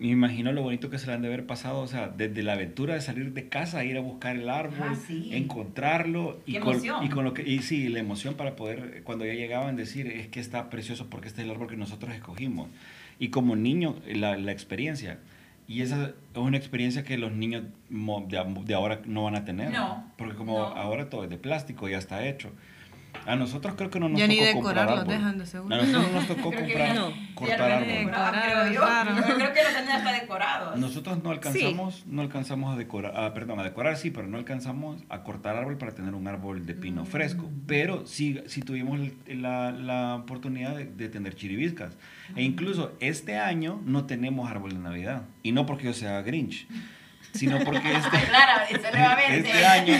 Me 0.00 0.08
imagino 0.08 0.52
lo 0.52 0.62
bonito 0.62 0.90
que 0.90 0.98
se 0.98 1.06
le 1.06 1.12
han 1.12 1.22
de 1.22 1.28
haber 1.28 1.46
pasado, 1.46 1.78
o 1.78 1.86
sea, 1.86 2.08
desde 2.08 2.42
la 2.42 2.54
aventura 2.54 2.94
de 2.94 3.00
salir 3.00 3.32
de 3.32 3.48
casa, 3.48 3.84
ir 3.84 3.96
a 3.96 4.00
buscar 4.00 4.34
el 4.36 4.50
árbol, 4.50 4.88
Ah, 4.90 4.94
sí. 5.06 5.30
encontrarlo 5.32 6.38
y 6.44 6.58
con, 6.58 6.76
y 7.02 7.08
con 7.08 7.24
lo 7.24 7.32
que 7.34 7.48
y 7.48 7.60
sí, 7.60 7.88
la 7.88 8.00
emoción 8.00 8.34
para 8.34 8.56
poder 8.56 9.02
cuando 9.04 9.24
ya 9.24 9.32
llegaban 9.34 9.76
decir 9.76 10.08
es 10.08 10.26
que 10.28 10.40
está 10.40 10.70
precioso 10.70 11.06
porque 11.08 11.28
este 11.28 11.40
es 11.40 11.44
el 11.46 11.52
árbol 11.52 11.68
que 11.68 11.76
nosotros 11.76 12.12
escogimos 12.14 12.68
y 13.18 13.28
como 13.28 13.56
niño 13.56 13.96
la, 14.06 14.36
la 14.36 14.52
experiencia 14.52 15.18
y 15.68 15.82
esa 15.82 16.06
es 16.08 16.12
una 16.36 16.56
experiencia 16.56 17.02
que 17.02 17.18
los 17.18 17.32
niños 17.32 17.64
de, 17.88 18.62
de 18.64 18.74
ahora 18.74 19.00
no 19.04 19.24
van 19.24 19.34
a 19.36 19.44
tener, 19.44 19.72
No, 19.72 20.04
porque 20.16 20.34
como 20.34 20.58
no. 20.58 20.64
ahora 20.66 21.08
todo 21.10 21.24
es 21.24 21.30
de 21.30 21.38
plástico 21.38 21.88
ya 21.88 21.98
está 21.98 22.26
hecho. 22.26 22.50
A 23.24 23.36
nosotros 23.36 23.74
creo 23.76 23.90
que 23.90 23.98
no 24.00 24.08
nos 24.08 24.18
Ya 24.20 24.26
ni 24.26 24.36
tocó 24.38 24.52
comprar 24.62 24.74
decorarlo 24.86 25.00
árbol. 25.00 25.14
dejan 25.14 25.38
de 25.38 25.46
seguro. 25.46 25.74
A 25.74 25.78
nosotros 25.78 26.06
no 26.12 26.12
nos 26.18 26.26
tocó 26.28 26.50
Creo 26.50 26.60
comprar, 26.62 26.94
no. 26.94 27.12
cortar 27.34 27.70
árbol. 27.72 27.88
creo 28.42 28.72
yo. 28.72 28.80
claro. 28.82 29.16
Yo 29.16 29.22
creo 29.36 29.52
que 29.52 29.62
los 29.62 29.72
tenían 29.74 29.96
hasta 29.96 30.12
decorados. 30.12 30.78
Nosotros 30.78 31.22
no 31.22 31.30
alcanzamos, 31.30 32.04
no 32.06 32.22
alcanzamos 32.22 32.74
a 32.74 32.76
decorar, 32.78 33.12
ah, 33.16 33.32
perdón, 33.34 33.60
a 33.60 33.64
decorar 33.64 33.96
sí, 33.96 34.10
pero 34.10 34.26
no 34.26 34.36
alcanzamos 34.38 35.02
a 35.08 35.22
cortar 35.22 35.56
árbol 35.56 35.78
para 35.78 35.92
tener 35.94 36.14
un 36.14 36.26
árbol 36.28 36.66
de 36.66 36.74
pino 36.74 37.02
Mm. 37.02 37.06
fresco. 37.06 37.50
Pero 37.66 38.06
sí, 38.06 38.40
sí 38.46 38.62
tuvimos 38.62 38.98
la, 39.28 39.70
la 39.72 40.14
oportunidad 40.16 40.74
de, 40.76 40.84
de 40.86 41.08
tener 41.08 41.34
chiribiscas. 41.34 41.96
E 42.34 42.42
incluso 42.42 42.92
este 43.00 43.38
año 43.38 43.80
no 43.84 44.04
tenemos 44.06 44.50
árbol 44.50 44.72
de 44.72 44.78
Navidad. 44.78 45.22
Y 45.42 45.52
no 45.52 45.64
porque 45.66 45.84
yo 45.84 45.92
sea 45.94 46.22
Grinch, 46.22 46.66
sino 47.32 47.58
porque 47.60 47.92
este, 47.96 48.18
Claro, 48.28 48.62
este 48.70 49.64
año, 49.66 49.94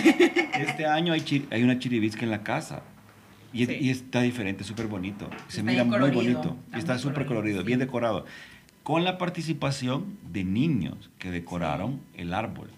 este 0.55 0.87
año 0.87 1.13
hay, 1.13 1.21
chi- 1.21 1.47
hay 1.51 1.63
una 1.63 1.79
chiribisca 1.79 2.25
en 2.25 2.31
la 2.31 2.43
casa. 2.43 2.83
Y, 3.63 3.67
Sí. 3.67 3.79
y 3.81 3.91
está 3.91 4.21
diferente, 4.23 4.65
súper 4.65 4.87
bonito. 4.87 5.29
Se 5.49 5.61
Está 5.61 5.71
mira 5.71 5.85
muy 5.85 6.11
bonito. 6.11 6.57
está 6.75 6.99
súper 6.99 7.27
colorido, 7.27 7.61
sí. 7.61 7.67
bien 7.67 7.79
decorado. 7.79 8.25
Con 8.83 9.03
la 9.05 9.19
participación 9.19 10.17
de 10.31 10.45
niños 10.45 11.11
que 11.19 11.31
decoraron 11.31 12.01
el 12.15 12.33
árbol. 12.35 12.71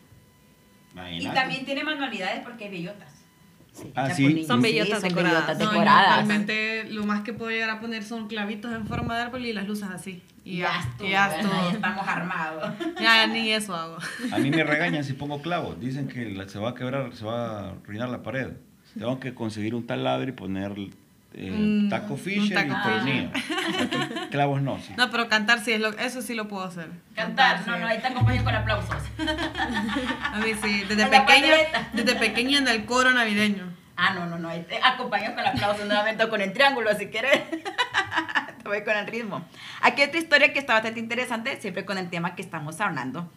Y 0.94 0.98
Imagínate. 0.98 1.36
también 1.40 1.64
tiene 1.64 1.84
manualidades 1.84 2.40
porque 2.42 2.64
hay 2.64 2.70
bellotas. 2.70 3.12
Ah, 3.94 4.10
sí. 4.10 4.22
por 4.24 4.32
niños. 4.32 4.46
Son 4.48 4.60
bellotas 4.62 5.00
son 5.00 5.08
decoradas. 5.10 5.34
bellotas 5.46 5.58
No, 5.58 5.64
yo 5.64 5.70
decoradas. 5.70 6.14
realmente 6.26 6.84
lo 6.90 7.04
más 7.06 7.20
que 7.22 7.32
puedo 7.32 7.50
llegar 7.50 7.70
a 7.70 7.78
poner 7.80 8.02
son 8.02 8.26
clavitos 8.26 8.72
en 8.74 8.86
forma 8.86 9.16
de 9.16 9.22
árbol 9.22 9.44
y 9.46 9.52
las 9.52 9.68
luces 9.68 9.88
así. 9.88 10.22
Y 10.44 10.58
ya, 10.58 10.80
estuvo, 10.80 11.06
y 11.06 11.10
ya 11.10 11.28
¿verdad? 11.28 11.44
estuvo. 11.44 11.62
Ya 11.68 11.74
estamos 11.76 12.08
armados. 12.08 12.72
Ya 13.00 13.26
ni 13.26 13.50
eso 13.52 13.76
hago. 13.76 13.98
A 14.32 14.38
mí 14.38 14.50
me 14.50 14.64
regañan 14.64 15.04
si 15.04 15.12
pongo 15.12 15.40
clavos. 15.42 15.78
Dicen 15.78 16.08
que 16.08 16.34
se 16.48 16.58
va 16.58 16.70
a 16.70 16.74
quebrar, 16.74 17.14
se 17.14 17.24
va 17.24 17.50
a 17.66 17.70
arruinar 17.72 18.08
la 18.08 18.22
pared. 18.22 18.52
Tengo 18.98 19.20
que 19.20 19.34
conseguir 19.34 19.74
un 19.74 19.86
taladro 19.86 20.28
y 20.28 20.32
poner 20.32 20.72
eh, 21.34 21.50
Un- 21.50 21.88
taco 21.88 22.16
Fisher 22.16 22.54
taco 22.54 22.72
y 22.78 22.82
tornillo. 22.92 23.30
Aquí, 23.30 24.28
clavos 24.30 24.60
no. 24.62 24.78
sí. 24.80 24.92
No, 24.96 25.10
pero 25.10 25.28
cantar 25.28 25.60
sí 25.60 25.72
es 25.72 25.80
lo 25.80 25.90
eso 25.98 26.22
sí 26.22 26.34
lo 26.34 26.48
puedo 26.48 26.64
hacer. 26.64 26.88
Cantar, 27.14 27.66
no, 27.66 27.74
sí. 27.74 27.80
no, 27.80 27.86
ahí 27.86 27.98
te 28.00 28.06
acompaño 28.08 28.42
con 28.44 28.54
aplausos. 28.54 28.90
A 30.32 30.38
mí 30.38 30.52
sí, 30.62 30.84
desde 30.88 31.02
En 31.02 31.10
pequeña, 31.10 31.54
desde 31.92 32.14
pequeña 32.16 32.58
en 32.58 32.68
el 32.68 32.84
coro 32.86 33.12
navideño. 33.12 33.64
Ah, 33.96 34.14
no, 34.14 34.26
no, 34.26 34.38
no, 34.38 34.48
ahí 34.48 34.64
te 34.68 34.80
acompaño 34.82 35.34
con 35.34 35.44
aplausos 35.46 35.86
nuevamente 35.86 36.22
o 36.24 36.28
con 36.30 36.40
el 36.40 36.52
triángulo 36.52 36.90
si 36.96 37.06
quieres. 37.08 37.42
Te 38.62 38.68
voy 38.68 38.84
con 38.84 38.96
el 38.96 39.06
ritmo. 39.06 39.44
Aquí 39.82 40.02
otra 40.02 40.18
historia 40.18 40.52
que 40.52 40.58
está 40.58 40.74
bastante 40.74 41.00
interesante, 41.00 41.60
siempre 41.60 41.84
con 41.84 41.96
el 41.98 42.10
tema 42.10 42.34
que 42.34 42.42
estamos 42.42 42.80
hablando. 42.80 43.30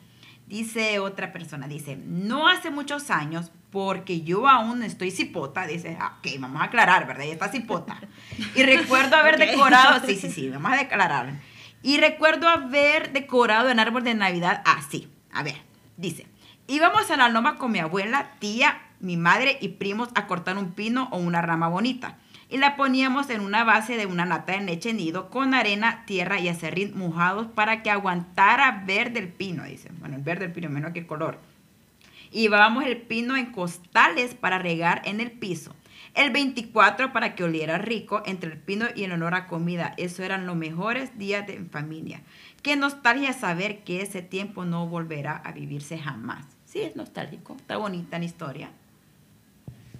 Dice 0.51 0.99
otra 0.99 1.31
persona, 1.31 1.65
dice, 1.65 1.95
no 1.95 2.49
hace 2.49 2.71
muchos 2.71 3.09
años, 3.09 3.53
porque 3.69 4.19
yo 4.19 4.49
aún 4.49 4.83
estoy 4.83 5.09
cipota, 5.09 5.65
dice, 5.65 5.95
ah, 5.97 6.17
ok, 6.19 6.27
vamos 6.41 6.61
a 6.61 6.65
aclarar, 6.65 7.07
¿verdad? 7.07 7.23
Ella 7.23 7.35
está 7.35 7.47
cipota. 7.47 7.97
Y 8.55 8.63
recuerdo 8.63 9.15
haber 9.15 9.39
decorado, 9.39 10.05
sí, 10.05 10.17
sí, 10.17 10.29
sí, 10.29 10.49
vamos 10.49 10.73
a 10.73 10.75
declarar. 10.75 11.39
Y 11.83 12.01
recuerdo 12.01 12.49
haber 12.49 13.13
decorado 13.13 13.69
el 13.69 13.79
árbol 13.79 14.03
de 14.03 14.13
Navidad 14.13 14.61
así. 14.65 15.07
A 15.31 15.41
ver, 15.41 15.55
dice, 15.95 16.27
íbamos 16.67 17.09
a 17.09 17.15
la 17.15 17.29
loma 17.29 17.57
con 17.57 17.71
mi 17.71 17.79
abuela, 17.79 18.31
tía, 18.39 18.81
mi 18.99 19.15
madre 19.15 19.57
y 19.61 19.69
primos 19.69 20.09
a 20.15 20.27
cortar 20.27 20.57
un 20.57 20.73
pino 20.73 21.07
o 21.13 21.17
una 21.17 21.41
rama 21.41 21.69
bonita. 21.69 22.17
Y 22.51 22.57
la 22.57 22.75
poníamos 22.75 23.29
en 23.29 23.39
una 23.39 23.63
base 23.63 23.95
de 23.95 24.05
una 24.05 24.25
lata 24.25 24.51
de 24.51 24.59
leche 24.59 24.93
nido 24.93 25.29
con 25.29 25.53
arena, 25.53 26.03
tierra 26.05 26.37
y 26.41 26.49
acerrín 26.49 26.97
mojados 26.97 27.47
para 27.47 27.81
que 27.81 27.89
aguantara 27.89 28.83
verde 28.85 29.19
el 29.19 29.29
pino, 29.29 29.63
dice. 29.63 29.89
Bueno, 29.99 30.17
el 30.17 30.21
verde 30.21 30.47
del 30.47 30.51
pino, 30.51 30.69
menos 30.69 30.91
que 30.91 31.07
color. 31.07 31.39
Y 32.29 32.41
llevábamos 32.41 32.83
el 32.85 32.97
pino 32.97 33.37
en 33.37 33.53
costales 33.53 34.35
para 34.35 34.59
regar 34.59 35.01
en 35.05 35.21
el 35.21 35.31
piso. 35.31 35.73
El 36.13 36.31
24 36.31 37.13
para 37.13 37.35
que 37.35 37.45
oliera 37.45 37.77
rico 37.77 38.21
entre 38.25 38.51
el 38.51 38.57
pino 38.57 38.87
y 38.93 39.05
el 39.05 39.13
olor 39.13 39.33
a 39.33 39.47
comida. 39.47 39.93
Eso 39.95 40.21
eran 40.21 40.45
los 40.45 40.57
mejores 40.57 41.17
días 41.17 41.47
de 41.47 41.57
familia. 41.71 42.19
Qué 42.61 42.75
nostalgia 42.75 43.31
saber 43.31 43.79
que 43.85 44.01
ese 44.01 44.21
tiempo 44.21 44.65
no 44.65 44.87
volverá 44.87 45.37
a 45.37 45.53
vivirse 45.53 45.97
jamás. 45.97 46.45
Sí, 46.65 46.81
es 46.81 46.97
nostálgico. 46.97 47.55
Está 47.55 47.77
bonita 47.77 48.19
la 48.19 48.25
historia. 48.25 48.71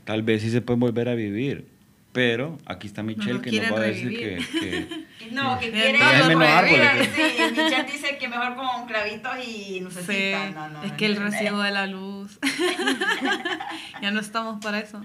Tal 0.04 0.22
vez 0.22 0.42
sí 0.42 0.50
se 0.50 0.62
puede 0.62 0.80
volver 0.82 1.08
a 1.08 1.16
vivir. 1.16 1.66
Pero 2.14 2.58
aquí 2.66 2.88
está 2.88 3.04
Michelle 3.04 3.40
que 3.40 3.62
nos 3.62 3.72
va 3.72 3.78
a 3.78 3.82
decir 3.84 4.10
que, 4.10 4.26
revivir. 4.38 4.60
que- 4.60 5.12
No, 5.32 5.58
que 5.60 5.72
quiere 5.72 5.94
menos 5.94 6.44
árboles, 6.46 7.10
Sí, 7.16 7.22
Michelle 7.52 7.84
dice 7.84 8.18
que 8.18 8.28
mejor 8.28 8.56
con 8.56 8.86
clavitos 8.86 9.32
y 9.40 9.52
Sí, 9.76 9.80
lucecitas. 9.80 10.54
No, 10.54 10.70
no, 10.70 10.84
es 10.84 10.92
no, 10.92 10.98
que 10.98 11.06
el 11.06 11.14
no, 11.16 11.20
no. 11.22 11.26
recibo 11.32 11.62
de 11.62 11.72
la 11.72 11.88
luz. 11.88 12.38
ya 14.02 14.12
no 14.12 14.20
estamos 14.20 14.62
para 14.64 14.80
eso. 14.80 15.02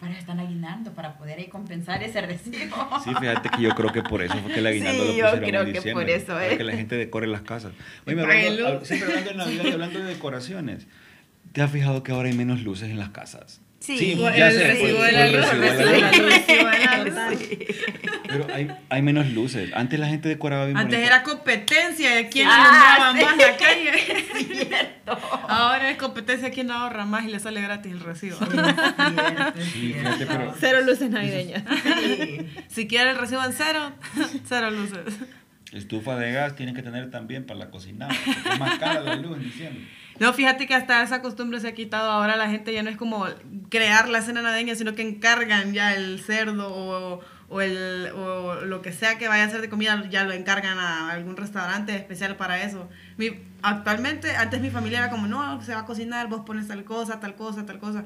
Para 0.00 0.12
eso 0.12 0.20
están 0.20 0.38
aguinando, 0.40 0.92
para 0.92 1.16
poder 1.18 1.38
ahí 1.38 1.48
compensar 1.48 2.02
ese 2.02 2.20
recibo. 2.20 3.00
Sí, 3.04 3.10
fíjate 3.18 3.48
que 3.50 3.62
yo 3.62 3.70
creo 3.74 3.92
que 3.92 4.02
por 4.02 4.22
eso 4.22 4.34
fue 4.38 4.52
que 4.52 4.60
el 4.60 4.66
aguinaldo 4.66 5.02
Sí, 5.04 5.08
lo 5.08 5.14
yo 5.16 5.24
pusieron 5.24 5.48
creo 5.48 5.60
en 5.60 5.66
que 5.66 5.72
diciembre, 5.72 6.04
por 6.06 6.10
eso, 6.14 6.26
Para 6.34 6.46
¿eh? 6.52 6.56
que 6.56 6.64
la 6.64 6.72
gente 6.72 6.96
decore 6.96 7.26
las 7.26 7.42
casas. 7.42 7.72
Oye, 8.06 8.14
me 8.16 8.22
hablando, 8.22 8.80
hab- 8.80 8.84
siempre 8.84 9.08
hablando 9.08 9.30
de 9.30 9.36
Navidad 9.36 9.64
y 9.64 9.72
hablando 9.72 9.98
de 9.98 10.04
decoraciones. 10.04 10.86
¿Te 11.52 11.62
has 11.62 11.70
fijado 11.72 12.02
que 12.04 12.12
ahora 12.12 12.28
hay 12.28 12.34
menos 12.36 12.62
luces 12.62 12.90
en 12.90 12.98
las 12.98 13.08
casas? 13.10 13.60
Sí. 13.80 14.16
Ya 14.36 14.48
el 14.48 14.54
sé, 14.54 14.66
recibo 14.68 14.98
por- 14.98 15.06
de 15.06 15.12
por 15.12 15.12
la 15.12 15.26
el 15.26 15.32
luz, 15.36 15.50
recibo 15.50 16.68
de 16.68 16.78
la 16.84 17.04
luz. 17.04 17.14
Pero 18.26 18.46
hay, 18.52 18.70
hay 18.90 19.02
menos 19.02 19.30
luces. 19.30 19.70
Antes 19.72 19.98
la 19.98 20.08
gente 20.08 20.28
decoraba 20.28 20.66
bien 20.66 20.76
Antes 20.76 20.98
bonito. 20.98 21.14
era 21.14 21.22
competencia 21.22 22.14
de 22.14 22.28
quién 22.28 22.48
Ah, 22.50 23.14
sí. 23.16 23.24
más 23.24 23.36
la 23.36 23.56
calle. 23.56 23.92
Cierto. 24.66 25.18
Ahora 25.48 25.90
es 25.90 25.96
competencia 25.96 26.48
de 26.48 26.54
quién 26.54 26.70
ahorra 26.70 27.04
más 27.06 27.24
y 27.24 27.28
le 27.28 27.38
sale 27.38 27.62
gratis 27.62 27.92
el 27.92 28.00
recibo. 28.00 28.36
Sí, 29.56 29.92
fíjate, 29.94 30.26
pero 30.26 30.54
Cero 30.58 30.78
luces 30.84 31.08
navideñas. 31.10 31.62
Si 32.68 32.86
quiere 32.88 33.10
el 33.12 33.16
recibo 33.18 33.44
en 33.44 33.52
cero, 33.52 33.92
cero 34.48 34.70
luces. 34.70 35.00
estufa 35.72 36.16
de 36.16 36.32
gas 36.32 36.56
tienen 36.56 36.74
que 36.74 36.82
tener 36.82 37.10
también 37.10 37.46
para 37.46 37.60
la 37.60 37.70
cocinada. 37.70 38.12
porque 38.24 38.50
Es 38.50 38.58
más 38.58 38.78
cara 38.78 39.00
la 39.00 39.16
luz 39.16 39.36
en 39.38 39.44
diciembre. 39.44 39.84
No, 40.20 40.32
fíjate 40.32 40.66
que 40.66 40.74
hasta 40.74 41.02
esa 41.02 41.22
costumbre 41.22 41.60
se 41.60 41.68
ha 41.68 41.74
quitado. 41.74 42.10
Ahora 42.10 42.36
la 42.36 42.50
gente 42.50 42.72
ya 42.72 42.82
no 42.82 42.90
es 42.90 42.96
como 42.96 43.26
crear 43.68 44.08
la 44.08 44.22
cena 44.22 44.42
navideña, 44.42 44.74
sino 44.74 44.94
que 44.94 45.02
encargan 45.02 45.72
ya 45.72 45.94
el 45.94 46.20
cerdo 46.20 46.68
o, 46.74 47.20
o 47.48 47.60
el, 47.60 48.10
o 48.14 48.62
lo 48.62 48.82
que 48.82 48.92
sea 48.92 49.18
que 49.18 49.28
vaya 49.28 49.44
a 49.44 49.50
ser 49.50 49.60
de 49.60 49.68
comida, 49.68 50.08
ya 50.10 50.24
lo 50.24 50.32
encargan 50.32 50.78
a 50.78 51.10
algún 51.10 51.36
restaurante 51.36 51.94
especial 51.94 52.36
para 52.36 52.62
eso. 52.62 52.88
Mi, 53.16 53.30
actualmente, 53.62 54.36
antes 54.36 54.60
mi 54.60 54.70
familia 54.70 54.98
era 54.98 55.10
como, 55.10 55.26
no, 55.26 55.60
se 55.62 55.72
va 55.74 55.80
a 55.80 55.86
cocinar, 55.86 56.28
vos 56.28 56.42
pones 56.42 56.68
tal 56.68 56.84
cosa, 56.84 57.20
tal 57.20 57.34
cosa, 57.36 57.64
tal 57.64 57.78
cosa. 57.78 58.04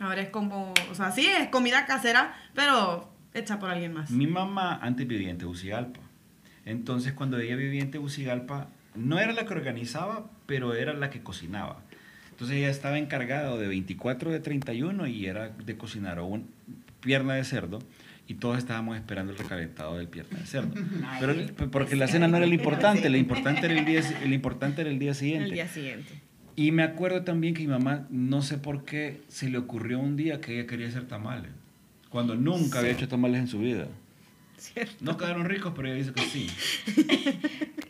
Ahora 0.00 0.22
es 0.22 0.30
como, 0.30 0.74
o 0.90 0.94
sea, 0.94 1.10
sí, 1.10 1.26
es 1.26 1.48
comida 1.48 1.86
casera, 1.86 2.34
pero 2.54 3.10
hecha 3.34 3.58
por 3.58 3.70
alguien 3.70 3.92
más. 3.92 4.10
Mi 4.10 4.26
mamá 4.26 4.78
antes 4.80 5.06
vivía 5.06 5.30
en 5.30 5.38
Tegucigalpa. 5.38 6.00
Entonces, 6.64 7.12
cuando 7.12 7.38
ella 7.38 7.56
vivía 7.56 7.82
en 7.82 7.90
Tegucigalpa, 7.90 8.68
no 8.98 9.18
era 9.18 9.32
la 9.32 9.46
que 9.46 9.54
organizaba, 9.54 10.30
pero 10.46 10.74
era 10.74 10.92
la 10.92 11.10
que 11.10 11.22
cocinaba. 11.22 11.80
Entonces, 12.30 12.56
ella 12.58 12.70
estaba 12.70 12.98
encargada 12.98 13.56
de 13.56 13.66
24 13.66 14.30
de 14.30 14.40
31 14.40 15.06
y 15.06 15.26
era 15.26 15.48
de 15.48 15.76
cocinar 15.76 16.18
o 16.18 16.26
un 16.26 16.48
pierna 17.00 17.34
de 17.34 17.44
cerdo 17.44 17.80
y 18.28 18.34
todos 18.34 18.58
estábamos 18.58 18.96
esperando 18.96 19.32
el 19.32 19.38
recalentado 19.38 19.96
del 19.96 20.06
pierna 20.06 20.38
de 20.38 20.46
cerdo. 20.46 20.70
Pero 21.20 21.34
porque 21.70 21.96
la 21.96 22.06
cena 22.06 22.28
no 22.28 22.36
era 22.36 22.46
lo 22.46 22.54
importante, 22.54 23.08
lo 23.08 23.16
importante 23.16 23.66
era 23.66 23.78
el 23.78 23.86
día, 23.86 24.02
el 24.22 24.32
importante 24.34 24.82
era 24.82 24.90
el 24.90 24.98
día 24.98 25.14
siguiente. 25.14 25.46
El 25.46 25.54
día 25.54 25.68
siguiente. 25.68 26.12
Y 26.54 26.72
me 26.72 26.82
acuerdo 26.82 27.22
también 27.22 27.54
que 27.54 27.62
mi 27.62 27.68
mamá, 27.68 28.06
no 28.10 28.42
sé 28.42 28.58
por 28.58 28.84
qué, 28.84 29.22
se 29.28 29.48
le 29.48 29.58
ocurrió 29.58 29.98
un 29.98 30.16
día 30.16 30.40
que 30.40 30.58
ella 30.58 30.66
quería 30.66 30.88
hacer 30.88 31.06
tamales. 31.06 31.50
Cuando 32.10 32.34
nunca 32.34 32.80
había 32.80 32.92
hecho 32.92 33.08
tamales 33.08 33.40
en 33.40 33.48
su 33.48 33.60
vida. 33.60 33.86
Cierto. 34.58 34.94
No 35.00 35.16
quedaron 35.16 35.44
ricos, 35.44 35.72
pero 35.74 35.88
ella 35.88 35.96
dice 35.96 36.12
que 36.12 36.22
sí. 36.22 36.50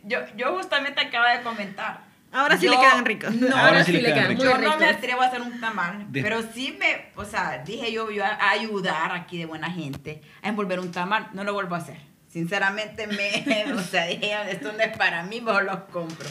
Yo, 0.03 0.19
yo 0.37 0.55
justamente 0.57 1.01
acaba 1.01 1.31
de 1.37 1.41
comentar. 1.43 2.07
Ahora 2.31 2.57
sí 2.57 2.65
Yo- 2.67 2.71
le 2.73 2.77
quedan 2.79 3.05
ricos. 3.05 3.33
no, 3.33 3.55
Ahora 3.55 3.83
sí 3.83 3.91
le 3.91 4.03
quedan 4.03 4.27
ricos. 4.29 4.43
Yo 4.45 4.57
no 4.59 4.77
me 4.77 4.85
atrevo 4.85 5.21
a 5.21 5.25
hacer 5.25 5.41
un 5.41 5.59
tamal, 5.59 6.11
De- 6.11 6.21
pero 6.21 6.41
sí 6.53 6.75
me, 6.79 7.07
o 7.15 7.25
sea, 7.25 7.63
dije 7.65 7.91
yo, 7.91 8.11
yo 8.11 8.23
a, 8.23 8.29
a 8.29 8.51
ayudar 8.51 9.11
aquí 9.13 9.39
de 9.39 9.45
buena 9.45 9.71
gente 9.71 10.21
a 10.43 10.49
envolver 10.49 10.79
un 10.79 10.91
tamal. 10.91 11.29
No 11.33 11.43
lo 11.43 11.53
vuelvo 11.53 11.73
a 11.75 11.79
hacer. 11.79 11.97
Sinceramente, 12.27 13.07
me, 13.07 13.73
o 13.73 13.79
sea, 13.81 14.05
dije, 14.05 14.31
esto 14.51 14.71
no 14.73 14.79
es 14.79 14.95
para 14.95 15.23
mí, 15.23 15.41
mejor 15.41 15.63
los 15.63 15.79
compro. 15.91 16.27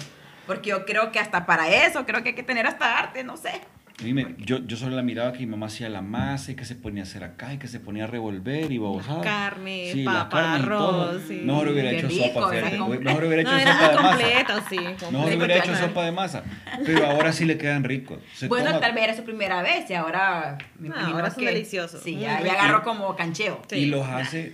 Porque 0.46 0.70
yo 0.70 0.86
creo 0.86 1.10
que 1.10 1.18
hasta 1.18 1.44
para 1.46 1.68
eso, 1.68 2.06
creo 2.06 2.22
que 2.22 2.30
hay 2.30 2.34
que 2.36 2.42
tener 2.44 2.66
hasta 2.66 2.96
arte, 2.96 3.24
no 3.24 3.36
sé. 3.36 3.60
Dime, 4.00 4.36
yo, 4.38 4.58
yo 4.64 4.76
solo 4.76 4.94
la 4.94 5.02
miraba 5.02 5.32
que 5.32 5.40
mi 5.40 5.46
mamá 5.46 5.66
hacía 5.66 5.88
la 5.88 6.02
masa 6.02 6.52
y 6.52 6.54
que 6.54 6.64
se 6.64 6.76
ponía 6.76 7.02
a 7.02 7.06
hacer 7.06 7.24
acá 7.24 7.52
y 7.52 7.58
que 7.58 7.66
se 7.66 7.80
ponía 7.80 8.04
a 8.04 8.06
revolver 8.06 8.70
y 8.70 8.78
babosadas. 8.78 9.24
carne, 9.24 9.90
Sí, 9.92 10.04
papa, 10.04 10.60
todo. 10.60 11.02
arroz, 11.10 11.22
sí. 11.26 11.40
Mejor 11.44 11.68
hubiera 11.68 11.90
Qué 11.90 11.96
hecho 11.98 12.06
rico, 12.08 12.24
sopa, 12.40 12.50
fíjate. 12.50 12.78
Mejor 12.78 13.24
hubiera 13.24 13.42
hecho 13.42 13.50
No, 13.52 13.58
sopa 13.58 13.72
de 13.88 13.96
masa. 13.96 14.08
completo, 14.08 14.54
sí. 14.70 15.06
Mejor 15.10 15.26
hubiera 15.36 15.56
hecho 15.56 15.64
claro. 15.72 15.86
sopa 15.88 16.04
de 16.04 16.12
masa. 16.12 16.42
Pero 16.86 17.06
ahora 17.06 17.32
sí 17.32 17.44
le 17.44 17.58
quedan 17.58 17.82
ricos. 17.82 18.20
Se 18.34 18.46
bueno, 18.46 18.66
toma- 18.66 18.80
tal 18.80 18.92
vez 18.94 19.02
era 19.04 19.16
su 19.16 19.24
primera 19.24 19.62
vez 19.62 19.90
y 19.90 19.94
ahora 19.94 20.58
me 20.78 20.90
No, 20.90 20.94
imagino 20.94 21.16
ahora 21.16 21.30
son 21.32 21.40
que- 21.44 21.50
deliciosos. 21.50 22.00
Sí, 22.00 22.16
ya, 22.20 22.40
ya 22.40 22.52
agarró 22.52 22.84
como 22.84 23.16
cancheo. 23.16 23.62
Sí. 23.68 23.76
Y 23.78 23.86
los 23.86 24.06
hace 24.06 24.52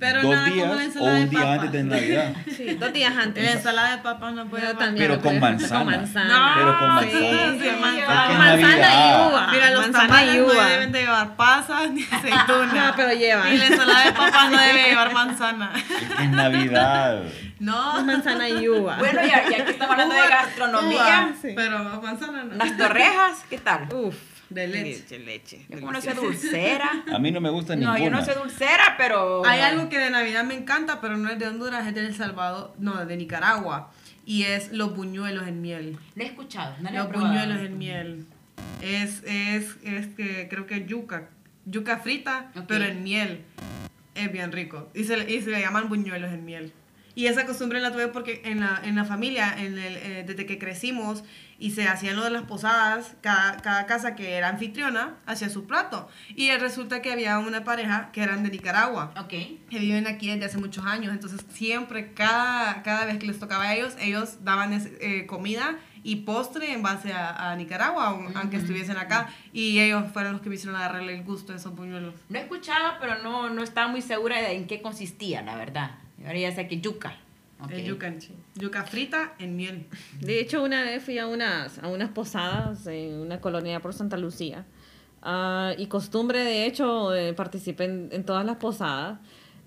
Pero 0.00 0.22
dos 0.22 0.30
nada 0.34 0.48
como 0.48 0.64
la 0.64 0.72
días 0.72 0.76
o 0.76 0.80
ensalada 0.80 1.14
de 1.16 1.22
un 1.24 1.30
día 1.30 1.38
papa. 1.40 1.52
antes 1.52 1.72
de 1.72 1.84
Navidad. 1.84 2.32
Sí, 2.56 2.74
dos 2.80 2.92
días 2.92 3.14
La 3.14 3.22
antes. 3.22 3.54
ensalada 3.54 3.90
de 3.96 4.02
papas 4.02 4.32
no 4.34 4.46
puede 4.46 4.74
también 4.74 5.06
Pero 5.08 5.20
con 5.20 5.38
manzana. 5.38 5.78
Con 5.78 5.86
manzana. 5.92 6.52
Pero 6.56 6.78
con 6.78 6.88
manzana. 6.88 7.20
sí, 7.20 7.60
Sí, 7.60 7.70
manzana. 7.80 8.38
Manzana 8.38 8.88
y 8.94 9.30
uva. 9.30 9.48
Mira, 9.52 9.70
los 9.70 9.80
manzana 9.82 10.06
tamales 10.08 10.34
y 10.34 10.38
no 10.38 10.44
uva. 10.46 10.66
deben 10.68 10.92
de 10.92 11.00
llevar 11.02 11.36
pasas 11.36 11.90
ni 11.90 12.02
aceituna. 12.10 12.86
No, 12.88 12.92
pero 12.96 13.12
llevan. 13.12 13.52
Y 13.54 13.58
la 13.58 13.66
ensalada 13.66 14.04
de 14.06 14.12
papas 14.12 14.50
no 14.50 14.58
debe 14.58 14.82
llevar 14.88 15.12
manzana. 15.20 15.70
Es 15.76 15.82
que 16.16 16.22
es 16.24 16.30
Navidad. 16.30 17.22
No. 17.58 18.02
manzana 18.04 18.48
y 18.48 18.68
uva. 18.68 18.96
Bueno, 18.98 19.20
ya, 19.22 19.48
ya 19.50 19.64
que 19.66 19.70
estamos 19.72 19.92
hablando 19.92 20.14
de 20.14 20.20
Uva, 20.22 20.30
gastronomía, 20.30 20.98
uva, 21.28 21.28
Sí. 21.42 21.52
Pero 21.54 21.78
manzana 22.00 22.44
no. 22.44 22.54
las 22.56 22.76
torrejas, 22.76 23.44
¿qué 23.50 23.58
tal? 23.58 23.86
Uf, 23.92 24.14
De 24.50 24.66
leche. 24.66 24.98
leche, 25.00 25.18
leche. 25.20 25.66
Yo 25.68 25.78
como 25.80 25.92
no 25.92 26.00
delicioso. 26.00 26.26
dulcera. 26.26 27.04
A 27.12 27.18
mí 27.18 27.30
no 27.30 27.40
me 27.40 27.50
gusta 27.50 27.74
No, 27.76 27.94
ninguna. 27.94 28.04
yo 28.04 28.10
no 28.10 28.24
soy 28.24 28.34
dulcera, 28.34 28.96
pero... 28.98 29.44
Hay 29.46 29.60
algo 29.60 29.88
que 29.88 29.98
de 29.98 30.10
Navidad 30.10 30.44
me 30.44 30.54
encanta, 30.54 31.00
pero 31.00 31.16
no 31.16 31.30
es 31.30 31.38
de 31.38 31.46
Honduras, 31.46 31.86
es 31.86 31.94
de 31.94 32.06
El 32.06 32.14
Salvador, 32.14 32.74
no, 32.78 33.04
de 33.06 33.16
Nicaragua. 33.16 33.92
Y 34.26 34.42
es 34.42 34.72
los 34.72 34.94
buñuelos 34.94 35.46
en 35.48 35.62
miel. 35.62 35.96
No 36.16 36.22
he 36.22 36.26
escuchado, 36.26 36.74
no 36.80 36.90
lo 36.90 36.96
he 36.96 36.98
Los 36.98 37.06
probado. 37.06 37.28
buñuelos 37.28 37.58
en 37.62 37.78
miel. 37.78 38.26
Es, 38.82 39.22
es, 39.24 39.76
es 39.84 40.06
que 40.08 40.48
creo 40.50 40.66
que 40.66 40.76
es 40.78 40.86
yuca. 40.86 41.28
Yuca 41.64 41.98
frita, 41.98 42.50
pero 42.66 42.84
en 42.84 43.02
miel. 43.02 43.42
Es 44.14 44.30
bien 44.32 44.50
rico. 44.52 44.88
Y 44.94 45.04
se, 45.04 45.30
y 45.32 45.40
se 45.42 45.50
le 45.50 45.60
llaman 45.60 45.88
buñuelos 45.88 46.32
en 46.32 46.44
miel. 46.44 46.72
Y 47.14 47.26
esa 47.26 47.44
costumbre 47.46 47.80
la 47.80 47.90
tuve 47.92 48.08
porque 48.08 48.42
en 48.44 48.60
la, 48.60 48.80
en 48.84 48.94
la 48.96 49.04
familia, 49.04 49.54
en 49.58 49.76
el, 49.78 49.96
eh, 49.96 50.24
desde 50.26 50.46
que 50.46 50.58
crecimos 50.58 51.24
y 51.58 51.72
se 51.72 51.86
hacían 51.86 52.16
lo 52.16 52.24
de 52.24 52.30
las 52.30 52.42
posadas, 52.44 53.16
cada, 53.20 53.56
cada 53.58 53.84
casa 53.86 54.14
que 54.14 54.32
era 54.34 54.48
anfitriona 54.48 55.16
hacía 55.26 55.50
su 55.50 55.66
plato. 55.66 56.08
Y 56.34 56.50
resulta 56.52 57.02
que 57.02 57.12
había 57.12 57.38
una 57.38 57.64
pareja 57.64 58.10
que 58.12 58.22
eran 58.22 58.42
de 58.42 58.50
Nicaragua 58.50 59.12
Ok. 59.18 59.28
que 59.28 59.78
viven 59.78 60.06
aquí 60.06 60.28
desde 60.30 60.46
hace 60.46 60.58
muchos 60.58 60.86
años. 60.86 61.12
Entonces, 61.12 61.44
siempre, 61.52 62.14
cada, 62.14 62.82
cada 62.82 63.04
vez 63.04 63.18
que 63.18 63.26
les 63.26 63.38
tocaba 63.38 63.64
a 63.64 63.74
ellos, 63.74 63.94
ellos 64.00 64.42
daban 64.44 64.72
ese, 64.72 64.96
eh, 65.00 65.26
comida 65.26 65.76
y 66.02 66.16
postre 66.16 66.72
en 66.72 66.82
base 66.82 67.12
a, 67.12 67.50
a 67.50 67.56
Nicaragua, 67.56 68.08
aun- 68.08 68.32
aunque 68.36 68.56
estuviesen 68.56 68.96
acá. 68.96 69.28
Y 69.52 69.80
ellos 69.80 70.04
fueron 70.14 70.32
los 70.32 70.40
que 70.40 70.48
me 70.48 70.54
hicieron 70.54 70.76
agarrarle 70.76 71.14
el 71.14 71.24
gusto 71.24 71.52
a 71.52 71.56
esos 71.56 71.74
buñuelos. 71.74 72.14
No 72.30 72.38
he 72.38 72.42
escuchado, 72.42 72.94
pero 73.00 73.18
no, 73.22 73.50
no 73.50 73.62
estaba 73.62 73.88
muy 73.88 74.00
segura 74.00 74.38
de 74.40 74.54
en 74.54 74.66
qué 74.66 74.80
consistía, 74.80 75.42
la 75.42 75.56
verdad. 75.56 75.90
Ahora 76.24 76.38
ya 76.38 76.54
sé 76.54 76.66
que 76.68 76.80
yuca. 76.80 77.16
Ok. 77.62 77.72
Es 77.72 77.84
yuca, 77.84 78.14
yuca 78.54 78.84
frita 78.84 79.34
en 79.38 79.56
miel. 79.56 79.86
De 80.20 80.40
hecho, 80.40 80.62
una 80.62 80.82
vez 80.82 81.02
fui 81.02 81.18
a 81.18 81.26
unas, 81.26 81.78
a 81.78 81.88
unas 81.88 82.10
posadas 82.10 82.86
en 82.86 83.14
una 83.14 83.40
colonia 83.40 83.80
por 83.80 83.92
Santa 83.92 84.16
Lucía. 84.16 84.64
Ah, 85.22 85.74
y 85.76 85.86
costumbre, 85.86 86.42
de 86.42 86.64
hecho, 86.64 87.14
eh, 87.14 87.34
participé 87.34 87.84
en, 87.84 88.08
en 88.12 88.24
todas 88.24 88.44
las 88.46 88.56
posadas. 88.56 89.18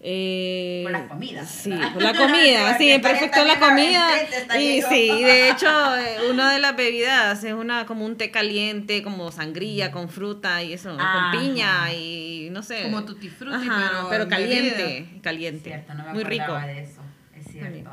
Eh, 0.06 0.82
Por 0.84 0.92
la 0.92 1.08
comida, 1.08 1.46
Sí, 1.46 1.72
por 1.94 2.04
la 2.04 2.14
comida, 2.14 2.78
sí, 2.78 3.00
perfecto 3.02 3.44
la 3.46 3.58
comida. 3.58 4.10
Y 4.60 4.82
sí, 4.82 5.10
y 5.10 5.24
de 5.24 5.50
hecho, 5.50 5.96
eh, 5.96 6.30
una 6.30 6.52
de 6.52 6.60
las 6.60 6.76
bebidas 6.76 7.42
es 7.46 7.54
una 7.54 7.86
como 7.86 8.06
un 8.06 8.18
té 8.18 8.30
caliente, 8.30 9.02
como 9.02 9.32
sangría 9.32 9.92
con 9.92 10.10
fruta 10.10 10.62
y 10.62 10.74
eso, 10.74 10.90
con 10.98 11.32
piña 11.40 11.94
y 11.94 12.50
no 12.52 12.62
sé. 12.64 12.84
Como 12.84 13.06
tutti 13.06 13.30
frutti, 13.30 13.68
Ajá, 13.68 14.08
pero 14.10 14.24
en 14.24 14.30
caliente, 14.30 14.84
bebida. 14.84 15.22
caliente. 15.22 15.70
Cierto, 15.70 15.94
no 15.94 16.04
me 16.06 16.14
Muy 16.14 16.24
rico. 16.26 16.54
de 16.54 16.82
eso. 16.84 17.02
Es 17.38 17.48
cierto. 17.52 17.92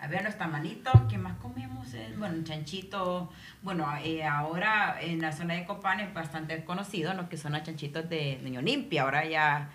A 0.00 0.06
ver, 0.06 0.22
los 0.24 0.38
tamalitos, 0.38 0.94
¿qué 1.10 1.18
más 1.18 1.36
comemos? 1.38 1.92
Eh, 1.92 2.14
Bueno, 2.16 2.36
un 2.36 2.44
chanchito. 2.44 3.30
Bueno, 3.62 3.86
eh, 4.02 4.24
ahora 4.24 4.96
en 5.00 5.20
la 5.20 5.32
zona 5.32 5.54
de 5.54 5.64
Copán 5.66 6.00
es 6.00 6.14
bastante 6.14 6.64
conocido 6.64 7.12
lo 7.14 7.28
que 7.28 7.36
son 7.36 7.52
los 7.52 7.62
chanchitos 7.64 8.08
de 8.08 8.38
Niño 8.42 8.62
Limpia. 8.62 9.02
Ahora 9.02 9.26
ya 9.26 9.68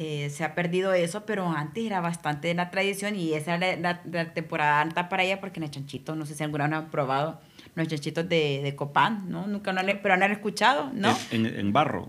eh, 0.00 0.30
se 0.30 0.44
ha 0.44 0.54
perdido 0.54 0.92
eso, 0.92 1.26
pero 1.26 1.48
antes 1.50 1.84
era 1.84 2.00
bastante 2.00 2.54
la 2.54 2.70
tradición 2.70 3.16
y 3.16 3.34
esa 3.34 3.56
era 3.56 3.76
la, 3.76 3.94
la- 3.94 4.00
la 4.24 4.32
temporada 4.32 4.80
alta 4.80 5.08
para 5.08 5.24
ella 5.24 5.40
porque 5.40 5.58
los 5.58 5.70
chanchitos, 5.72 6.16
no 6.16 6.24
sé 6.24 6.34
si 6.36 6.44
alguna 6.44 6.68
vez 6.68 6.78
han 6.78 6.90
probado 6.90 7.40
los 7.74 7.88
chanchitos 7.88 8.28
de, 8.28 8.60
de 8.62 8.76
Copán, 8.76 9.28
¿no? 9.28 9.46
Nunca 9.48 9.72
lo 9.72 9.80
han, 9.80 9.86
pero 10.02 10.16
no 10.16 10.24
han 10.24 10.30
escuchado, 10.30 10.90
¿no? 10.94 11.16
En, 11.32 11.46
en 11.46 11.72
barro. 11.72 12.08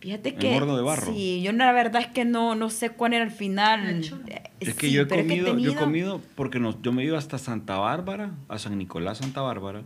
Fíjate 0.00 0.30
En 0.30 0.36
que. 0.38 0.54
horno 0.54 0.76
de 0.76 0.82
barro. 0.82 1.12
Sí, 1.12 1.42
yo 1.42 1.52
la 1.52 1.72
verdad 1.72 2.00
es 2.02 2.08
que 2.08 2.24
no, 2.24 2.54
no 2.54 2.70
sé 2.70 2.90
cuál 2.90 3.12
era 3.14 3.24
el 3.24 3.30
final. 3.30 4.02
Eh, 4.28 4.42
Es 4.60 4.74
que 4.74 4.86
sí, 4.88 4.92
yo 4.92 5.02
he 5.02 5.06
pero 5.06 5.20
es 5.22 5.26
que 5.26 5.38
comido, 5.38 5.58
yo 5.58 5.72
he 5.72 5.74
comido, 5.76 6.20
porque 6.36 6.58
nos- 6.58 6.80
yo 6.82 6.92
me 6.92 7.04
iba 7.04 7.18
hasta 7.18 7.36
Santa 7.38 7.76
Bárbara, 7.78 8.32
a 8.48 8.58
San 8.58 8.78
Nicolás, 8.78 9.18
Santa 9.18 9.42
Bárbara, 9.42 9.82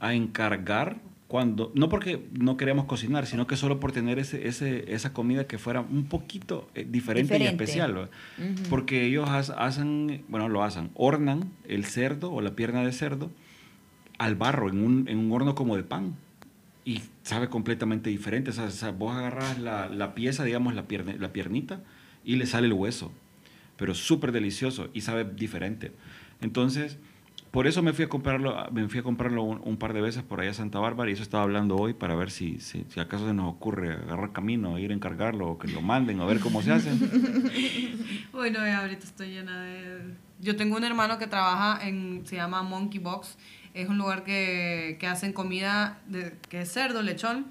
a 0.00 0.12
encargar 0.14 0.96
cuando, 1.28 1.70
no 1.74 1.88
porque 1.90 2.24
no 2.32 2.56
queríamos 2.56 2.86
cocinar, 2.86 3.26
sino 3.26 3.46
que 3.46 3.56
solo 3.56 3.78
por 3.80 3.92
tener 3.92 4.18
ese, 4.18 4.48
ese, 4.48 4.92
esa 4.94 5.12
comida 5.12 5.46
que 5.46 5.58
fuera 5.58 5.82
un 5.82 6.06
poquito 6.06 6.68
eh, 6.74 6.86
diferente, 6.88 7.34
y 7.36 7.38
Diferente. 7.38 7.64
especial. 7.64 7.98
¿va? 7.98 8.02
Ujú. 8.04 8.62
Porque 8.70 9.04
ellos 9.04 9.28
hacen, 9.28 10.24
bueno, 10.28 10.48
lo 10.48 10.64
hacen, 10.64 10.90
hornan 10.94 11.52
el 11.68 11.84
cerdo 11.84 12.32
o 12.32 12.40
la 12.40 12.56
pierna 12.56 12.82
de 12.82 12.92
cerdo 12.92 13.30
al 14.18 14.34
barro, 14.36 14.70
en 14.70 14.82
un, 14.82 15.06
en 15.08 15.18
un 15.18 15.30
horno 15.32 15.54
como 15.54 15.76
de 15.76 15.82
pan. 15.84 16.16
y 16.84 17.02
sabe 17.22 17.48
completamente 17.48 18.08
diferente. 18.08 18.48
O 18.50 18.54
sea, 18.54 18.64
o 18.64 18.70
sea, 18.70 18.90
vos 18.92 19.14
agarras 19.14 19.58
la, 19.58 19.90
la 19.90 20.14
pieza, 20.14 20.44
digamos, 20.44 20.74
la, 20.74 20.88
pierne- 20.88 21.18
la 21.18 21.32
piernita, 21.34 21.82
y 22.24 22.36
le 22.36 22.46
sale 22.46 22.66
el 22.68 22.72
hueso. 22.72 23.12
Pero 23.76 23.94
súper 23.94 24.32
delicioso 24.32 24.88
y 24.94 25.02
sabe 25.02 25.24
diferente. 25.24 25.92
Entonces, 26.40 26.96
por 27.50 27.66
eso 27.66 27.82
me 27.82 27.92
fui 27.92 28.04
a 28.04 28.08
comprarlo, 28.08 28.56
me 28.70 28.88
fui 28.88 29.00
a 29.00 29.02
comprarlo 29.02 29.42
un, 29.42 29.60
un 29.64 29.76
par 29.76 29.92
de 29.92 30.00
veces 30.00 30.22
por 30.22 30.40
allá 30.40 30.50
a 30.50 30.54
Santa 30.54 30.78
Bárbara 30.78 31.10
y 31.10 31.14
eso 31.14 31.22
estaba 31.22 31.42
hablando 31.42 31.76
hoy 31.76 31.94
para 31.94 32.14
ver 32.14 32.30
si, 32.30 32.60
si, 32.60 32.84
si 32.88 33.00
acaso 33.00 33.26
se 33.26 33.34
nos 33.34 33.48
ocurre 33.52 33.94
agarrar 33.94 34.32
camino, 34.32 34.78
ir 34.78 34.90
a 34.90 34.94
encargarlo 34.94 35.48
o 35.48 35.58
que 35.58 35.68
lo 35.68 35.80
manden, 35.80 36.20
a 36.20 36.26
ver 36.26 36.40
cómo 36.40 36.62
se 36.62 36.72
hace. 36.72 36.90
Uy, 38.32 38.50
no, 38.50 38.58
ya 38.58 38.80
ahorita 38.80 39.04
estoy 39.04 39.30
llena 39.30 39.62
de... 39.62 40.14
Yo 40.40 40.56
tengo 40.56 40.76
un 40.76 40.84
hermano 40.84 41.18
que 41.18 41.26
trabaja 41.26 41.86
en... 41.86 42.22
Se 42.24 42.36
llama 42.36 42.62
Monkey 42.62 43.00
Box. 43.00 43.36
Es 43.74 43.88
un 43.88 43.98
lugar 43.98 44.24
que, 44.24 44.96
que 44.98 45.06
hacen 45.06 45.32
comida 45.32 46.00
de, 46.06 46.34
que 46.48 46.62
es 46.62 46.72
cerdo, 46.72 47.02
lechón, 47.02 47.46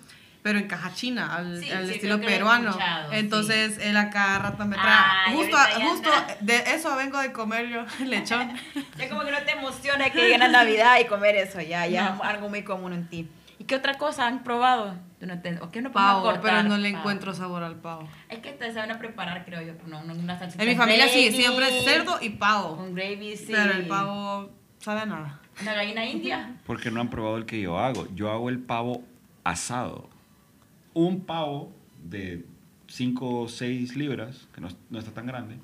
pero 0.48 0.60
en 0.60 0.68
caja 0.70 0.94
china, 0.94 1.36
al, 1.36 1.62
Sí, 1.62 1.70
al 1.70 1.88
sí, 1.88 1.96
estilo 1.96 2.22
peruano. 2.22 2.78
Entonces, 3.12 3.78
él 3.82 3.98
acá 3.98 4.40
rato 4.40 4.66
me 4.66 4.78
trae... 4.78 4.88
Ay, 5.26 5.36
justo 5.36 5.58
justo 5.82 6.10
de 6.40 6.56
eso 6.74 6.96
vengo 6.96 7.20
de 7.20 7.34
comer 7.34 7.68
yo, 7.68 7.84
lechón. 8.06 8.54
Ya 8.98 9.10
como 9.10 9.24
que 9.26 9.32
no 9.32 9.40
te 9.40 9.52
emociona 9.52 10.10
que 10.10 10.20
llegue 10.22 10.38
la 10.38 10.48
Navidad 10.48 11.00
y 11.02 11.06
comer 11.06 11.36
eso, 11.36 11.60
ya, 11.60 11.86
ya 11.86 12.12
No. 12.12 12.16
es 12.16 12.22
algo 12.30 12.48
muy 12.48 12.64
común 12.64 12.94
en 12.94 13.10
ti. 13.10 13.30
¿Y 13.60 13.66
qué 13.66 13.76
otra 13.76 13.96
cosa 13.96 14.26
han 14.26 14.44
probado? 14.44 14.96
No 15.20 15.42
te- 15.42 15.60
¿O 15.60 15.70
qué 15.70 15.82
no 15.82 15.92
Pavo, 15.92 16.22
cortar? 16.22 16.42
pero 16.42 16.64
no 16.64 16.78
le 16.78 16.92
Pavo. 16.92 17.00
encuentro 17.02 17.34
sabor 17.34 17.64
al 17.64 17.76
pavo. 17.76 18.08
Es 18.30 18.40
que 18.40 18.54
te 18.54 18.72
saben 18.74 18.92
a 18.92 19.00
preparar, 19.00 19.44
creo 19.44 19.62
yo, 19.62 19.74
no, 19.86 20.02
no, 20.06 20.14
una 20.14 20.40
salsita 20.40 20.64
En 20.64 20.70
mi 20.70 20.76
familia 20.78 21.10
sí, 21.10 21.24
gravy, 21.26 21.36
siempre 21.36 21.78
es 21.80 21.84
cerdo 21.84 22.20
y 22.22 22.30
pavo. 22.30 22.78
Con 22.78 22.94
gravy, 22.96 23.36
sí. 23.36 23.48
Pero 23.50 23.74
el 23.74 23.86
pavo 23.88 24.50
sabe 24.80 25.02
a 25.02 25.06
nada. 25.08 25.40
Una 25.62 25.74
gallina 25.74 26.06
india. 26.06 26.56
Porque 26.66 26.90
no 26.90 27.02
han 27.02 27.10
probado 27.10 27.36
el 27.36 27.46
que 27.46 27.60
yo 27.60 27.78
hago. 27.80 28.08
Yo 28.16 28.32
hago 28.32 28.48
el 28.50 28.60
pavo 28.60 29.04
asado. 29.44 30.08
Un 30.98 31.26
pavo 31.26 31.76
de 32.04 32.44
5 32.88 33.42
o 33.42 33.48
6 33.48 33.96
libras, 33.96 34.48
que 34.54 34.62
no, 34.62 34.70
no 34.90 34.98
está 34.98 35.12
tan 35.12 35.28
grande, 35.28 35.58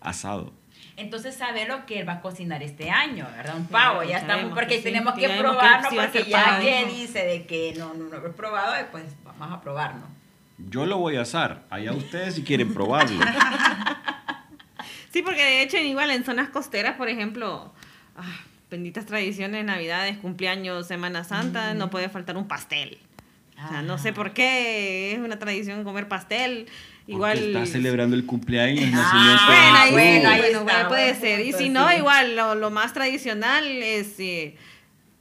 asado. 0.00 0.52
Entonces 0.96 1.34
sabe 1.34 1.66
lo 1.66 1.86
que 1.86 2.00
él 2.00 2.08
va 2.08 2.14
a 2.14 2.20
cocinar 2.20 2.62
este 2.62 2.90
año, 2.90 3.26
¿verdad? 3.34 3.56
Un 3.56 3.66
pavo, 3.66 4.02
ya 4.02 4.20
sabemos 4.20 4.36
estamos, 4.36 4.54
porque 4.58 4.76
que 4.76 4.82
tenemos 4.82 5.14
que 5.14 5.28
probarlo, 5.28 5.88
porque 5.88 6.24
ya 6.30 6.60
que 6.60 6.86
dice 6.86 7.24
de 7.24 7.46
que 7.46 7.74
no, 7.78 7.94
no, 7.94 8.04
no 8.04 8.18
lo 8.18 8.26
he 8.26 8.32
probado, 8.32 8.74
pues 8.90 9.04
vamos 9.24 9.58
a 9.58 9.62
probarlo. 9.62 10.02
Yo 10.58 10.84
lo 10.84 10.98
voy 10.98 11.16
a 11.16 11.22
asar. 11.22 11.64
Allá 11.70 11.92
ustedes 11.92 12.34
si 12.34 12.42
quieren 12.42 12.74
probarlo. 12.74 13.24
Sí, 15.14 15.22
porque 15.22 15.44
de 15.44 15.62
hecho, 15.62 15.76
igual 15.76 16.10
en 16.10 16.24
zonas 16.24 16.48
costeras, 16.48 16.96
por 16.96 17.08
ejemplo, 17.08 17.72
ah, 18.16 18.40
benditas 18.68 19.06
tradiciones, 19.06 19.64
navidades, 19.64 20.18
cumpleaños, 20.18 20.88
Semana 20.88 21.22
Santa, 21.22 21.72
no 21.72 21.88
puede 21.88 22.08
faltar 22.08 22.36
un 22.36 22.48
pastel. 22.48 22.98
O 23.62 23.68
sea, 23.68 23.82
no 23.82 23.98
sé 23.98 24.12
por 24.12 24.32
qué 24.32 25.12
es 25.12 25.18
una 25.18 25.38
tradición 25.38 25.84
comer 25.84 26.08
pastel. 26.08 26.66
Igual. 27.06 27.38
Porque 27.38 27.52
está 27.62 27.66
celebrando 27.66 28.16
el 28.16 28.24
cumpleaños, 28.24 28.90
Ah, 28.94 29.44
Bueno, 29.46 29.76
ahí, 29.78 29.92
bueno, 29.92 30.28
ahí 30.30 30.40
bueno, 30.40 30.60
está, 30.60 30.72
bueno, 30.74 30.88
puede 30.88 31.14
ser. 31.14 31.40
Y 31.46 31.52
si 31.52 31.68
no, 31.68 31.92
igual 31.92 32.34
lo, 32.34 32.54
lo 32.54 32.70
más 32.70 32.94
tradicional 32.94 33.64
es 33.66 34.18
eh, 34.18 34.56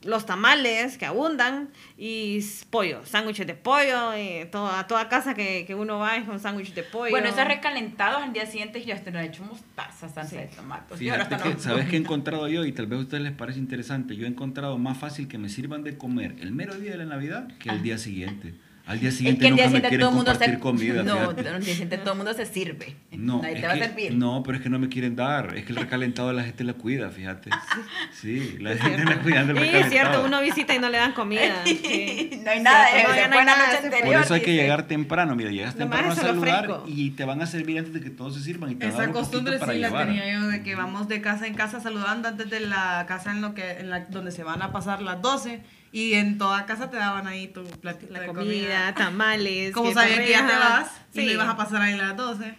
los 0.04 0.26
tamales 0.26 0.97
que 0.97 1.06
abundan 1.06 1.70
y 1.97 2.39
pollo, 2.70 3.06
sándwiches 3.06 3.47
de 3.47 3.54
pollo. 3.54 4.14
eh, 4.14 4.47
todo- 4.51 4.70
a 4.70 4.86
toda 4.88 5.08
casa 5.10 5.34
que, 5.34 5.64
que 5.66 5.76
uno 5.76 5.99
va 5.99 6.18
es 6.18 6.26
con 6.26 6.39
sándwich 6.39 6.74
de 6.74 6.84
pollo. 6.84 7.12
Bueno, 7.12 7.28
esos 7.30 7.45
recalentados 7.45 8.22
al 8.24 8.34
día 8.34 8.45
siguiente 8.45 8.84
ya 8.84 8.95
he 8.95 9.26
hecho 9.26 9.43
mostaza, 9.43 10.10
salsa 10.10 10.26
Sí. 10.30 10.36
de 10.38 10.47
tomate. 10.47 10.93
Y 10.95 10.97
Fíjate 10.97 11.22
hasta 11.22 11.38
que, 11.38 11.54
no- 11.54 11.60
¿sabes 11.60 11.88
qué 11.89 11.95
he 11.95 11.99
encontrado 11.99 12.47
yo? 12.47 12.66
Y 12.66 12.72
tal 12.72 12.88
vez 12.88 12.99
a 12.99 13.01
ustedes 13.04 13.24
les 13.24 13.34
parece 13.34 13.60
interesante. 13.60 14.16
Yo 14.16 14.26
he 14.26 14.30
encontrado 14.30 14.78
más 14.78 14.97
fácil 14.97 15.28
que 15.28 15.38
me 15.38 15.49
sirvan 15.49 15.84
de 15.84 15.97
comer 15.97 16.36
el 16.39 16.51
mero 16.51 16.74
día 16.76 16.91
de 16.91 16.97
la 16.97 17.06
Navidad 17.06 17.47
que 17.60 17.70
el 17.70 17.82
día 17.82 17.97
siguiente. 17.97 18.54
Al 18.86 19.00
día 19.00 19.10
Es 19.10 19.16
siguiente 19.16 19.40
que 19.42 19.48
el 19.48 19.56
día 19.56 19.66
nunca 19.70 19.90
me 19.90 19.98
todo 19.98 20.10
el 20.10 20.16
mundo 20.16 20.32
compartir 20.32 20.56
se... 20.56 20.60
comida. 20.60 21.04
no, 21.04 21.32
día 21.34 21.62
siguiente 21.62 21.98
todo 22.00 22.12
el 22.12 22.18
mundo 22.18 22.34
se 22.34 22.46
sirve. 22.46 22.96
No, 23.12 23.42
Nadie 23.42 23.56
es 23.56 23.62
te 23.62 23.68
va 23.68 23.74
a 23.74 23.76
que- 23.78 23.84
servir. 23.86 24.14
no, 24.16 24.44
pero 24.44 24.58
es 24.58 24.64
que 24.64 24.70
no 24.70 24.78
me 24.78 24.90
quieren 24.90 25.16
dar. 25.16 25.56
Es 25.56 25.64
que 25.64 25.72
el 25.72 25.78
recalentado 25.78 26.34
la 26.34 26.44
gente 26.44 26.66
la 26.66 26.74
cuida, 26.74 27.10
fíjate. 27.10 27.50
Sí, 28.12 28.58
la 28.60 28.76
gente 28.76 29.06
la 29.06 29.22
cuida 29.22 29.44
del 29.46 29.48
Sí, 29.48 29.62
recalentado. 29.64 29.84
es 29.86 29.90
cierto, 29.90 30.26
uno 30.26 30.42
visita 30.42 30.76
y 30.76 30.80
no 30.80 30.90
le 30.90 30.98
dan 30.98 31.14
comida. 31.14 31.62
sí. 31.66 32.42
no 32.44 32.52
hay 32.52 32.60
nada, 32.62 32.88
Cierto, 32.90 33.00
eh, 33.00 33.14
no, 33.14 33.16
ya 33.16 33.28
no 33.30 33.40
hay 33.40 33.46
nada, 33.46 33.66
noche 33.68 33.78
anterior. 33.86 34.14
Por 34.14 34.16
eso 34.24 34.34
hay 34.34 34.42
que 34.42 34.52
dice. 34.52 34.62
llegar 34.64 34.88
temprano. 34.88 35.36
Mira, 35.36 35.52
llegas 35.52 35.76
Nomás 35.78 36.00
temprano 36.00 36.14
a 36.14 36.16
saludar 36.28 36.82
y 36.88 37.12
te 37.12 37.24
van 37.26 37.42
a 37.42 37.46
servir 37.48 37.78
antes 37.80 37.94
de 37.94 38.02
que 38.02 38.10
todos 38.10 38.36
se 38.36 38.42
sirvan. 38.42 38.72
Y 38.72 38.76
te 38.76 38.86
a 38.86 38.90
Esa 38.90 39.12
costumbre 39.12 39.60
sí 39.60 39.66
la 39.66 39.74
llevar. 39.74 40.08
tenía 40.08 40.32
yo 40.34 40.48
de 40.48 40.62
que 40.62 40.76
vamos 40.76 41.08
de 41.08 41.22
casa 41.22 41.48
en 41.48 41.54
casa 41.54 41.80
saludando 41.80 42.28
antes 42.28 42.50
de 42.50 42.60
la 42.60 43.06
casa 43.08 43.32
en 43.32 43.42
lo 43.42 43.54
que 43.54 43.80
en 43.80 43.90
la, 43.90 44.02
donde 44.02 44.32
se 44.32 44.44
van 44.44 44.62
a 44.62 44.72
pasar 44.74 45.02
las 45.02 45.22
12 45.22 45.62
y 45.94 46.16
en 46.16 46.38
toda 46.38 46.66
casa 46.66 46.89
te 46.89 46.98
daban 46.98 47.28
ahí 47.28 47.48
tu 47.48 47.64
platito 47.64 48.12
La 48.12 48.20
de 48.20 48.28
comida, 48.28 48.41
comida. 48.44 48.94
tamales. 48.96 49.72
Como 49.74 49.88
que 49.89 49.94
sabían 49.96 50.20
que 50.26 50.30
ya 50.32 50.46
te 50.48 50.54
vas 50.56 50.88
y 51.14 51.20
Sí. 51.20 51.26
no 51.28 51.32
ibas 51.32 51.48
a 51.48 51.56
pasar 51.56 51.82
ahí 51.84 51.96
las 51.96 52.18
12. 52.18 52.56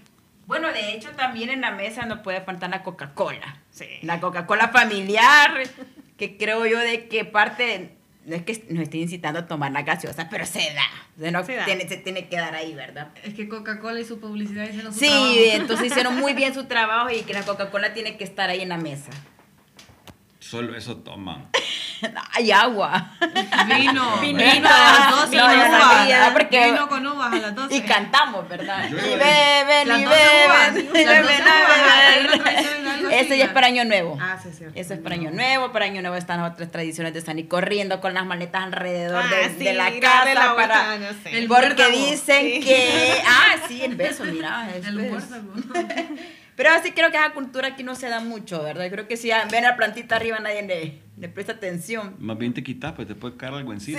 Bueno, 0.46 0.68
de 0.72 0.92
hecho, 0.94 1.10
también 1.12 1.50
en 1.50 1.60
la 1.62 1.70
mesa 1.72 2.06
no 2.06 2.22
puede 2.22 2.40
faltar 2.42 2.70
la 2.70 2.82
Coca-Cola. 2.82 3.60
Sí. 3.70 3.86
La 4.02 4.20
Coca-Cola 4.20 4.68
familiar, 4.68 5.52
que 6.16 6.36
creo 6.36 6.64
yo 6.66 6.78
de 6.78 7.08
que 7.08 7.24
parte, 7.24 7.96
no 8.26 8.36
es 8.36 8.42
que 8.42 8.64
nos 8.70 8.84
esté 8.84 8.98
incitando 8.98 9.40
a 9.40 9.46
tomar 9.46 9.72
la 9.72 9.82
gaseosa, 9.82 10.28
pero 10.30 10.46
se 10.46 10.72
da. 10.74 10.84
O 11.16 11.20
sea, 11.20 11.30
no 11.30 11.42
Se 11.44 11.56
da. 11.56 11.64
Tiene, 11.64 11.88
se 11.88 11.96
tiene 11.96 12.28
que 12.28 12.36
dar 12.36 12.54
ahí, 12.54 12.74
¿verdad? 12.74 13.08
Es 13.24 13.34
que 13.34 13.48
Coca-Cola 13.48 13.98
y 14.00 14.04
su 14.04 14.20
publicidad 14.20 14.64
hicieron 14.68 14.92
su 14.92 15.00
Sí, 15.00 15.06
trabajo. 15.08 15.34
entonces 15.62 15.86
hicieron 15.86 16.20
muy 16.20 16.34
bien 16.34 16.54
su 16.54 16.64
trabajo 16.68 17.10
y 17.10 17.22
que 17.22 17.32
la 17.32 17.42
Coca-Cola 17.42 17.94
tiene 17.94 18.16
que 18.16 18.24
estar 18.24 18.48
ahí 18.50 18.60
en 18.60 18.68
la 18.68 18.76
mesa. 18.78 19.10
Solo 20.54 20.76
eso 20.76 20.96
toman. 20.98 21.48
Hay 22.32 22.52
agua. 22.52 23.10
Vino. 23.76 24.16
Vinito, 24.20 24.52
Vino 24.52 24.68
a 24.68 24.92
las 24.92 25.10
12 25.10 25.36
no, 25.36 25.42
con 25.46 25.52
yo 25.52 25.66
uvas. 25.66 25.82
sabía, 25.82 26.30
porque- 26.32 26.64
Vino 26.66 26.88
con 26.88 27.06
uvas 27.08 27.32
a 27.32 27.36
las 27.36 27.54
12. 27.56 27.74
Y 27.76 27.80
cantamos, 27.80 28.48
¿verdad? 28.48 28.88
Yo- 28.88 28.96
y 28.98 29.00
beben, 29.18 29.88
y 29.88 30.04
beben, 30.04 30.76
y 30.78 30.92
beben, 30.92 32.42
Eso 33.10 33.34
ya 33.34 33.44
es 33.44 33.48
¿no? 33.48 33.54
para 33.54 33.66
Año 33.66 33.84
Nuevo. 33.84 34.16
Ah, 34.20 34.38
sí, 34.40 34.48
es 34.50 34.58
cierto. 34.58 34.78
Eso 34.78 34.94
es 34.94 35.00
para 35.00 35.14
Año 35.16 35.30
Nuevo, 35.32 35.72
para 35.72 35.86
Año 35.86 36.02
Nuevo 36.02 36.16
están 36.16 36.40
las 36.40 36.52
otras 36.52 36.70
tradiciones 36.70 37.14
de 37.14 37.20
salir 37.20 37.48
corriendo 37.48 38.00
con 38.00 38.14
las 38.14 38.24
maletas 38.26 38.62
alrededor 38.62 39.28
de, 39.28 39.36
Ah, 39.36 39.48
de 39.48 39.58
sí, 39.58 39.64
la 39.72 39.84
darle 39.84 40.00
casa 40.00 40.34
la 40.34 40.54
para... 40.54 40.98
no 40.98 41.06
sé. 41.22 41.36
El 41.38 41.48
porque 41.48 41.90
dicen 41.90 42.42
Sí. 42.44 42.60
que... 42.60 43.22
Ah, 43.26 43.56
sí, 43.66 43.82
el 43.82 43.96
beso, 43.96 44.24
mira. 44.24 44.68
el 44.72 44.84
El. 44.86 45.10
Pero 46.56 46.70
sí 46.82 46.92
creo 46.92 47.10
que 47.10 47.16
esa 47.16 47.30
cultura 47.32 47.68
aquí 47.68 47.82
no 47.82 47.94
se 47.96 48.08
da 48.08 48.20
mucho, 48.20 48.62
¿verdad? 48.62 48.88
Creo 48.90 49.08
que 49.08 49.16
si 49.16 49.30
ven 49.50 49.64
la 49.64 49.76
plantita 49.76 50.16
arriba 50.16 50.38
nadie 50.38 50.62
le, 50.62 51.00
le 51.18 51.28
presta 51.28 51.52
atención. 51.52 52.14
Más 52.20 52.38
bien 52.38 52.54
te 52.54 52.62
quitas, 52.62 52.92
pues 52.92 53.08
te 53.08 53.14
puede 53.16 53.36
caer 53.36 53.54
algo 53.54 53.72
encima. 53.72 53.98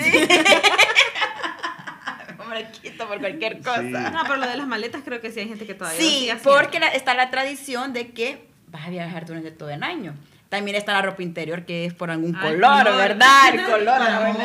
Hombre, 2.40 2.68
quito 2.82 3.08
por 3.08 3.20
cualquier 3.20 3.60
cosa. 3.60 3.82
No, 4.12 4.22
pero 4.24 4.38
lo 4.38 4.48
de 4.48 4.58
las 4.58 4.68
maletas 4.68 5.02
creo 5.04 5.22
que 5.22 5.32
sí 5.32 5.40
hay 5.42 5.48
gente 5.48 5.66
que 5.66 5.74
todavía 5.74 6.00
lo 6.00 6.06
Sí, 6.08 6.20
sigue 6.20 6.36
porque 6.44 6.80
la- 6.80 6.90
está 6.90 7.14
la 7.14 7.30
tradición 7.30 7.94
de 7.94 8.12
que 8.12 8.48
vas 8.68 8.86
a 8.88 8.90
viajar 8.90 9.26
durante 9.26 9.52
todo 9.52 9.70
el 9.70 9.84
año. 9.84 10.16
También 10.56 10.78
está 10.78 10.94
la 10.94 11.02
ropa 11.02 11.22
interior 11.22 11.64
que 11.66 11.86
es 11.86 11.94
por 11.94 12.10
algún 12.10 12.36
Ah, 12.36 12.42
color, 12.42 12.84
color. 12.84 12.98
¿verdad? 12.98 13.54
El 13.54 13.64
color, 13.66 14.02
amor, 14.02 14.36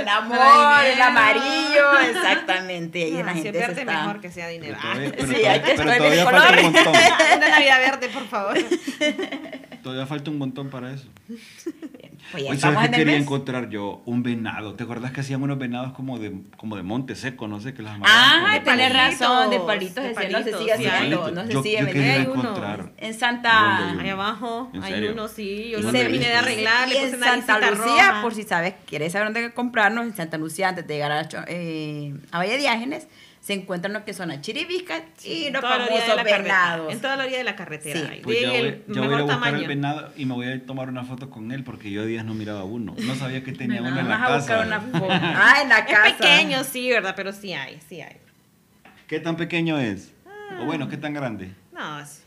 el 0.00 0.08
amor, 0.08 0.84
el 0.84 1.02
amarillo, 1.02 1.98
exactamente. 2.10 2.98
Y 2.98 3.02
ahí 3.16 3.20
Ah, 3.20 3.24
la 3.26 3.32
gente 3.34 3.42
siempre 3.42 3.60
se 3.60 3.64
arte 3.66 3.80
está... 3.82 3.92
mejor 4.00 4.20
que 4.20 4.30
sea 4.30 4.48
dinero. 4.48 4.76
Pero 4.80 4.92
todavía, 4.92 5.12
pero 5.16 5.28
Sí, 5.28 5.44
hay 5.46 5.60
que 5.60 5.72
escoger 5.72 6.02
el 6.02 6.24
color. 6.24 6.58
Una 7.36 7.48
Navidad 7.48 7.78
verde, 7.80 8.08
por 8.08 8.26
favor. 8.28 8.58
Todavía 9.82 10.06
falta 10.06 10.30
un 10.30 10.38
montón 10.38 10.70
para 10.70 10.92
eso. 10.92 11.08
Pues 12.32 12.44
estamos 12.44 12.60
sabes 12.60 12.88
en 12.88 12.94
el 12.94 12.98
quería 13.00 13.14
mes. 13.14 13.22
encontrar 13.22 13.70
yo 13.70 14.02
un 14.04 14.22
venado. 14.22 14.74
¿Te 14.74 14.84
acuerdas 14.84 15.10
que 15.10 15.22
hacían 15.22 15.42
unos 15.42 15.58
venados 15.58 15.92
como 15.94 16.18
de, 16.18 16.32
como 16.58 16.76
de 16.76 16.82
monte 16.82 17.16
seco? 17.16 17.48
No 17.48 17.60
sé, 17.60 17.72
que 17.72 17.82
las 17.82 17.98
Ah, 18.04 18.60
tenés 18.62 18.92
palitos, 18.92 19.20
razón, 19.20 19.50
de 19.50 19.58
palitos, 19.60 20.04
de 20.04 20.08
decía, 20.10 20.28
no 20.28 20.38
se 20.38 20.50
palitos, 20.52 20.60
sigue 20.60 20.72
haciendo, 20.74 21.20
Palitos. 21.22 21.32
no 21.32 21.46
se 21.46 21.52
yo, 21.54 21.62
sigue 21.62 21.80
yo 21.80 21.86
quería 21.86 22.02
vendiendo. 22.02 22.20
Hay 22.32 22.38
uno. 22.38 22.50
encontrar. 22.50 22.92
En 22.98 23.14
Santa... 23.14 23.98
Ahí 23.98 24.08
abajo 24.10 24.70
¿En 24.74 24.82
hay 24.84 25.04
uno, 25.08 25.28
sí. 25.28 25.70
Yo 25.70 25.78
¿Y 25.78 25.80
lo 25.80 25.86
dónde 25.86 25.98
terminé 26.02 26.26
de 26.28 26.34
arreglar, 26.34 26.88
le 26.88 26.98
en 26.98 27.04
puse 27.04 27.16
una 27.16 27.26
Santa 27.26 27.58
Lucía, 27.70 28.08
roja. 28.10 28.22
por 28.22 28.34
si 28.34 28.42
sabes, 28.42 28.74
quieres 28.86 29.12
saber 29.12 29.32
dónde 29.32 29.52
comprarnos, 29.54 30.04
en 30.04 30.14
Santa 30.14 30.36
Lucía, 30.36 30.68
antes 30.68 30.86
de 30.86 30.94
llegar 30.94 31.10
a, 31.12 31.26
eh, 31.48 32.14
a 32.30 32.38
Valle 32.38 32.58
Diágenes, 32.58 33.08
se 33.40 33.54
encuentran 33.54 33.92
lo 33.94 34.04
que 34.04 34.12
son 34.12 34.28
las 34.28 34.42
chiribiscas 34.42 35.02
y 35.24 35.46
En 35.46 35.54
los 35.54 35.62
famosos 35.62 36.24
venados. 36.24 36.92
En 36.92 37.00
toda 37.00 37.16
la 37.16 37.22
orilla 37.24 37.38
de 37.38 37.44
la 37.44 37.56
carretera. 37.56 38.00
Sí. 38.00 38.06
hay. 38.10 38.20
Pues 38.20 38.40
ya 38.42 38.48
voy, 38.50 38.58
el 38.58 38.84
ya 38.88 39.00
voy 39.00 39.14
a 39.14 39.22
buscar 39.22 39.28
tamaño. 39.40 39.58
el 39.58 39.66
venado 39.68 40.12
y 40.16 40.26
me 40.26 40.34
voy 40.34 40.46
a 40.48 40.66
tomar 40.66 40.88
una 40.88 41.04
foto 41.04 41.30
con 41.30 41.50
él 41.50 41.64
porque 41.64 41.90
yo 41.90 42.04
días 42.04 42.24
no 42.24 42.34
miraba 42.34 42.64
uno. 42.64 42.94
No 42.98 43.14
sabía 43.14 43.42
que 43.42 43.52
tenía 43.52 43.80
uno 43.80 43.98
en 43.98 44.08
la 44.08 44.18
Vas 44.18 44.30
a 44.30 44.36
buscar 44.36 44.58
casa. 44.58 44.66
una 44.66 44.80
foto. 44.98 45.08
Ah, 45.10 45.54
en 45.62 45.68
la 45.70 45.86
casa. 45.86 46.08
Es 46.08 46.14
pequeño, 46.14 46.64
sí, 46.64 46.90
¿verdad? 46.90 47.14
Pero 47.16 47.32
sí 47.32 47.52
hay, 47.54 47.78
sí 47.88 48.00
hay. 48.02 48.18
¿Qué 49.06 49.20
tan 49.20 49.36
pequeño 49.36 49.78
es? 49.78 50.12
Ah. 50.26 50.60
O 50.62 50.66
bueno, 50.66 50.88
¿qué 50.88 50.96
tan 50.98 51.14
grande? 51.14 51.50
No, 51.72 51.98
es... 52.00 52.24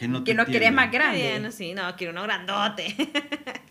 Que 0.00 0.08
no, 0.08 0.24
Que 0.24 0.34
no 0.34 0.42
entiendo. 0.42 0.72
más 0.72 0.90
grande. 0.90 1.18
Bien, 1.18 1.52
sí, 1.52 1.72
no, 1.74 1.94
quiero 1.96 2.12
uno 2.12 2.22
grandote. 2.24 2.96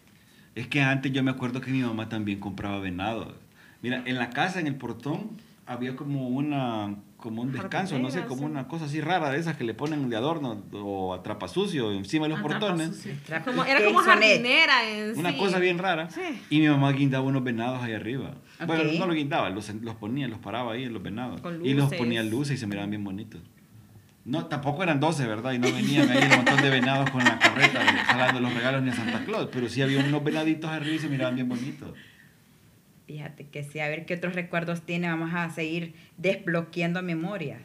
Es 0.56 0.68
que 0.68 0.82
antes 0.82 1.12
yo 1.12 1.24
me 1.24 1.32
acuerdo 1.32 1.62
que 1.62 1.72
mi 1.72 1.82
mamá 1.82 2.10
también 2.10 2.39
compraba 2.39 2.80
venado. 2.80 3.36
Mira, 3.82 4.04
en 4.06 4.20
la 4.20 4.30
casa, 4.30 4.60
en 4.60 4.68
el 4.68 4.76
portón, 4.76 5.32
había 5.66 5.95
como 5.95 6.28
una 6.30 6.95
como 7.18 7.41
un 7.41 7.53
descanso, 7.53 7.97
no 7.99 8.11
sé, 8.11 8.26
como 8.26 8.45
una 8.45 8.68
cosa 8.68 8.84
así 8.84 8.99
rara 8.99 9.32
de 9.32 9.39
esas 9.39 9.55
que 9.55 9.64
le 9.64 9.74
ponen 9.74 10.09
de 10.09 10.18
adorno 10.18 10.61
o 10.74 11.14
atrapasucio 11.14 11.93
encima 11.93 12.26
de 12.26 12.32
los 12.32 12.41
portones. 12.41 13.07
Como, 13.45 13.64
era 13.64 13.82
como 13.86 13.99
jardinera 13.99 14.89
en 14.89 15.18
Una 15.18 15.32
sí. 15.32 15.38
cosa 15.38 15.59
bien 15.59 15.78
rara. 15.78 16.09
Sí. 16.09 16.20
Y 16.49 16.59
mi 16.59 16.68
mamá 16.68 16.91
guindaba 16.91 17.24
unos 17.24 17.41
venados 17.41 17.82
ahí 17.82 17.93
arriba. 17.93 18.36
Bueno, 18.68 18.84
Ok. 18.91 18.99
no 18.99 19.05
los 19.07 19.16
guindaba, 19.16 19.49
los, 19.51 19.74
los 19.74 19.95
ponía, 19.95 20.28
los 20.28 20.39
paraba 20.39 20.74
ahí 20.74 20.84
en 20.84 20.93
los 20.93 21.01
venados. 21.01 21.39
Con 21.39 21.66
Y 21.66 21.74
los 21.74 21.93
ponía 21.93 22.24
luces 22.24 22.57
y 22.57 22.59
se 22.59 22.68
miraban 22.68 22.89
bien 22.89 23.05
bonitos. 23.05 23.41
No, 24.26 24.45
tampoco 24.47 24.84
eran 24.84 24.99
12, 24.99 25.26
¿verdad? 25.26 25.53
Y 25.53 25.59
no 25.59 25.72
venían 25.72 26.09
ahí 26.09 26.24
un 26.30 26.36
montón 26.38 26.61
de 26.61 26.70
venados 26.70 27.09
con 27.09 27.24
la 27.24 27.39
carreta 27.39 27.80
jalando 28.05 28.41
los 28.41 28.53
regalos 28.53 28.82
ni 28.84 28.89
a 28.89 28.93
Santa 28.95 29.24
Claus. 29.24 29.47
Pero 29.51 29.70
sí 29.70 29.82
había 29.82 29.99
unos 29.99 30.22
venaditos 30.24 30.70
arriba 30.70 30.95
y 30.95 30.99
se 30.99 31.07
miraban 31.07 31.36
bien 31.36 31.47
bonitos. 31.47 31.89
Fíjate 33.14 33.45
que 33.47 33.64
sí, 33.64 33.80
a 33.80 33.88
ver 33.89 34.07
qué 34.07 34.16
otros 34.16 34.34
recuerdos 34.34 34.82
tiene. 34.82 35.07
Vamos 35.07 35.36
a 35.36 35.47
seguir 35.51 35.93
desbloqueando 36.18 37.03
memorias. 37.03 37.61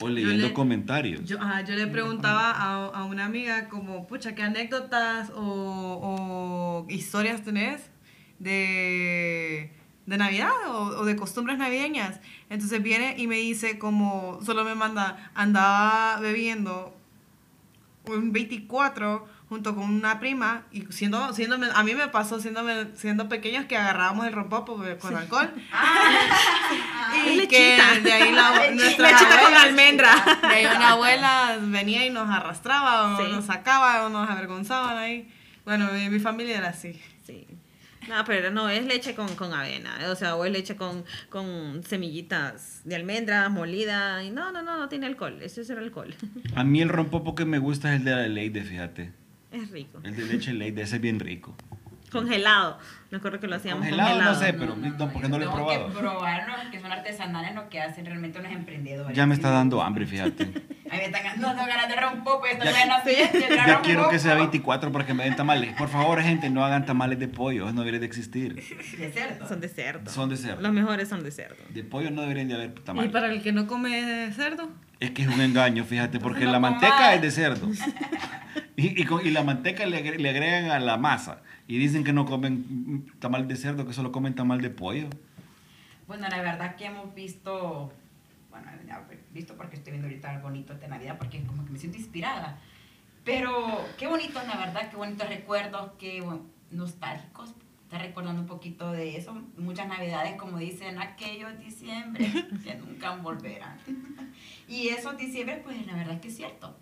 O 0.00 0.08
leyendo 0.08 0.46
le- 0.46 0.54
comentarios. 0.54 1.22
Yo, 1.26 1.38
ajá, 1.38 1.60
yo 1.66 1.74
le 1.74 1.86
preguntaba 1.86 2.50
a, 2.50 2.86
a 2.86 3.04
una 3.04 3.26
amiga 3.26 3.68
como, 3.68 4.06
pucha, 4.06 4.34
¿qué 4.34 4.42
anécdotas 4.42 5.28
o, 5.36 6.86
o 6.86 6.86
historias 6.90 7.42
tenés 7.44 7.90
de, 8.38 9.70
de 10.06 10.16
Navidad 10.16 10.48
o, 10.68 11.00
o 11.00 11.04
de 11.04 11.14
costumbres 11.14 11.58
navideñas? 11.58 12.18
Entonces 12.48 12.82
viene 12.82 13.16
y 13.18 13.26
me 13.26 13.36
dice 13.36 13.78
como, 13.78 14.38
solo 14.42 14.64
me 14.64 14.74
manda, 14.74 15.30
andaba 15.34 16.18
bebiendo 16.20 16.96
un 18.06 18.32
24 18.32 19.26
junto 19.48 19.74
con 19.76 19.84
una 19.84 20.18
prima 20.18 20.64
y 20.72 20.86
siendo, 20.90 21.32
siendo 21.32 21.56
a 21.74 21.82
mí 21.84 21.94
me 21.94 22.08
pasó 22.08 22.40
siendo, 22.40 22.62
siendo 22.96 23.28
pequeños 23.28 23.66
que 23.66 23.76
agarrábamos 23.76 24.26
el 24.26 24.32
rompopo 24.32 24.82
con 25.00 25.16
alcohol 25.16 25.52
y 27.26 27.36
Lechita. 27.36 27.48
que 27.94 28.00
de 28.02 28.12
ahí 28.12 28.32
la, 28.32 28.70
nuestra 28.74 29.10
Lechita 29.10 29.28
con 29.30 29.38
abuela- 29.38 29.62
almendra. 29.62 30.10
de 30.42 30.46
ahí 30.48 30.66
una 30.66 30.90
abuela 30.90 31.58
venía 31.62 32.04
y 32.06 32.10
nos 32.10 32.28
arrastraba 32.28 33.14
o 33.14 33.24
Sí. 33.24 33.30
nos 33.30 33.44
sacaba 33.46 34.04
o 34.04 34.08
nos 34.08 34.28
avergonzaban 34.28 34.96
ahí 34.96 35.28
bueno 35.64 35.90
mi, 35.92 36.08
mi 36.08 36.18
familia 36.18 36.58
era 36.58 36.68
así 36.68 37.00
Sí. 37.26 37.46
No, 38.08 38.24
pero 38.24 38.52
no, 38.52 38.68
es 38.68 38.86
leche 38.86 39.16
con, 39.16 39.26
con 39.34 39.52
avena, 39.52 39.98
o 40.12 40.14
sea, 40.14 40.36
o 40.36 40.44
es 40.44 40.52
leche 40.52 40.76
con, 40.76 41.04
con 41.28 41.82
semillitas 41.82 42.82
de 42.84 42.94
almendras 42.94 43.50
molida, 43.50 44.22
y 44.22 44.30
no, 44.30 44.52
no, 44.52 44.62
no, 44.62 44.78
no 44.78 44.88
tiene 44.88 45.06
alcohol, 45.06 45.38
ese 45.42 45.62
es 45.62 45.70
el 45.70 45.78
alcohol. 45.78 46.14
A 46.54 46.62
mí 46.62 46.80
el 46.80 46.88
rompopo 46.88 47.34
que 47.34 47.44
me 47.44 47.58
gusta 47.58 47.92
es 47.92 47.98
el 47.98 48.04
de 48.04 48.10
la 48.12 48.28
Leide, 48.28 48.62
fíjate. 48.62 49.12
Es 49.52 49.70
rico. 49.70 50.00
El 50.04 50.16
de 50.16 50.24
leche 50.26 50.52
Leide, 50.52 50.82
ese 50.82 50.96
es 50.96 51.02
bien 51.02 51.20
rico. 51.20 51.56
Congelado, 52.10 52.78
me 53.10 53.18
acuerdo 53.18 53.40
que 53.40 53.48
lo 53.48 53.56
hacíamos 53.56 53.80
Congelado, 53.80 54.10
congelado. 54.10 54.34
no 54.34 54.40
sé, 54.40 54.52
pero 54.52 54.76
no, 54.76 55.12
porque 55.12 55.28
no 55.28 55.38
lo 55.38 55.44
he 55.44 55.48
probado. 55.52 55.88
que 55.88 55.98
probarlo, 55.98 56.54
que 56.70 56.80
son 56.80 56.92
artesanales 56.92 57.54
lo 57.54 57.68
que 57.68 57.80
hacen 57.80 58.06
realmente 58.06 58.40
los 58.40 58.50
emprendedores. 58.52 59.14
Ya 59.16 59.26
me 59.26 59.34
está 59.34 59.50
dando 59.50 59.82
hambre, 59.82 60.06
fíjate. 60.06 60.44
A 60.88 60.94
mí 60.94 60.98
me 60.98 61.04
están 61.06 61.24
ganando 61.24 61.48
no, 61.48 61.54
tengo 61.54 61.66
ganas 61.66 61.88
de 61.88 61.96
rompopo, 61.96 62.46
estoy 62.46 62.68
Ya- 62.68 62.72
buena 62.72 63.00
fiesta, 63.00 63.38
yo 63.40 63.54
Ya 63.56 63.80
quiero 63.82 64.08
que 64.08 64.20
sea 64.20 64.34
24 64.36 64.92
para 64.92 65.04
que 65.04 65.14
me 65.14 65.24
den 65.24 65.34
tamales. 65.34 65.74
Por 65.74 65.88
favor, 65.88 66.22
gente, 66.22 66.48
no 66.48 66.64
hagan 66.64 66.86
tamales 66.86 67.18
de 67.18 67.26
pollo, 67.26 67.66
no 67.72 67.80
debería 67.80 67.98
de 67.98 68.06
existir. 68.06 68.54
De 68.54 69.10
cerdo. 69.10 69.48
Son 69.48 69.60
de 69.60 69.68
cerdo. 69.68 70.08
Son 70.10 70.28
de 70.30 70.36
cerdo. 70.36 70.62
Los 70.62 70.72
mejores 70.72 71.08
son 71.08 71.24
de 71.24 71.32
cerdo. 71.32 71.56
De 71.70 71.82
pollo 71.82 72.12
no 72.12 72.22
deberían 72.22 72.46
de 72.48 72.54
haber 72.54 72.70
y 72.70 72.80
tamales. 72.82 73.10
para 73.10 73.32
el 73.32 73.42
que 73.42 73.50
no 73.50 73.66
come 73.66 74.30
cerdo 74.32 74.70
Es 75.00 75.10
que 75.10 75.22
es 75.22 75.28
un 75.28 75.40
engaño, 75.40 75.84
fíjate, 75.84 76.20
porque 76.20 76.44
no 76.44 76.52
la 76.52 76.60
manteca 76.60 77.14
es 77.14 77.20
de 77.20 77.30
cerdo. 77.32 77.68
Y, 78.76 79.00
y, 79.00 79.04
con- 79.04 79.26
y 79.26 79.30
la 79.30 79.42
manteca 79.42 79.86
le, 79.86 80.18
le 80.18 80.28
agregan 80.30 80.70
a 80.70 80.78
la 80.78 80.96
masa. 80.98 81.40
Y 81.66 81.78
dicen 81.78 82.04
que 82.04 82.12
no 82.12 82.26
comen 82.26 83.10
tamal 83.18 83.48
de 83.48 83.56
cerdo, 83.56 83.86
que 83.86 83.92
solo 83.92 84.12
comen 84.12 84.34
tamal 84.34 84.60
de 84.60 84.70
pollo. 84.70 85.08
Bueno, 86.06 86.28
la 86.28 86.40
verdad 86.42 86.76
que 86.76 86.84
hemos 86.84 87.14
visto, 87.14 87.92
bueno, 88.50 88.68
visto 89.32 89.56
porque 89.56 89.76
estoy 89.76 89.92
viendo 89.92 90.06
ahorita 90.08 90.30
algo 90.30 90.44
bonito 90.48 90.74
de 90.74 90.86
Navidad, 90.88 91.16
porque 91.18 91.42
como 91.44 91.64
que 91.64 91.70
me 91.72 91.78
siento 91.78 91.98
inspirada. 91.98 92.58
Pero 93.24 93.50
qué 93.98 94.06
bonito, 94.06 94.40
la 94.46 94.56
verdad, 94.56 94.88
qué 94.90 94.96
bonitos 94.96 95.28
recuerdos, 95.28 95.90
qué 95.98 96.20
bueno, 96.20 96.42
nostálgicos. 96.70 97.54
Está 97.84 97.98
recordando 97.98 98.42
un 98.42 98.46
poquito 98.48 98.90
de 98.92 99.16
eso. 99.16 99.32
Muchas 99.58 99.88
Navidades, 99.88 100.36
como 100.36 100.58
dicen, 100.58 100.98
aquellos 101.00 101.58
diciembre 101.58 102.30
que 102.64 102.74
nunca 102.76 103.16
volverán. 103.16 103.78
Y 104.68 104.88
esos 104.88 105.16
diciembre, 105.16 105.60
pues 105.64 105.86
la 105.86 105.94
verdad 105.94 106.20
que 106.20 106.28
es 106.28 106.36
cierto. 106.36 106.76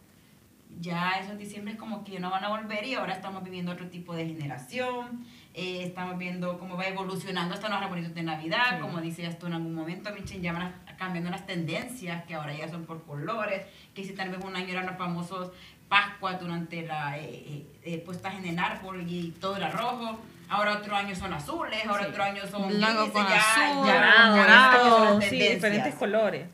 Ya 0.80 1.12
esos 1.12 1.38
diciembre 1.38 1.76
como 1.76 2.04
que 2.04 2.18
no 2.20 2.30
van 2.30 2.44
a 2.44 2.48
volver 2.48 2.84
y 2.84 2.94
ahora 2.94 3.12
estamos 3.14 3.42
viviendo 3.44 3.72
otro 3.72 3.86
tipo 3.88 4.14
de 4.14 4.26
generación. 4.26 5.24
Eh, 5.54 5.84
estamos 5.84 6.18
viendo 6.18 6.58
cómo 6.58 6.76
va 6.76 6.86
evolucionando 6.86 7.54
estos 7.54 7.70
nuevos 7.70 7.86
arbolitos 7.86 8.14
de 8.14 8.22
Navidad. 8.22 8.76
Sí. 8.76 8.80
Como 8.80 9.00
decías 9.00 9.38
tú 9.38 9.46
en 9.46 9.54
algún 9.54 9.74
momento, 9.74 10.10
Michen, 10.12 10.42
ya 10.42 10.52
van 10.52 10.62
a- 10.62 10.96
cambiando 10.96 11.30
las 11.30 11.46
tendencias, 11.46 12.24
que 12.24 12.34
ahora 12.34 12.52
ya 12.54 12.68
son 12.68 12.84
por 12.86 13.04
colores. 13.04 13.62
Que 13.94 14.04
si 14.04 14.14
tal 14.14 14.30
vez 14.30 14.44
un 14.44 14.56
año 14.56 14.68
eran 14.68 14.86
los 14.86 14.96
famosos 14.96 15.52
Pascua 15.88 16.32
durante 16.34 16.82
la 16.82 17.18
eh, 17.18 17.24
eh, 17.30 17.66
eh, 17.84 17.98
puestas 17.98 18.34
en 18.34 18.46
el 18.46 18.58
árbol 18.58 19.04
y 19.08 19.30
todo 19.40 19.56
era 19.56 19.70
rojo. 19.70 20.18
Ahora 20.48 20.72
otro 20.72 20.96
año 20.96 21.14
son 21.14 21.32
azules, 21.32 21.86
ahora 21.86 22.04
Sí. 22.04 22.10
otro 22.10 22.22
año 22.24 22.42
son 22.50 22.68
Blanco 22.68 23.12
con 23.12 23.26
ya- 23.28 23.36
azul, 23.36 23.86
ya- 23.86 23.94
Morado, 23.94 24.36
ya 24.36 24.46
las 24.46 24.70
morado, 24.72 25.20
sí, 25.20 25.38
diferentes 25.38 25.94
colores. 25.94 26.46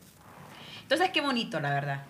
Entonces, 0.83 1.09
qué 1.09 1.21
bonito, 1.21 1.59
la 1.59 1.69
verdad. 1.71 2.03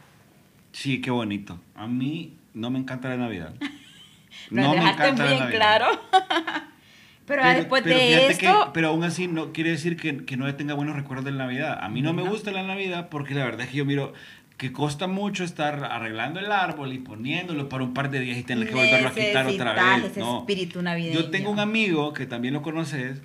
Sí, 0.71 1.01
qué 1.01 1.11
bonito. 1.11 1.59
A 1.75 1.87
mí 1.87 2.33
no 2.53 2.69
me 2.69 2.79
encanta 2.79 3.09
la 3.09 3.17
Navidad. 3.17 3.53
Lo 4.49 4.71
dejaste 4.71 5.11
bien 5.23 5.47
claro. 5.49 5.85
Pero, 7.27 7.43
ah, 7.43 7.53
después 7.53 7.81
pero 7.83 7.95
de 7.95 8.27
esto, 8.27 8.39
que- 8.65 8.71
pero 8.73 8.89
aún 8.89 9.03
así 9.05 9.27
no 9.27 9.53
quiere 9.53 9.69
decir 9.69 9.95
que, 9.95 10.25
que 10.25 10.35
no 10.35 10.53
tenga 10.55 10.73
buenos 10.73 10.95
recuerdos 10.97 11.23
de 11.23 11.31
la 11.31 11.45
Navidad. 11.45 11.77
A 11.81 11.87
mí 11.87 12.01
no 12.01 12.11
me 12.13 12.23
No. 12.23 12.29
gusta 12.31 12.51
la 12.51 12.63
Navidad 12.63 13.07
porque 13.09 13.33
la 13.35 13.45
verdad 13.45 13.61
es 13.61 13.69
que 13.69 13.77
yo 13.77 13.85
miro 13.85 14.11
que 14.57 14.73
cuesta 14.73 15.07
mucho 15.07 15.45
estar 15.45 15.85
arreglando 15.85 16.39
el 16.41 16.51
árbol 16.51 16.91
y 16.91 16.97
poniéndolo 16.99 17.69
para 17.69 17.83
un 17.85 17.93
par 17.93 18.09
de 18.11 18.19
días 18.19 18.37
y 18.37 18.43
tener 18.43 18.67
que 18.67 18.73
volverlo 18.75 19.07
a 19.09 19.13
quitar 19.13 19.47
otra 19.47 19.73
vez. 19.95 20.05
ese 20.11 20.19
No. 20.19 20.39
espíritu 20.39 20.81
navideño. 20.81 21.13
Yo 21.21 21.29
tengo 21.29 21.51
un 21.51 21.59
amigo 21.59 22.11
que 22.13 22.25
también 22.25 22.53
lo 22.53 22.61
conoces, 22.63 23.21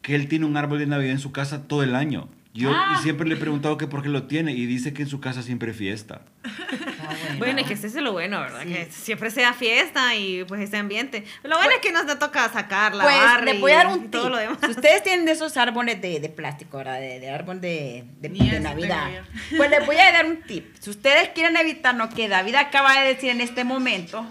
que 0.00 0.14
él 0.14 0.26
tiene 0.28 0.46
un 0.46 0.56
árbol 0.56 0.78
de 0.78 0.86
Navidad 0.86 1.12
en 1.12 1.18
su 1.20 1.32
casa 1.32 1.66
todo 1.68 1.82
el 1.82 1.94
año. 1.94 2.28
Yo 2.54 2.72
Ah. 2.74 2.98
siempre 3.02 3.28
le 3.28 3.34
he 3.34 3.38
preguntado 3.38 3.76
que 3.76 3.88
por 3.88 4.02
qué 4.02 4.08
lo 4.08 4.22
tiene 4.22 4.52
y 4.52 4.64
dice 4.64 4.94
que 4.94 5.02
en 5.02 5.08
su 5.08 5.20
casa 5.20 5.42
siempre 5.42 5.74
fiesta. 5.74 6.22
Ah, 7.10 7.34
Bueno, 7.38 7.60
es 7.60 7.66
que 7.66 7.74
ese 7.74 7.86
es 7.88 7.94
lo 7.94 8.12
bueno, 8.12 8.40
¿verdad? 8.40 8.62
Sí. 8.64 8.72
Que 8.72 8.88
siempre 8.90 9.30
sea 9.30 9.52
fiesta 9.52 10.14
y 10.14 10.44
pues 10.44 10.60
ese 10.60 10.76
ambiente. 10.76 11.24
Lo 11.42 11.56
bueno 11.56 11.72
es 11.72 11.78
que 11.80 11.92
nos 11.92 12.06
toca 12.18 12.48
sacar 12.52 12.94
la 12.94 13.04
Pues 13.04 13.44
les 13.44 13.60
voy 13.60 13.72
a 13.72 13.76
dar 13.76 13.86
un 13.88 14.00
tip. 14.02 14.10
todo 14.10 14.30
lo 14.30 14.36
demás. 14.36 14.58
Si 14.64 14.70
ustedes 14.70 15.02
tienen 15.02 15.24
de 15.26 15.32
esos 15.32 15.56
árboles 15.56 16.00
de, 16.00 16.20
de 16.20 16.28
plástico, 16.28 16.78
¿verdad? 16.78 17.00
De, 17.00 17.20
de 17.20 17.30
árbol 17.30 17.60
de, 17.60 18.04
de, 18.20 18.28
de 18.28 18.60
Navidad. 18.60 19.08
Pues 19.56 19.70
les 19.70 19.84
voy 19.86 19.96
a 19.96 20.12
dar 20.12 20.26
un 20.26 20.42
tip. 20.42 20.74
Si 20.80 20.90
ustedes 20.90 21.30
quieren 21.30 21.56
evitar 21.56 21.94
lo 21.94 22.08
que 22.10 22.28
David 22.28 22.54
acaba 22.56 23.00
de 23.00 23.14
decir 23.14 23.30
en 23.30 23.40
este 23.40 23.64
momento, 23.64 24.26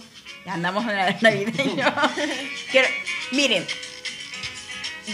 ya 0.45 0.53
andamos 0.53 0.83
en 0.85 0.97
el 0.97 1.15
navideño. 1.21 1.85
Quiero- 2.71 2.87
miren, 3.31 3.65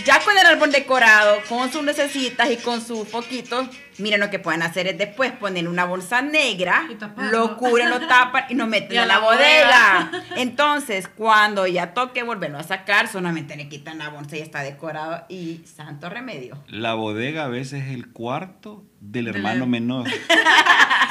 ya 0.06 0.20
con 0.20 0.38
el 0.38 0.46
árbol 0.46 0.72
decorado, 0.72 1.42
con 1.48 1.72
sus 1.72 1.84
necesitas 1.84 2.52
y 2.52 2.58
con 2.58 2.86
sus 2.86 3.08
foquitos, 3.08 3.68
miren 3.98 4.20
lo 4.20 4.30
que 4.30 4.40
pueden 4.40 4.62
hacer 4.62 4.88
es 4.88 4.98
después 4.98 5.32
poner 5.32 5.68
una 5.68 5.86
bolsa 5.86 6.22
negra, 6.22 6.88
lo 7.32 7.58
cubren, 7.58 7.90
lo 7.90 8.00
tapan 8.08 8.46
y 8.50 8.56
lo 8.56 8.68
meten 8.68 8.92
Y 8.96 8.98
a 8.98 9.06
la 9.06 9.16
la 9.16 9.20
bodega. 9.20 10.10
bodega. 10.12 10.26
Entonces, 10.38 11.08
cuando 11.08 11.68
ya 11.68 11.94
toque 11.94 12.24
volverlo 12.24 12.58
a 12.58 12.64
sacar, 12.64 13.08
solamente 13.08 13.56
le 13.56 13.70
quitan 13.70 13.98
la 13.98 14.10
bolsa 14.10 14.38
y 14.38 14.42
está 14.42 14.62
decorado 14.62 15.26
y 15.30 15.62
santo 15.66 16.10
remedio. 16.10 16.64
La 16.68 16.94
bodega 16.94 17.46
a 17.46 17.48
veces 17.48 17.84
es 17.84 17.94
el 17.94 18.12
cuarto 18.12 18.84
del 19.00 19.28
hermano 19.28 19.66
menor. 19.68 20.08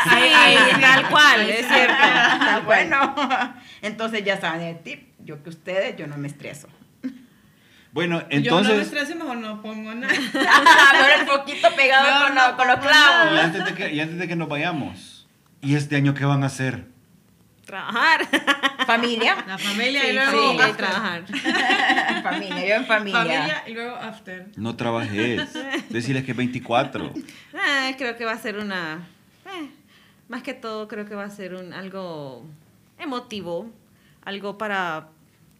Sí, 0.04 0.80
tal 0.82 1.08
cual, 1.08 1.48
es 1.48 1.66
cierto. 1.66 2.62
Bueno, 2.66 3.14
entonces 3.80 4.22
ya 4.22 4.38
saben 4.38 4.60
el 4.60 4.78
tip. 4.80 5.14
Yo 5.20 5.42
que 5.42 5.48
ustedes, 5.48 5.96
yo 5.96 6.06
no 6.06 6.18
me 6.18 6.28
estreso. 6.28 6.68
Bueno, 7.94 8.20
yo 8.28 8.50
no 8.50 8.62
me 8.62 8.72
entonces, 8.72 9.10
y 9.10 9.14
mejor 9.14 9.36
no 9.38 9.62
pongo 9.62 9.94
nada 9.94 10.12
Ahora 10.94 11.14
el 11.20 11.26
poquito 11.26 11.68
pegado 11.76 12.10
No, 12.20 12.26
con, 12.26 12.34
no 12.34 12.48
lo- 12.50 12.56
con 12.56 12.66
los 12.66 12.76
pongo 12.76 12.90
y 12.90 12.92
clavos. 12.92 13.38
antes, 13.40 13.64
de 13.64 13.74
que, 13.74 13.94
y 13.94 14.00
antes 14.00 14.18
de 14.18 14.28
que 14.28 14.34
nos 14.36 14.48
vayamos, 14.48 15.26
¿y 15.62 15.76
este 15.76 15.94
año 15.96 16.12
qué 16.12 16.24
van 16.24 16.42
a 16.42 16.46
hacer? 16.46 16.86
Trabajar. 17.64 18.26
Familia. 18.86 19.36
la 19.46 19.56
familia 19.56 20.02
Sí, 20.02 20.08
y 20.08 20.12
luego 20.12 20.30
familia 20.32 20.54
y 20.66 20.70
after. 20.70 20.76
trabajar. 20.86 21.24
familia, 22.22 22.66
yo 22.68 22.74
en 22.74 22.86
familia. 22.86 23.18
familia 23.22 23.62
y 23.66 23.72
luego 23.72 23.96
after 23.96 24.46
No 24.56 24.76
trabajes. 24.76 25.52
Decirles 25.88 26.24
que 26.24 26.32
es 26.32 26.36
24. 26.36 27.14
Ah, 27.54 27.92
creo 27.96 28.16
que 28.16 28.24
va 28.26 28.32
a 28.32 28.38
ser 28.38 28.58
una. 28.58 29.06
eh, 29.46 29.70
más 30.28 30.42
que 30.42 30.52
todo, 30.52 30.88
creo 30.88 31.06
que 31.06 31.14
va 31.14 31.24
a 31.24 31.30
ser 31.30 31.54
un 31.54 31.72
algo 31.72 32.44
emotivo. 32.98 33.70
Algo 34.26 34.58
para 34.58 35.08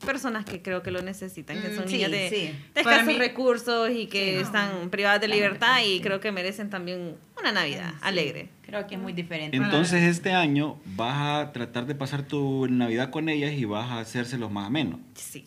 personas 0.04 0.44
que 0.44 0.62
creo 0.62 0.82
que 0.82 0.90
lo 0.90 1.02
necesitan, 1.02 1.60
que 1.60 1.68
Mm, 1.68 1.76
son 1.76 1.88
sí, 1.88 1.94
niñas 1.96 2.10
de, 2.10 2.28
sí. 2.30 2.36
de 2.74 2.80
escasos 2.80 3.06
mí- 3.06 3.18
recursos 3.18 3.90
y 3.90 4.06
que 4.06 4.30
Sí, 4.30 4.34
no. 4.36 4.40
están 4.42 4.90
privadas 4.90 5.20
de 5.20 5.28
libertad 5.28 5.78
y 5.84 6.00
creo 6.00 6.20
que 6.20 6.30
merecen 6.32 6.70
también 6.70 7.16
una 7.40 7.52
Navidad 7.52 7.90
Sí. 7.92 7.98
alegre. 8.02 8.48
Creo 8.66 8.86
que 8.86 8.94
es 8.94 9.00
muy 9.00 9.12
diferente. 9.12 9.56
Entonces 9.56 10.02
este 10.02 10.32
año 10.32 10.78
vas 10.84 11.46
a 11.48 11.52
tratar 11.52 11.86
de 11.86 11.94
pasar 11.94 12.22
tu 12.22 12.66
Navidad 12.68 13.10
con 13.10 13.28
ellas 13.28 13.52
y 13.52 13.64
vas 13.64 13.90
a 13.90 14.00
hacérselos 14.00 14.50
más 14.50 14.66
ameno. 14.66 14.98
Sí, 15.14 15.44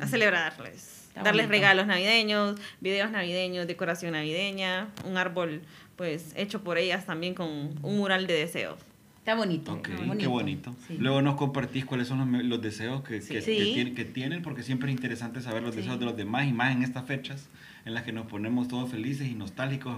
a 0.00 0.06
celebrarles. 0.06 0.98
Está 1.08 1.24
Darles 1.24 1.46
bonito. 1.46 1.50
regalos 1.60 1.86
navideños, 1.86 2.58
videos 2.80 3.10
navideños, 3.10 3.66
decoración 3.66 4.12
navideña, 4.12 4.88
un 5.04 5.18
árbol 5.18 5.60
pues 5.96 6.32
hecho 6.36 6.62
por 6.62 6.78
ellas 6.78 7.04
también 7.04 7.34
con 7.34 7.48
un 7.82 7.96
mural 7.98 8.26
de 8.26 8.32
deseos. 8.34 8.78
Está 9.22 9.36
bonito. 9.36 9.72
Ok, 9.74 9.88
está 9.88 10.16
qué 10.16 10.26
bonito. 10.26 10.74
Sí. 10.88 10.96
Luego 10.98 11.22
nos 11.22 11.36
compartís 11.36 11.84
cuáles 11.84 12.08
son 12.08 12.32
los, 12.32 12.44
los 12.44 12.60
deseos 12.60 13.02
que, 13.02 13.20
que, 13.20 13.40
Sí. 13.40 13.56
que 13.56 13.64
tienen, 13.72 13.94
que 13.94 14.04
tienen, 14.04 14.42
porque 14.42 14.64
siempre 14.64 14.90
es 14.90 14.96
interesante 14.96 15.40
saber 15.40 15.62
los 15.62 15.76
Sí. 15.76 15.80
deseos 15.82 16.00
de 16.00 16.06
los 16.06 16.16
demás 16.16 16.48
y 16.48 16.52
más 16.52 16.72
en 16.74 16.82
estas 16.82 17.04
fechas 17.06 17.48
en 17.84 17.94
las 17.94 18.02
que 18.02 18.10
nos 18.10 18.26
ponemos 18.26 18.66
todos 18.66 18.90
felices 18.90 19.28
y 19.28 19.34
nostálgicos. 19.36 19.94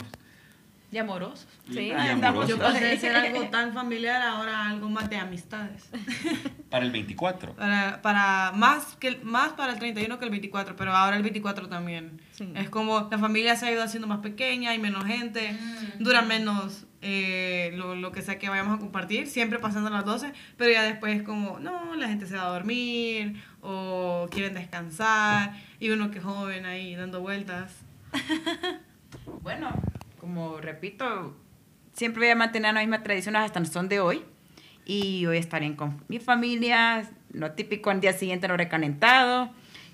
Y 0.93 0.99
amorosos. 0.99 1.47
Sí. 1.73 1.81
y 1.87 1.91
amorosos. 1.93 2.51
Yo 2.51 2.59
pasé 2.59 2.85
de 2.85 2.99
ser 2.99 3.17
algo 3.17 3.45
tan 3.49 3.73
familiar 3.73 4.21
ahora 4.21 4.69
algo 4.69 4.91
más 4.91 5.09
de 5.09 5.17
amistades. 5.17 5.89
Para 6.71 6.85
el 6.85 6.93
24. 6.93 7.55
Para, 7.55 8.03
para 8.03 8.53
más, 8.55 8.95
que, 8.97 9.19
más 9.25 9.55
para 9.55 9.73
el 9.73 9.79
31 9.79 10.19
que 10.19 10.25
el 10.27 10.31
24, 10.33 10.77
pero 10.77 10.93
ahora 10.95 11.17
el 11.17 11.23
24 11.23 11.69
también. 11.71 12.21
Sí. 12.33 12.53
Es 12.57 12.69
como 12.69 13.09
la 13.11 13.19
familia 13.19 13.57
se 13.57 13.67
ha 13.67 13.73
ido 13.73 13.83
haciendo 13.83 14.07
más 14.07 14.19
pequeña, 14.19 14.71
hay 14.71 14.79
menos 14.79 15.05
gente, 15.07 15.57
dura 15.99 16.21
menos 16.23 16.85
eh, 17.07 17.73
lo, 17.75 17.95
lo 17.95 18.13
que 18.13 18.23
sea 18.23 18.39
que 18.39 18.49
vayamos 18.49 18.77
a 18.77 18.81
compartir, 18.81 19.27
siempre 19.27 19.59
pasando 19.59 19.91
las 19.91 20.07
12, 20.07 20.33
pero 20.57 20.71
ya 20.73 20.83
después 20.83 21.15
es 21.15 21.23
como, 21.23 21.61
no, 21.61 21.95
la 21.97 22.09
gente 22.09 22.27
se 22.27 22.35
va 22.35 22.47
a 22.47 22.49
dormir 22.49 23.45
o 23.61 24.27
quieren 24.31 24.55
descansar 24.55 25.55
y 25.79 25.91
uno 25.91 26.11
que 26.11 26.19
es 26.19 26.25
joven 26.25 26.65
ahí 26.65 26.95
dando 26.95 27.21
vueltas. 27.21 27.77
Bueno, 29.43 29.71
como 30.19 30.59
repito, 30.59 31.37
siempre 31.93 32.21
voy 32.21 32.31
a 32.31 32.35
mantener 32.35 32.75
las 32.75 32.83
mismas 32.83 33.03
tradiciones 33.03 33.43
hasta 33.43 33.59
el 33.59 33.67
son 33.67 33.89
de 33.89 34.01
hoy. 34.01 34.23
Y 34.87 35.27
hoy 35.27 35.37
estaré 35.37 35.77
con 35.77 36.03
mi 36.09 36.19
familia, 36.19 37.09
lo 37.33 37.53
típico 37.53 37.91
al 37.91 38.01
día 38.01 38.13
siguiente 38.13 38.49
lo 38.49 38.57
recalentado. 38.57 39.51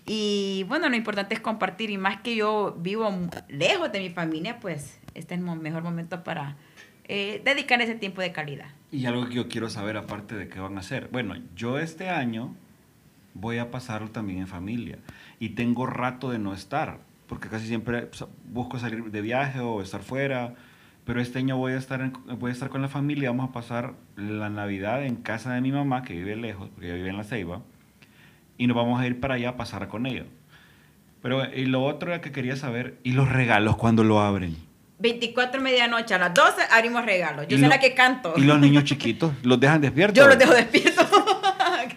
Y 0.06 0.64
bueno, 0.68 0.88
lo 0.88 0.96
importante 0.96 1.34
es 1.34 1.40
compartir. 1.40 1.90
Y 1.90 1.98
más 1.98 2.20
que 2.20 2.34
yo 2.36 2.76
vivo 2.78 3.12
lejos 3.48 3.92
de 3.92 4.00
mi 4.00 4.10
familia, 4.10 4.58
pues 4.60 4.98
este 5.14 5.34
es 5.34 5.40
el 5.40 5.46
mejor 5.46 5.82
momento 5.82 6.24
para 6.24 6.56
eh, 7.12 7.42
dedicar 7.44 7.82
ese 7.82 7.96
tiempo 7.96 8.20
de 8.20 8.30
calidad. 8.30 8.68
Y 8.92 9.04
algo 9.06 9.26
que 9.26 9.34
yo 9.34 9.48
quiero 9.48 9.68
saber 9.68 9.96
aparte 9.96 10.36
de 10.36 10.48
qué 10.48 10.60
van 10.60 10.76
a 10.76 10.80
hacer. 10.80 11.08
Bueno, 11.10 11.34
yo 11.56 11.80
este 11.80 12.08
año 12.08 12.54
voy 13.34 13.58
a 13.58 13.72
pasarlo 13.72 14.10
también 14.10 14.38
en 14.38 14.46
familia 14.46 14.98
y 15.40 15.50
tengo 15.50 15.86
rato 15.86 16.30
de 16.30 16.38
no 16.38 16.54
estar, 16.54 17.00
porque 17.26 17.48
casi 17.48 17.66
siempre 17.66 18.10
busco 18.52 18.78
salir 18.78 19.10
de 19.10 19.22
viaje 19.22 19.58
o 19.58 19.82
estar 19.82 20.02
fuera, 20.02 20.54
pero 21.04 21.20
este 21.20 21.40
año 21.40 21.56
voy 21.56 21.72
a 21.72 21.78
estar 21.78 22.12
voy 22.38 22.50
a 22.50 22.52
estar 22.52 22.68
con 22.68 22.80
la 22.80 22.88
familia, 22.88 23.30
vamos 23.30 23.50
a 23.50 23.52
pasar 23.52 23.94
la 24.14 24.48
Navidad 24.48 25.04
en 25.04 25.16
casa 25.16 25.52
de 25.52 25.60
mi 25.60 25.72
mamá 25.72 26.04
que 26.04 26.14
vive 26.14 26.36
lejos, 26.36 26.68
porque 26.68 26.86
ella 26.86 26.94
vive 26.94 27.10
en 27.10 27.16
La 27.16 27.24
Ceiba, 27.24 27.62
y 28.56 28.68
nos 28.68 28.76
vamos 28.76 29.00
a 29.00 29.06
ir 29.08 29.18
para 29.18 29.34
allá 29.34 29.48
a 29.48 29.56
pasar 29.56 29.88
con 29.88 30.06
ella. 30.06 30.26
Pero 31.22 31.52
y 31.52 31.66
lo 31.66 31.82
otro 31.82 32.12
era 32.12 32.20
que 32.20 32.30
quería 32.30 32.54
saber, 32.54 32.98
¿y 33.02 33.14
los 33.14 33.28
regalos 33.28 33.74
cuando 33.76 34.04
lo 34.04 34.20
abren? 34.20 34.69
24 35.00 35.60
medianoche, 35.60 36.14
a 36.14 36.18
las 36.18 36.34
12 36.34 36.62
abrimos 36.70 37.04
regalos. 37.04 37.46
Yo 37.48 37.58
soy 37.58 37.68
la 37.68 37.80
que 37.80 37.94
canto. 37.94 38.34
¿Y 38.36 38.42
los 38.42 38.58
niños 38.60 38.84
chiquitos? 38.90 39.32
¿Los 39.42 39.58
dejan 39.58 39.80
despiertos? 39.80 40.16
Yo 40.18 40.28
los 40.28 40.38
dejo 40.38 40.52
despiertos. 40.52 41.06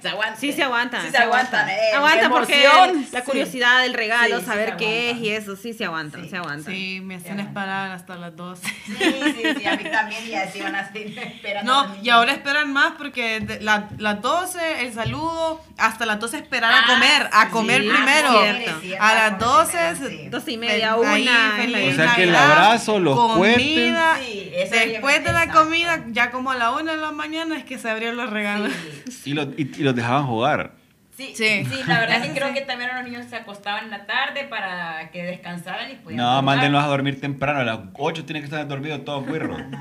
Se 0.04 0.10
aguanten. 0.10 0.39
Sí 0.39 0.54
se 0.54 0.64
aguantan. 0.64 1.01
Sí 1.06 1.10
se 1.12 1.18
aguantan. 1.18 1.70
eh, 1.70 1.93
Aguanta 1.95 2.22
la 2.24 2.30
porque 2.30 2.64
la 3.12 3.20
sí. 3.22 3.26
curiosidad 3.26 3.82
del 3.82 3.93
regalo, 3.95 4.36
Sí, 4.36 4.41
sí 4.41 4.45
saber 4.45 4.76
qué 4.78 5.10
es 5.10 5.16
aguantan. 5.16 5.26
y 5.26 5.30
eso, 5.30 5.56
sí 5.56 5.74
se 5.74 5.86
aguantan, 5.86 6.24
Sí. 6.24 6.30
se 6.30 6.38
aguantan. 6.38 6.74
Sí, 6.74 6.99
me 7.01 7.16
hacen 7.16 7.38
Ya. 7.38 7.43
esperar 7.43 7.91
hasta 7.91 8.16
las 8.16 8.36
12. 8.36 8.68
Sí, 8.68 8.93
sí, 8.95 9.43
sí, 9.60 9.66
a 9.66 9.76
mí 9.78 9.84
también 9.91 10.28
y 10.28 10.36
así 10.36 10.62
van 10.62 10.76
a 10.76 10.91
seguir 10.91 11.18
esperando. 11.24 11.72
No, 11.88 11.95
y 12.04 12.10
ahora 12.10 12.34
esperan 12.34 12.72
más 12.72 12.93
porque 12.97 13.39
de 13.39 13.62
la- 13.62 13.89
las 13.97 14.22
12, 14.22 14.86
el 14.86 14.93
saludo, 14.93 15.62
hasta 15.78 16.06
las 16.06 16.20
12 16.20 16.38
esperar 16.38 16.72
Ah, 16.74 16.84
a 16.84 16.88
comer, 16.93 17.30
a 17.32 17.45
sí. 17.45 17.51
comer 17.51 17.82
primero. 17.82 18.32
cierto. 18.41 18.80
Cierto, 18.82 19.04
A 19.04 19.14
las 19.16 19.24
cuando 19.30 19.45
12, 19.47 19.72
se 19.72 19.91
esperan, 19.93 20.10
sí. 20.10 20.30
Dos 20.30 20.47
y 20.47 20.58
media, 20.58 20.95
una, 20.95 21.14
ahí, 21.14 21.28
feliz 21.58 21.93
O 21.93 21.95
sea 21.95 22.16
que 22.16 22.24
el 22.24 22.36
abrazo, 22.36 22.99
los 22.99 23.16
comida. 23.18 24.18
Sí, 24.20 24.51
Después 24.74 25.24
de 25.24 25.32
la 25.34 25.43
exacto. 25.43 25.64
comida, 25.64 26.04
ya 26.10 26.32
como 26.32 26.51
a 26.51 26.56
la 26.56 26.72
una 26.72 26.91
de 26.93 26.97
la 26.97 27.12
mañana 27.12 27.58
es 27.58 27.64
que 27.64 27.78
se 27.78 27.89
abrieron 27.89 28.18
los 28.18 28.30
regalos. 28.30 28.72
Sí. 29.08 29.32
Y, 29.32 29.34
los- 29.34 29.47
y- 29.58 29.62
y 29.78 29.84
los 29.84 29.92
dejaban 29.95 30.25
jugar. 30.27 30.73
Sí, 31.15 31.33
Sí. 31.35 31.63
sí, 31.65 31.83
la 31.85 31.99
verdad 31.99 32.21
que 32.21 32.27
Eso 32.31 32.35
creo 32.35 32.53
que 32.55 32.61
también 32.61 32.89
los 32.95 33.03
niños 33.03 33.27
se 33.29 33.35
acostaban 33.35 33.83
en 33.85 33.91
la 33.91 34.05
tarde 34.07 34.45
para 34.49 35.11
que 35.11 35.23
descansaran 35.23 35.91
y 35.91 35.95
pudieran 35.95 36.25
No, 36.25 36.31
jugar. 36.31 36.43
mándenlos 36.43 36.83
a 36.83 36.87
dormir 36.87 37.21
temprano. 37.21 37.59
A 37.59 37.63
las 37.63 37.79
8 37.93 38.25
tienen 38.25 38.41
que 38.41 38.45
estar 38.45 38.67
dormidos 38.67 39.05
todos 39.05 39.25
cuirros. 39.25 39.61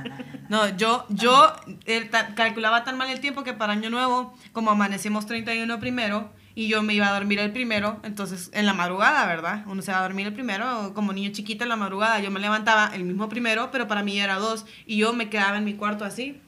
No, 0.49 0.69
yo, 0.77 1.07
yo 1.09 1.51
eh, 1.87 2.03
ta- 2.11 2.35
calculaba 2.35 2.85
tan 2.85 2.99
mal 2.99 3.09
el 3.09 3.21
tiempo 3.21 3.43
que 3.43 3.55
para 3.55 3.73
Año 3.73 3.89
Nuevo, 3.89 4.35
como 4.53 4.71
amanecimos 4.71 5.25
31 5.25 5.81
primero, 5.81 6.31
y 6.55 6.69
yo 6.69 6.83
me 6.83 6.93
iba 6.93 7.09
a 7.09 7.13
dormir 7.15 7.39
el 7.39 7.53
primero, 7.53 7.99
entonces 8.03 8.51
en 8.53 8.67
la 8.67 8.75
madrugada, 8.75 9.25
¿verdad? 9.25 9.63
Uno 9.67 9.81
se 9.81 9.93
va 9.93 10.01
a 10.01 10.03
dormir 10.03 10.27
el 10.27 10.35
primero, 10.35 10.93
como 10.93 11.15
niño 11.15 11.31
chiquito 11.33 11.63
en 11.65 11.71
la 11.71 11.77
madrugada, 11.77 12.21
yo 12.21 12.31
me 12.31 12.39
levantaba 12.39 12.91
el 12.93 13.05
mismo 13.05 13.31
primero, 13.31 13.71
pero 13.73 13.89
para 13.89 14.03
mí 14.03 14.21
era 14.21 14.35
dos, 14.35 14.67
y 14.85 14.99
yo 14.99 15.15
me 15.15 15.31
quedaba 15.31 15.57
en 15.57 15.65
mi 15.65 15.73
cuarto 15.73 16.05
así, 16.05 16.39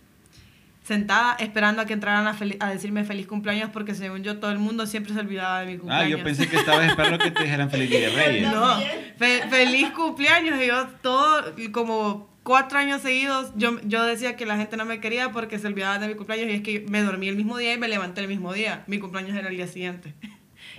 sentada, 0.85 1.35
esperando 1.41 1.83
a 1.83 1.87
que 1.87 1.95
entraran 1.95 2.27
a, 2.29 2.39
fel- 2.39 2.57
a 2.61 2.69
decirme 2.71 3.03
feliz 3.05 3.27
cumpleaños, 3.27 3.71
porque 3.73 3.95
según 3.95 4.23
yo 4.23 4.39
todo 4.39 4.53
el 4.53 4.59
mundo 4.59 4.87
siempre 4.87 5.13
se 5.15 5.19
olvidaba 5.21 5.61
de 5.61 5.67
mi 5.67 5.73
Ah, 5.73 5.79
cumpleaños. 5.79 6.11
yo 6.19 6.23
pensé 6.25 6.47
que 6.49 6.57
estabas 6.57 6.87
esperando 6.87 7.19
que 7.19 7.31
te 7.33 7.43
dijeran 7.43 7.71
feliz 7.71 7.91
día 7.91 8.01
de 8.01 8.11
Reyes. 8.15 8.53
No, 8.53 8.77
fe- 9.17 9.43
feliz 9.51 9.91
cumpleaños. 9.91 10.61
Y 10.63 10.67
yo 10.69 10.87
todo, 11.03 11.55
como 11.73 12.29
cuatro 12.43 12.79
años 12.79 13.01
seguidos, 13.01 13.51
yo, 13.57 13.81
yo 13.85 14.05
decía 14.05 14.37
que 14.37 14.45
la 14.47 14.57
gente 14.59 14.77
no 14.77 14.85
me 14.85 15.01
quería 15.01 15.33
porque 15.33 15.59
se 15.59 15.67
olvidaba 15.67 15.99
de 15.99 16.07
mi 16.09 16.15
cumpleaños 16.15 16.49
y 16.49 16.53
es 16.57 16.61
que 16.63 16.85
me 16.89 17.01
dormí 17.03 17.29
el 17.29 17.37
mismo 17.37 17.57
día 17.57 17.73
y 17.73 17.79
me 17.79 17.89
levanté 17.89 18.21
el 18.21 18.29
mismo 18.29 18.53
día. 18.53 18.85
Mi 18.87 18.99
cumpleaños 18.99 19.35
era 19.37 19.49
el 19.49 19.57
día 19.57 19.67
siguiente. 19.67 20.15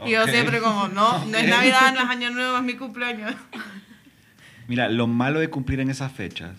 Y 0.06 0.12
yo 0.12 0.28
siempre 0.28 0.60
como, 0.60 0.90
no, 0.90 1.24
no 1.26 1.38
es. 1.38 1.48
Navidad, 1.50 1.94
no 1.94 2.02
es 2.02 2.10
Año 2.10 2.30
Nuevo, 2.30 2.58
es 2.58 2.64
mi 2.64 2.74
cumpleaños. 2.74 3.34
Mira, 4.68 4.90
lo 4.90 5.08
malo 5.08 5.40
de 5.40 5.50
cumplir 5.50 5.80
en 5.80 5.90
esas 5.90 6.12
fechas 6.12 6.52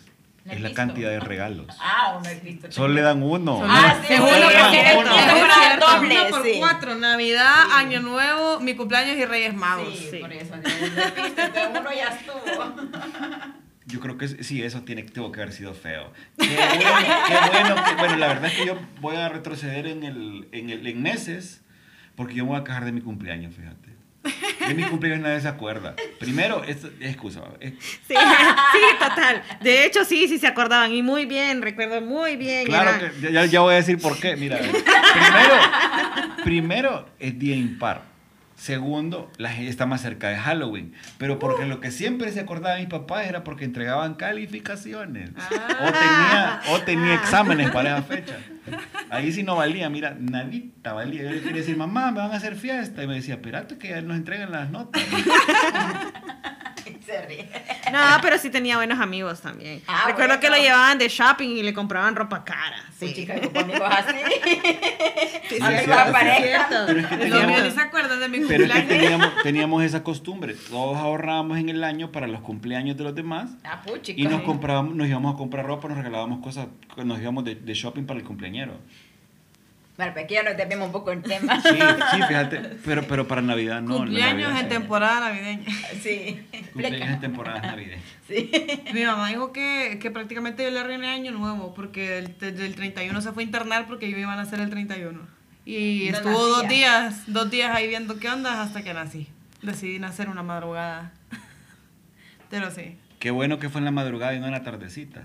¿No 0.47 0.53
es 0.53 0.61
la 0.61 0.68
visto? 0.68 0.76
cantidad 0.76 1.11
de 1.11 1.20
regalos. 1.20 1.66
Ah, 1.80 2.16
uno 2.18 2.28
he 2.28 2.40
visto. 2.40 2.70
Solo 2.72 2.94
le 2.94 3.03
dan 3.03 3.22
uno. 3.22 3.61
Ah, 3.64 3.97
sí, 4.07 4.14
uno 4.14 4.26
doble, 4.26 6.16
uno 6.16 6.30
por 6.30 6.42
sí. 6.44 6.55
cuatro, 6.59 6.94
Navidad, 6.94 7.64
Sí. 7.66 7.70
Año 7.74 8.01
Nuevo, 8.01 8.61
mi 8.61 8.74
cumpleaños 8.74 9.16
y 9.16 9.24
Reyes 9.24 9.55
Magos. 9.55 9.88
Sí, 9.99 10.09
Sí. 10.12 10.18
por 10.18 10.32
eso. 10.32 10.55
Uno 10.55 11.90
ya 11.92 12.09
estuvo. 12.09 12.76
Yo 13.88 14.01
creo 14.01 14.18
que 14.18 14.26
sí, 14.28 14.62
eso 14.64 14.82
tiene, 14.82 15.05
tuvo 15.05 15.30
que 15.30 15.40
haber 15.42 15.53
sido 15.55 15.72
feo. 15.72 16.12
Qué 16.38 16.47
bueno, 16.47 16.97
qué 17.28 17.51
bueno. 17.53 17.97
bueno, 17.99 18.16
la 18.16 18.26
verdad 18.26 18.47
es 18.47 18.55
que 18.55 18.66
yo 18.66 18.76
voy 19.01 19.14
a 19.14 19.28
retroceder 19.28 19.86
en, 19.86 20.03
el, 20.03 20.49
en, 20.51 20.70
el, 20.70 20.84
en 20.88 21.03
meses 21.03 21.62
porque 22.16 22.34
yo 22.34 22.44
me 22.44 22.51
voy 22.51 22.61
a 22.61 22.64
quejar 22.64 22.84
de 22.84 22.90
mi 22.92 23.01
cumpleaños, 23.01 23.55
fíjate. 23.55 23.95
De 24.68 24.74
mi 24.74 24.84
cumpleaños 24.84 25.22
nadie 25.22 25.40
se 25.40 25.48
acuerda. 25.48 25.94
Primero, 26.18 26.62
es 26.64 26.78
excusa. 27.00 27.40
es- 27.60 27.72
Sí, 27.80 28.14
sí, 28.14 28.80
total. 28.98 29.42
De 29.60 29.84
hecho, 29.84 30.04
sí, 30.04 30.28
sí 30.28 30.38
se 30.38 30.46
acordaban. 30.46 30.92
Y 30.92 31.02
muy 31.02 31.24
bien, 31.26 31.62
recuerdo 31.62 32.00
muy 32.00 32.36
bien. 32.36 32.66
Claro 32.66 32.90
era- 32.90 33.10
que 33.10 33.32
ya, 33.32 33.44
ya 33.46 33.60
voy 33.60 33.74
a 33.74 33.76
decir 33.76 33.98
por 34.00 34.18
qué. 34.18 34.36
Mira, 34.36 34.58
primero, 34.58 35.54
primero 36.44 37.08
es 37.18 37.38
día 37.38 37.56
impar. 37.56 38.15
Segundo, 38.57 39.30
la 39.36 39.50
gente 39.50 39.70
está 39.70 39.84
más 39.84 40.00
cerca 40.00 40.30
de 40.30 40.36
Halloween. 40.36 40.94
Pero 41.18 41.38
porque 41.38 41.66
lo 41.66 41.78
que 41.80 41.90
siempre 41.90 42.32
se 42.32 42.40
acordaba 42.40 42.74
de 42.74 42.80
mis 42.80 42.90
papás 42.90 43.26
era 43.26 43.44
porque 43.44 43.66
entregaban 43.66 44.14
calificaciones. 44.14 45.30
O 45.30 45.92
tenía, 45.92 46.61
o 46.70 46.80
tenía 46.80 47.14
exámenes 47.14 47.70
para 47.70 47.98
esa 47.98 48.02
fecha. 48.02 48.36
Ahí 49.11 49.30
sí 49.30 49.42
no 49.42 49.57
valía, 49.57 49.90
mira, 49.90 50.16
nadita 50.18 50.94
valía. 50.94 51.24
Yo 51.24 51.30
le 51.30 51.42
quería 51.42 51.61
decir, 51.61 51.76
mamá, 51.76 52.11
me 52.11 52.20
van 52.20 52.32
a 52.32 52.36
hacer 52.36 52.57
fiesta. 52.57 53.02
Y 53.02 53.07
me 53.07 53.16
decía, 53.16 53.34
espérate 53.34 53.76
que 53.76 53.90
ya 53.90 54.00
nos 54.00 54.16
entreguen 54.16 54.50
las 54.50 54.70
notas. 54.70 55.02
Se 57.12 57.22
ríe. 57.26 57.48
No, 57.92 57.98
pero 58.20 58.36
sí 58.38 58.50
tenía 58.50 58.76
buenos 58.76 58.98
amigos 58.98 59.40
también. 59.40 59.80
Ah, 59.86 60.04
Recuerdo 60.09 60.28
bueno. 60.36 60.40
que 60.40 60.50
lo 60.50 60.57
llevaban 60.57 60.98
de 60.98 61.09
shopping 61.09 61.50
y 61.50 61.62
le 61.62 61.72
compraban 61.72 62.16
ropa 62.16 62.42
cara. 62.44 62.84
Sí, 62.98 63.09
Sí. 63.09 63.14
chica, 63.14 63.40
con 63.40 63.57
amigos 63.57 63.88
así. 63.90 64.16
Sí, 65.48 65.59
Ah, 65.61 65.68
sí, 65.68 65.74
es 65.74 65.80
sí, 65.80 65.86
cierto, 65.86 66.12
pareja. 66.12 66.68
Pero 66.86 67.00
es 67.00 67.07
que 67.07 67.16
teníamos- 67.18 67.74
se 67.74 67.80
acuerdan 67.80 68.18
de 68.20 68.28
mi 68.28 68.38
Pero 68.40 68.64
es 68.64 68.70
que 68.72 68.78
cumpleaños. 68.78 68.88
teníamos, 68.88 69.42
teníamos 69.44 69.82
esa 69.84 70.02
costumbre. 70.02 70.54
Todos 70.54 70.96
ahorrábamos 70.98 71.59
en 71.59 71.68
el 71.68 71.84
año 71.84 72.11
para 72.11 72.26
los 72.26 72.40
cumpleaños 72.40 72.96
de 72.96 73.04
los 73.04 73.14
demás. 73.14 73.50
Ah, 73.64 73.80
puchica. 73.86 74.20
Y 74.20 74.24
nos 74.26 74.42
comprábamos, 74.42 74.96
nos 74.96 75.07
íbamos 75.07 75.34
a 75.34 75.38
comprar 75.38 75.64
ropa, 75.66 75.86
nos 75.88 75.98
regalábamos 75.98 76.40
cosas, 76.42 76.66
nos 76.96 77.20
íbamos 77.20 77.44
de, 77.44 77.54
de 77.54 77.74
shopping 77.74 78.07
para 78.07 78.18
el 78.18 78.26
cumpleañero. 78.26 78.72
Bueno, 79.97 80.12
pero 80.14 80.24
aquí 80.24 80.34
ya 80.34 80.42
nos 80.42 80.57
desviamos 80.57 80.86
un 80.86 80.92
poco 80.92 81.11
el 81.11 81.22
tema. 81.22 81.61
Sí, 81.62 81.70
sí, 81.70 82.22
fíjate, 82.28 82.61
pero, 82.84 83.07
pero 83.07 83.26
para 83.26 83.40
Navidad 83.40 83.80
no. 83.80 83.97
Cumpleaños 83.97 84.51
Navidad 84.51 84.61
en 84.61 84.68
temporada 84.68 85.20
navideña. 85.20 85.64
Sí. 86.03 86.47
Cumpleaños 86.72 87.09
en 87.09 87.20
temporadas 87.20 87.62
navideñas. 87.62 88.05
Sí. 88.28 88.51
Mi 88.92 89.05
mamá 89.05 89.28
dijo 89.28 89.53
que, 89.53 89.99
que 90.01 90.11
prácticamente 90.11 90.64
yo 90.64 90.70
le 90.70 90.80
arruiné 90.80 91.09
año 91.09 91.32
nuevo 91.32 91.72
porque 91.74 92.18
el, 92.18 92.36
desde 92.38 92.66
el 92.66 92.74
31 92.74 93.20
se 93.22 93.32
fue 93.32 93.42
a 93.42 93.47
internar 93.47 93.86
porque 93.86 94.11
yo 94.11 94.18
iban 94.18 94.38
a 94.38 94.42
hacer 94.42 94.61
el 94.61 94.68
31. 94.68 95.18
Y 95.64 96.09
No 96.11 96.18
estuvo 96.18 96.47
dos 96.47 96.68
días, 96.68 97.24
dos 97.26 97.51
días 97.51 97.74
ahí 97.74 97.88
viendo 97.88 98.18
qué 98.18 98.28
onda 98.28 98.62
hasta 98.62 98.82
que 98.82 98.92
nací. 98.92 99.28
Decidí 99.62 99.99
nacer 99.99 100.28
una 100.28 100.42
madrugada. 100.42 101.12
Pero 102.51 102.70
sí. 102.70 102.99
Qué 103.18 103.30
bueno 103.30 103.59
que 103.59 103.70
fue 103.70 103.80
en 103.80 103.86
la 103.86 103.90
madrugada 103.90 104.34
y 104.34 104.40
no 104.40 104.47
en 104.47 104.53
la 104.53 104.62
tardecita. 104.62 105.24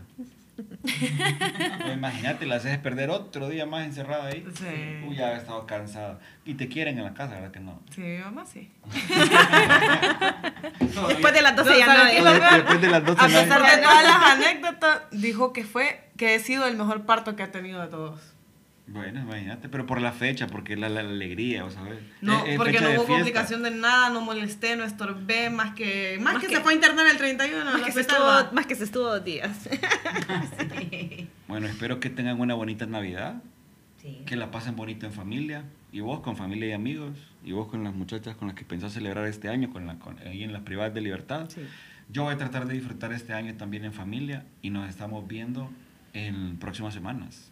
No, 0.58 1.94
imagínate, 1.94 2.46
la 2.46 2.56
haces 2.58 2.78
perder 2.80 3.10
otro 3.10 3.50
día 3.50 3.66
más 3.66 3.86
encerrada 3.86 4.28
ahí. 4.28 4.46
Sí. 4.56 5.06
Uy, 5.08 5.16
ya 5.16 5.34
he 5.34 5.38
estado 5.38 5.66
cansada. 5.66 6.20
Y 6.46 6.54
te 6.56 6.68
quieren 6.68 6.98
en 6.98 7.04
la 7.06 7.14
casa, 7.14 7.36
¿verdad 7.36 7.52
que 7.52 7.60
no? 7.60 7.82
Sí, 7.94 8.02
mi 8.02 8.18
mamá 8.20 8.46
sí. 8.46 8.72
Después 11.08 11.34
de 11.34 11.42
las 11.42 11.56
12 11.56 11.70
No, 11.70 11.78
ya 11.78 11.86
¿sabes 11.86 12.04
nadie. 12.04 12.12
qué 12.12 12.18
es 12.18 12.24
lo 12.24 12.32
peor? 12.40 12.52
Después 12.54 12.82
de 12.82 12.88
las 12.90 13.06
12 13.06 13.22
A 13.22 13.26
pesar 13.28 13.62
nadie- 13.62 13.76
de 13.78 13.82
todas 13.84 14.04
las 14.04 14.24
anécdotas, 14.24 15.02
dijo 15.12 15.54
que 15.54 15.64
fue, 15.64 16.10
que 16.18 16.36
he 16.36 16.40
sido 16.40 16.68
el 16.68 16.78
mejor 16.78 17.06
parto 17.06 17.36
que 17.36 17.44
ha 17.44 17.52
tenido 17.52 17.82
de 17.82 17.88
todos. 17.88 18.20
Bueno, 18.94 19.22
imagínate, 19.22 19.70
pero 19.70 19.86
por 19.86 20.02
la 20.02 20.12
fecha, 20.12 20.48
porque 20.48 20.76
la, 20.76 20.90
la 20.90 21.00
alegría, 21.02 21.64
¿o 21.66 21.72
sabes? 21.72 22.00
No, 22.22 22.44
Es- 22.46 22.52
es 22.52 22.58
porque 22.58 22.74
no 22.82 22.88
hubo 22.90 22.96
fiesta. 22.96 23.14
complicación 23.14 23.64
de 23.64 23.72
nada, 23.72 24.10
no 24.10 24.22
molesté, 24.22 24.76
no 24.76 24.84
estorbé, 24.84 25.50
más 25.50 25.74
que, 25.76 26.18
más, 26.20 26.34
Más 26.34 26.42
que, 26.44 26.50
que- 26.50 26.56
se 26.58 26.62
fue 26.62 26.74
a 26.74 26.76
internar 26.76 27.08
el 27.08 27.18
31. 27.18 27.64
Más 27.64 27.80
la 27.80 27.86
que, 27.86 27.92
se 27.94 28.02
estuvo, 28.02 28.52
más 28.54 28.66
que 28.66 28.76
se 28.76 28.84
estuvo 28.84 29.04
dos 29.06 29.24
días. 29.24 29.70
Bueno, 31.48 31.68
espero 31.68 32.00
que 32.00 32.10
tengan 32.10 32.40
una 32.40 32.54
bonita 32.54 32.86
Navidad, 32.86 33.42
Sí. 34.02 34.24
que 34.26 34.36
la 34.36 34.50
pasen 34.52 34.76
bonito 34.76 35.06
en 35.06 35.12
familia, 35.14 35.64
y 35.92 36.00
vos 36.00 36.22
con 36.22 36.36
familia 36.36 36.70
y 36.70 36.72
amigos, 36.72 37.18
y 37.44 37.52
vos 37.52 37.68
con 37.68 37.84
las 37.84 37.94
muchachas 37.94 38.36
con 38.36 38.48
las 38.48 38.56
que 38.56 38.64
pensás 38.66 38.94
celebrar 38.94 39.28
este 39.28 39.48
año, 39.50 39.70
con 39.72 39.86
la, 39.86 40.00
con, 40.00 40.18
ahí 40.20 40.44
en 40.44 40.54
las 40.54 40.64
privadas 40.64 40.94
de 40.94 41.02
libertad. 41.02 41.50
Sí. 41.50 41.62
Yo 42.10 42.24
voy 42.24 42.34
a 42.34 42.38
tratar 42.38 42.66
de 42.68 42.74
disfrutar 42.74 43.14
este 43.14 43.34
año 43.34 43.54
también 43.56 43.86
en 43.86 43.94
familia, 43.94 44.46
y 44.62 44.70
nos 44.72 44.90
estamos 44.90 45.28
viendo 45.28 45.70
en 46.14 46.58
próximas 46.58 46.94
semanas. 46.94 47.51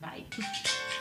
Bye. 0.00 0.26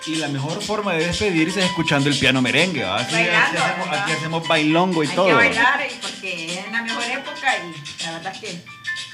Y 0.07 0.15
la 0.15 0.27
mejor 0.29 0.61
forma 0.61 0.93
de 0.93 1.05
despedirse 1.07 1.59
es 1.59 1.65
escuchando 1.65 2.09
el 2.09 2.17
piano 2.17 2.41
merengue, 2.41 2.83
aquí, 2.85 3.13
Bailando, 3.13 3.59
hacemos, 3.61 3.89
¿verdad? 3.89 4.03
aquí 4.03 4.11
hacemos 4.13 4.47
bailongo 4.47 5.03
y 5.03 5.07
Hay 5.07 5.15
todo. 5.15 5.27
que 5.27 5.33
bailar 5.33 5.87
porque 6.01 6.45
es 6.59 6.71
la 6.71 6.81
mejor 6.81 7.03
época 7.03 7.57
y 7.57 8.03
la 8.03 8.11
verdad 8.13 8.33
es 8.33 8.39
que 8.39 8.63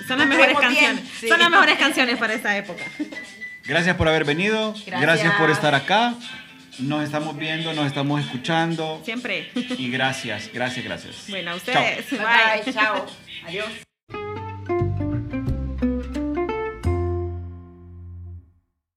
Son 0.07 0.19
las 0.19 0.27
mejores 0.27 0.57
canciones. 0.59 1.03
sí. 1.19 1.27
Son 1.27 1.39
las 1.39 1.49
mejores 1.49 1.77
canciones 1.79 2.17
para 2.17 2.34
esta 2.36 2.55
época. 2.57 2.84
Gracias 3.65 3.95
por 3.95 4.07
haber 4.07 4.25
venido. 4.25 4.73
Gracias. 4.86 5.01
Gracias. 5.01 5.34
por 5.36 5.49
estar 5.49 5.73
acá. 5.73 6.13
Nos 6.79 7.03
estamos 7.03 7.38
viendo, 7.38 7.71
nos 7.73 7.86
estamos 7.88 8.19
escuchando. 8.21 9.01
Siempre. 9.05 9.51
Y 9.77 9.89
gracias, 9.91 10.49
gracias, 10.53 10.84
gracias. 10.86 11.15
Bueno, 11.29 11.51
a 11.51 11.59
Chao. 11.59 11.73
ustedes. 11.81 12.09
bye, 12.11 12.19
bye, 12.65 12.73
chao, 12.73 13.05
adiós. 13.47 13.92